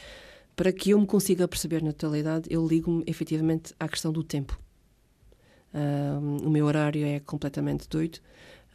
Para 0.56 0.72
que 0.72 0.90
eu 0.90 1.00
me 1.00 1.06
consiga 1.06 1.48
perceber 1.48 1.82
na 1.82 1.92
totalidade, 1.92 2.46
eu 2.48 2.66
ligo-me 2.66 3.02
efetivamente 3.06 3.74
à 3.78 3.88
questão 3.88 4.12
do 4.12 4.22
tempo. 4.22 4.58
o 6.44 6.50
meu 6.50 6.66
horário 6.66 7.04
é 7.04 7.20
completamente 7.20 7.88
doido. 7.88 8.18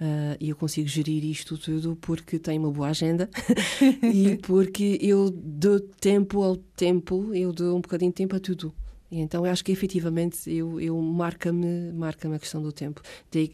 Uh, 0.02 0.40
e 0.40 0.50
eu 0.50 0.56
consigo 0.56 0.88
gerir 0.88 1.26
isto 1.26 1.58
tudo 1.58 1.98
porque 2.00 2.40
tenho 2.40 2.64
uma 2.64 2.72
boa 2.72 2.88
agenda 2.88 3.30
e 4.02 4.38
porque 4.38 4.98
eu 5.02 5.30
dou 5.30 5.78
tempo 5.78 6.42
ao 6.42 6.56
tempo, 6.56 7.36
eu 7.36 7.52
dou 7.52 7.78
um 7.78 7.82
bocadinho 7.82 8.10
de 8.10 8.16
tempo 8.16 8.34
a 8.34 8.40
tudo. 8.40 8.74
E 9.12 9.20
então 9.20 9.46
eu 9.46 9.52
acho 9.52 9.64
que 9.64 9.72
efetivamente 9.72 10.50
eu, 10.50 10.80
eu 10.80 11.00
marca-me 11.02 11.92
marca 11.94 12.34
a 12.34 12.40
questão 12.40 12.62
do 12.62 12.72
tempo. 12.72 13.02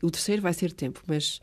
O 0.02 0.12
terceiro 0.12 0.42
vai 0.42 0.54
ser 0.54 0.72
tempo, 0.74 1.02
mas 1.08 1.42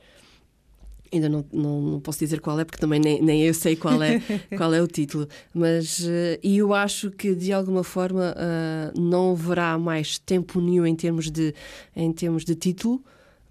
ainda 1.13 1.29
não, 1.29 1.45
não, 1.53 1.81
não, 1.83 2.01
posso 2.01 2.19
dizer 2.19 2.41
qual 2.41 2.59
é, 2.59 2.65
porque 2.65 2.81
também 2.81 2.99
nem, 2.99 3.21
nem 3.23 3.43
eu 3.43 3.53
sei 3.53 3.77
qual 3.77 4.03
é, 4.03 4.21
qual 4.57 4.73
é 4.73 4.81
o 4.81 4.87
título. 4.87 5.29
Mas 5.55 6.01
uh, 6.01 6.39
e 6.43 6.59
eu 6.59 6.73
acho 6.75 7.11
que 7.11 7.35
de 7.35 7.53
alguma 7.53 7.85
forma 7.85 8.35
uh, 8.35 9.01
não 9.01 9.33
haverá 9.33 9.79
mais 9.79 10.19
tempo 10.19 10.61
nenhum 10.61 10.87
em 10.87 10.95
termos 10.95 11.31
de, 11.31 11.55
em 11.95 12.13
termos 12.13 12.45
de 12.45 12.55
título 12.55 13.03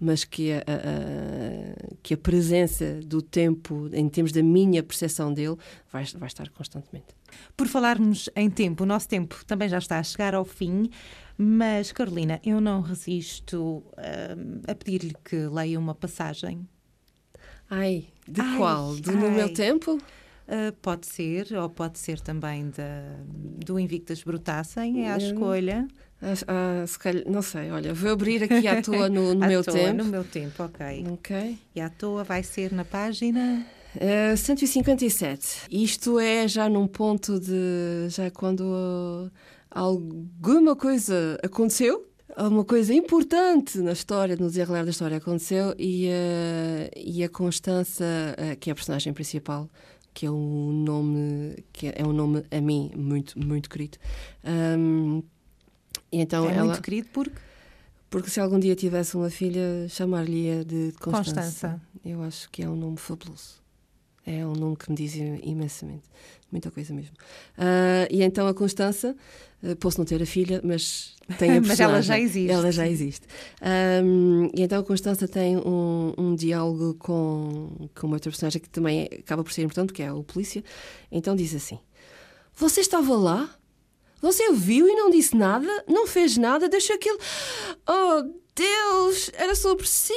mas 0.02 0.24
que 0.24 0.52
a, 0.52 0.58
a, 0.58 1.94
que 2.02 2.14
a 2.14 2.16
presença 2.16 2.98
do 3.04 3.22
tempo, 3.22 3.88
em 3.92 4.08
termos 4.08 4.32
da 4.32 4.42
minha 4.42 4.82
percepção 4.82 5.32
dele, 5.32 5.56
vai, 5.92 6.04
vai 6.18 6.26
estar 6.26 6.48
constantemente. 6.48 7.14
Por 7.56 7.68
falarmos 7.68 8.28
em 8.36 8.50
tempo, 8.50 8.84
o 8.84 8.86
nosso 8.86 9.08
tempo 9.08 9.44
também 9.46 9.68
já 9.68 9.78
está 9.78 9.98
a 9.98 10.02
chegar 10.02 10.34
ao 10.34 10.44
fim, 10.44 10.90
mas 11.36 11.92
Carolina, 11.92 12.40
eu 12.44 12.60
não 12.60 12.80
resisto 12.80 13.58
uh, 13.58 14.62
a 14.66 14.74
pedir-lhe 14.74 15.14
que 15.24 15.36
leia 15.46 15.78
uma 15.78 15.94
passagem. 15.94 16.66
Ai, 17.70 18.06
de 18.28 18.40
ai, 18.40 18.56
qual? 18.56 18.94
Do 18.96 19.10
ai. 19.10 19.16
No 19.16 19.30
Meu 19.30 19.52
Tempo? 19.52 19.94
Uh, 19.94 20.72
pode 20.82 21.06
ser, 21.06 21.54
ou 21.54 21.70
pode 21.70 21.98
ser 21.98 22.20
também 22.20 22.70
da, 22.70 23.16
do 23.64 23.78
Invictas 23.78 24.22
Brutassem, 24.22 25.06
é 25.06 25.12
a 25.12 25.16
escolha. 25.16 25.88
Ah, 26.46 26.86
se 26.86 26.98
calhar, 26.98 27.24
não 27.26 27.42
sei, 27.42 27.72
olha, 27.72 27.92
vou 27.92 28.12
abrir 28.12 28.44
aqui 28.44 28.68
à 28.68 28.80
toa 28.80 29.08
no, 29.08 29.34
no 29.34 29.40
meu 29.46 29.64
toa, 29.64 29.74
tempo. 29.74 30.04
no 30.04 30.04
meu 30.04 30.22
tempo, 30.22 30.62
ok. 30.62 31.04
Ok. 31.14 31.58
E 31.74 31.80
à 31.80 31.90
toa 31.90 32.22
vai 32.22 32.42
ser 32.44 32.72
na 32.72 32.84
página... 32.84 33.66
Uh, 33.96 34.36
157. 34.36 35.66
Isto 35.70 36.18
é 36.18 36.48
já 36.48 36.68
num 36.68 36.86
ponto 36.86 37.38
de... 37.38 38.08
já 38.08 38.30
quando 38.30 39.30
alguma 39.70 40.74
coisa 40.74 41.38
aconteceu, 41.42 42.06
alguma 42.36 42.64
coisa 42.64 42.94
importante 42.94 43.78
na 43.78 43.92
história, 43.92 44.36
no 44.36 44.48
desenrolar 44.48 44.84
da 44.84 44.90
história 44.90 45.16
aconteceu 45.16 45.74
e, 45.78 46.08
uh, 46.08 46.90
e 46.96 47.22
a 47.22 47.28
Constança, 47.28 48.04
uh, 48.04 48.56
que 48.58 48.70
é 48.70 48.72
a 48.72 48.74
personagem 48.74 49.12
principal, 49.12 49.68
que 50.14 50.26
é 50.26 50.30
um 50.30 50.72
nome 50.72 51.64
que 51.72 51.92
é 51.94 52.04
um 52.04 52.12
nome 52.12 52.44
a 52.50 52.60
mim 52.60 52.90
muito 52.96 53.38
muito 53.38 53.68
querido. 53.68 53.98
Um, 54.44 55.22
então 56.10 56.48
é 56.48 56.54
ela, 56.54 56.64
muito 56.64 56.82
querido 56.82 57.08
porque 57.12 57.38
porque 58.12 58.28
se 58.28 58.38
algum 58.40 58.60
dia 58.60 58.76
tivesse 58.76 59.16
uma 59.16 59.30
filha, 59.30 59.88
chamar-lhe 59.88 60.62
de 60.66 60.92
Constança. 61.00 61.40
Constança. 61.40 61.82
Eu 62.04 62.22
acho 62.22 62.50
que 62.50 62.62
é 62.62 62.68
um 62.68 62.76
nome 62.76 62.98
fabuloso. 62.98 63.61
É 64.24 64.46
um 64.46 64.52
nome 64.52 64.76
que 64.76 64.88
me 64.88 64.96
diz 64.96 65.14
imensamente. 65.14 66.04
Muita 66.50 66.70
coisa 66.70 66.92
mesmo. 66.92 67.12
Uh, 67.56 68.06
e 68.10 68.22
então 68.22 68.46
a 68.46 68.54
Constança, 68.54 69.16
uh, 69.62 69.74
posso 69.76 69.98
não 69.98 70.04
ter 70.04 70.22
a 70.22 70.26
filha, 70.26 70.60
mas 70.62 71.16
tem 71.38 71.56
a 71.56 71.60
Mas 71.60 71.80
ela 71.80 72.02
já 72.02 72.18
existe. 72.18 72.50
Ela 72.50 72.70
já 72.70 72.86
existe. 72.86 73.26
Um, 74.04 74.50
e 74.54 74.62
então 74.62 74.80
a 74.80 74.84
Constança 74.84 75.26
tem 75.26 75.56
um, 75.56 76.12
um, 76.16 76.34
diálogo 76.34 76.94
com, 76.98 77.88
com 77.98 78.06
uma 78.06 78.16
outra 78.16 78.30
personagem 78.30 78.60
que 78.60 78.68
também 78.68 79.08
acaba 79.18 79.42
por 79.42 79.52
ser 79.52 79.62
importante, 79.62 79.92
que 79.92 80.02
é 80.02 80.12
o 80.12 80.22
polícia. 80.22 80.62
Então 81.10 81.34
diz 81.34 81.54
assim: 81.54 81.78
Você 82.54 82.80
estava 82.80 83.16
lá? 83.16 83.50
Você 84.20 84.52
viu 84.52 84.86
e 84.86 84.94
não 84.94 85.10
disse 85.10 85.34
nada? 85.34 85.66
Não 85.88 86.06
fez 86.06 86.36
nada? 86.36 86.68
Deixou 86.68 86.94
aquilo. 86.94 87.18
Oh, 87.88 88.22
Deus! 88.54 89.30
Era 89.34 89.56
sobre 89.56 89.88
si! 89.88 90.12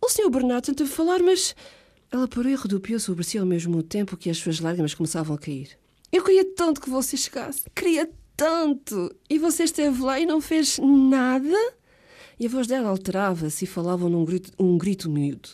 O 0.00 0.08
Sr. 0.08 0.30
Bernardo 0.30 0.66
tentou 0.66 0.86
falar, 0.86 1.20
mas. 1.22 1.56
Ela 2.10 2.28
parou 2.28 2.50
e 2.50 2.54
rodopiou 2.54 3.00
sobre 3.00 3.24
si 3.24 3.38
ao 3.38 3.46
mesmo 3.46 3.82
tempo 3.82 4.16
que 4.16 4.30
as 4.30 4.38
suas 4.38 4.60
lágrimas 4.60 4.94
começavam 4.94 5.34
a 5.34 5.38
cair. 5.38 5.70
Eu 6.12 6.22
queria 6.22 6.44
tanto 6.54 6.80
que 6.80 6.88
você 6.88 7.16
chegasse. 7.16 7.64
Queria 7.74 8.08
tanto! 8.36 9.14
E 9.28 9.38
você 9.38 9.64
esteve 9.64 10.00
lá 10.02 10.20
e 10.20 10.26
não 10.26 10.40
fez 10.40 10.78
nada? 10.78 11.56
E 12.38 12.46
a 12.46 12.48
voz 12.48 12.66
dela 12.66 12.90
alterava-se 12.90 13.64
e 13.64 13.68
falava 13.68 14.08
num 14.08 14.24
grito, 14.24 14.52
um 14.58 14.78
grito 14.78 15.10
miúdo. 15.10 15.48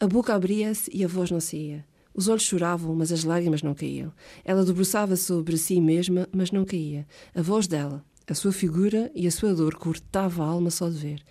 A 0.00 0.06
boca 0.06 0.34
abria-se 0.34 0.90
e 0.92 1.04
a 1.04 1.08
voz 1.08 1.30
não 1.30 1.40
saía. 1.40 1.84
Os 2.14 2.28
olhos 2.28 2.42
choravam, 2.42 2.94
mas 2.94 3.10
as 3.10 3.24
lágrimas 3.24 3.62
não 3.62 3.74
caíam. 3.74 4.12
Ela 4.44 4.64
debruçava 4.64 5.16
sobre 5.16 5.56
si 5.56 5.80
mesma, 5.80 6.28
mas 6.32 6.50
não 6.50 6.64
caía. 6.64 7.06
A 7.34 7.42
voz 7.42 7.66
dela, 7.66 8.04
a 8.26 8.34
sua 8.34 8.52
figura 8.52 9.10
e 9.14 9.26
a 9.26 9.30
sua 9.30 9.54
dor 9.54 9.74
cortava 9.74 10.42
a 10.42 10.46
alma 10.46 10.70
só 10.70 10.88
de 10.88 10.96
ver. 10.96 11.22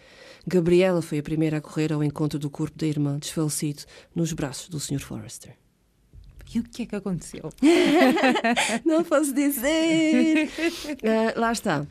Gabriela 0.46 1.02
foi 1.02 1.20
a 1.20 1.24
primeira 1.24 1.58
a 1.58 1.62
correr 1.62 1.94
ao 1.94 2.04
encontro 2.04 2.40
do 2.40 2.50
corpo 2.50 2.78
da 2.78 2.88
irmã, 2.88 3.18
desfalecido, 3.20 3.84
nos 4.16 4.34
braços 4.34 4.70
do 4.70 4.80
Sr. 4.80 5.00
Forrester. 5.00 5.56
E 6.54 6.60
o 6.60 6.64
que 6.64 6.84
é 6.84 6.86
que 6.86 6.96
aconteceu? 6.96 7.50
não 8.84 9.04
posso 9.04 9.34
dizer! 9.34 10.48
Uh, 10.48 11.40
lá 11.40 11.52
está. 11.52 11.88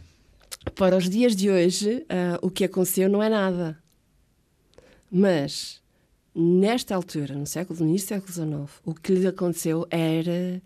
Para 0.74 0.96
os 0.96 1.09
dias 1.09 1.34
de 1.34 1.48
hoje, 1.51 2.05
uh, 2.11 2.46
o 2.46 2.51
que 2.51 2.64
aconteceu 2.64 3.09
não 3.09 3.22
é 3.22 3.28
nada. 3.30 3.78
Mas 5.11 5.80
nesta 6.34 6.94
altura, 6.94 7.34
no 7.34 7.46
século, 7.46 7.78
no 7.80 7.88
início 7.88 8.07
do 8.07 8.26
século 8.26 8.32
XIX, 8.66 8.80
o 8.84 8.94
que 8.94 9.14
lhe 9.14 9.26
aconteceu 9.26 9.86
era, 9.90 10.62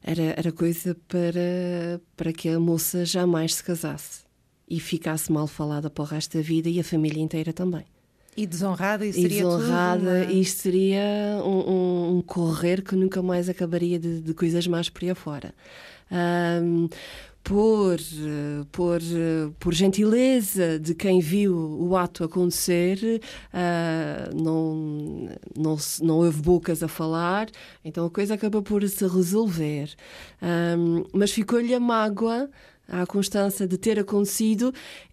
era, 0.00 0.22
era 0.36 0.52
coisa 0.52 0.96
para, 1.08 2.00
para 2.16 2.32
que 2.32 2.48
a 2.48 2.60
moça 2.60 3.04
jamais 3.04 3.56
se 3.56 3.64
casasse 3.64 4.31
e 4.68 4.80
ficasse 4.80 5.30
mal 5.30 5.46
falada 5.46 5.90
para 5.90 6.02
o 6.02 6.06
resto 6.06 6.38
da 6.38 6.42
vida 6.42 6.68
e 6.68 6.80
a 6.80 6.84
família 6.84 7.22
inteira 7.22 7.52
também. 7.52 7.84
E 8.34 8.46
desonrada, 8.46 9.04
isso 9.04 9.20
seria 9.20 9.42
desonrada, 9.42 9.98
tudo, 9.98 10.30
é? 10.30 10.32
isto 10.32 10.62
seria 10.62 11.02
um, 11.44 11.70
um, 11.70 12.16
um, 12.16 12.22
correr 12.22 12.80
que 12.82 12.96
nunca 12.96 13.22
mais 13.22 13.48
acabaria 13.48 13.98
de, 13.98 14.20
de 14.22 14.32
coisas 14.32 14.66
más 14.66 14.88
por 14.88 15.04
aí 15.04 15.10
afora. 15.10 15.54
Um, 16.10 16.88
por, 17.44 17.98
por, 18.70 19.00
por 19.58 19.74
gentileza 19.74 20.78
de 20.78 20.94
quem 20.94 21.20
viu 21.20 21.54
o 21.54 21.96
ato 21.96 22.24
acontecer, 22.24 23.20
uh, 23.52 24.42
não, 24.42 25.28
não, 25.56 25.76
não 26.00 26.18
houve 26.18 26.40
bocas 26.40 26.82
a 26.82 26.88
falar, 26.88 27.48
então 27.84 28.06
a 28.06 28.10
coisa 28.10 28.34
acaba 28.34 28.62
por 28.62 28.86
se 28.88 29.06
resolver. 29.06 29.90
Um, 30.40 31.04
mas 31.12 31.32
ficou-lhe 31.32 31.74
a 31.74 31.80
mágoa 31.80 32.48
à 32.88 33.06
constância 33.06 33.66
de 33.66 33.78
ter 33.78 33.98
acontecido, 33.98 34.72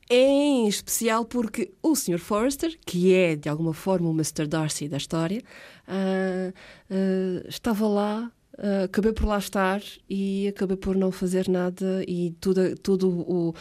em 0.10 0.68
especial 0.68 1.24
porque 1.24 1.72
o 1.84 1.96
Sr. 1.96 2.20
Forrester, 2.20 2.78
que 2.86 3.14
é 3.14 3.36
de 3.36 3.48
alguma 3.48 3.74
forma 3.74 4.10
o 4.10 4.14
Mr. 4.14 4.48
Darcy 4.48 4.88
da 4.88 4.98
história, 4.98 5.42
uh, 5.88 6.54
uh, 6.94 7.48
estava 7.48 7.88
lá 7.88 8.32
Uh, 8.60 8.84
acabei 8.84 9.14
por 9.14 9.26
lá 9.26 9.38
estar 9.38 9.82
e 10.10 10.46
acabei 10.50 10.76
por 10.76 10.94
não 10.94 11.14
fazer 11.14 11.48
nada 11.48 12.04
e 12.06 12.36
tudo, 12.42 12.76
tudo 12.76 13.10
o, 13.10 13.56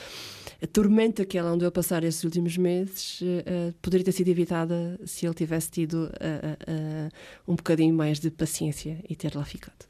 a 0.60 0.66
tormenta 0.66 1.24
que 1.24 1.38
ela 1.38 1.50
andou 1.50 1.68
a 1.68 1.70
passar 1.70 2.02
estes 2.02 2.24
últimos 2.24 2.56
meses 2.56 3.20
uh, 3.20 3.72
poderia 3.80 4.04
ter 4.04 4.10
sido 4.10 4.26
evitada 4.26 4.98
se 5.04 5.24
ele 5.24 5.34
tivesse 5.34 5.70
tido 5.70 6.06
uh, 6.06 7.12
um 7.46 7.54
bocadinho 7.54 7.94
mais 7.94 8.18
de 8.18 8.28
paciência 8.28 8.98
e 9.08 9.14
ter 9.14 9.36
lá 9.36 9.44
ficado. 9.44 9.87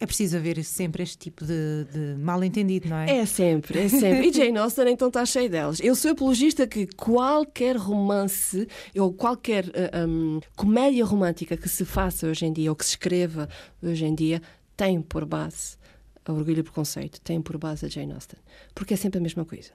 É 0.00 0.06
preciso 0.06 0.38
haver 0.38 0.64
sempre 0.64 1.02
este 1.02 1.18
tipo 1.18 1.44
de, 1.44 1.84
de 1.92 2.16
mal-entendido, 2.18 2.88
não 2.88 2.96
é? 2.96 3.18
É 3.18 3.26
sempre, 3.26 3.80
é 3.80 3.88
sempre. 3.88 4.28
E 4.28 4.32
Jane 4.32 4.56
Austen 4.56 4.88
então 4.88 5.08
está 5.08 5.26
cheia 5.26 5.46
delas. 5.46 5.78
Eu 5.78 5.94
sou 5.94 6.12
apologista 6.12 6.66
que 6.66 6.86
qualquer 6.96 7.76
romance 7.76 8.66
ou 8.96 9.12
qualquer 9.12 9.66
uh, 9.66 10.08
um, 10.08 10.40
comédia 10.56 11.04
romântica 11.04 11.54
que 11.54 11.68
se 11.68 11.84
faça 11.84 12.26
hoje 12.26 12.46
em 12.46 12.52
dia 12.52 12.70
ou 12.70 12.76
que 12.76 12.84
se 12.84 12.92
escreva 12.92 13.46
hoje 13.82 14.06
em 14.06 14.14
dia 14.14 14.40
tem 14.74 15.02
por 15.02 15.26
base 15.26 15.76
a 16.24 16.32
Orgulho 16.32 16.60
e 16.60 16.62
Preconceito, 16.62 17.20
tem 17.20 17.42
por 17.42 17.58
base 17.58 17.84
a 17.84 17.88
Jane 17.88 18.14
Austen. 18.14 18.38
Porque 18.74 18.94
é 18.94 18.96
sempre 18.96 19.18
a 19.18 19.22
mesma 19.22 19.44
coisa. 19.44 19.70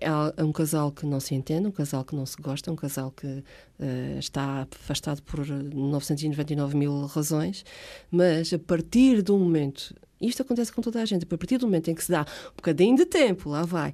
É 0.00 0.42
um 0.42 0.52
casal 0.52 0.92
que 0.92 1.04
não 1.04 1.18
se 1.20 1.34
entende, 1.34 1.66
um 1.66 1.72
casal 1.72 2.04
que 2.04 2.14
não 2.14 2.24
se 2.24 2.36
gosta, 2.40 2.70
um 2.70 2.76
casal 2.76 3.10
que 3.10 3.26
uh, 3.26 4.18
está 4.18 4.66
afastado 4.80 5.22
por 5.22 5.46
999 5.46 6.76
mil 6.76 7.06
razões, 7.06 7.64
mas 8.10 8.52
a 8.52 8.58
partir 8.58 9.22
do 9.22 9.36
momento, 9.36 9.94
isto 10.20 10.42
acontece 10.42 10.72
com 10.72 10.80
toda 10.80 11.02
a 11.02 11.04
gente, 11.04 11.24
a 11.24 11.26
partir 11.26 11.58
do 11.58 11.66
momento 11.66 11.90
em 11.90 11.94
que 11.94 12.04
se 12.04 12.10
dá 12.10 12.22
um 12.52 12.56
bocadinho 12.56 12.96
de 12.96 13.06
tempo, 13.06 13.50
lá 13.50 13.64
vai, 13.64 13.92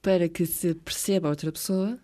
para 0.00 0.28
que 0.28 0.46
se 0.46 0.74
perceba 0.74 1.28
a 1.28 1.30
outra 1.30 1.52
pessoa, 1.52 1.98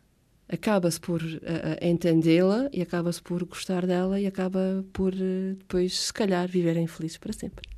acaba-se 0.48 1.00
por 1.00 1.22
uh, 1.22 1.40
entendê-la 1.80 2.68
e 2.72 2.82
acaba-se 2.82 3.22
por 3.22 3.44
gostar 3.44 3.86
dela 3.86 4.20
e 4.20 4.26
acaba 4.26 4.84
por 4.92 5.14
uh, 5.14 5.54
depois, 5.58 5.98
se 5.98 6.12
calhar, 6.12 6.46
viverem 6.48 6.86
felizes 6.86 7.16
para 7.16 7.32
sempre. 7.32 7.74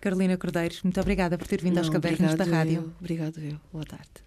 Carolina 0.00 0.36
Cordeiros, 0.36 0.82
muito 0.82 1.00
obrigada 1.00 1.38
por 1.38 1.46
ter 1.46 1.62
vindo 1.62 1.74
Não, 1.74 1.82
às 1.82 1.88
cavernas 1.88 2.34
da 2.34 2.44
rádio. 2.44 2.74
Eu, 2.74 2.92
obrigado 3.00 3.40
eu. 3.40 3.58
Boa 3.72 3.84
tarde. 3.84 4.25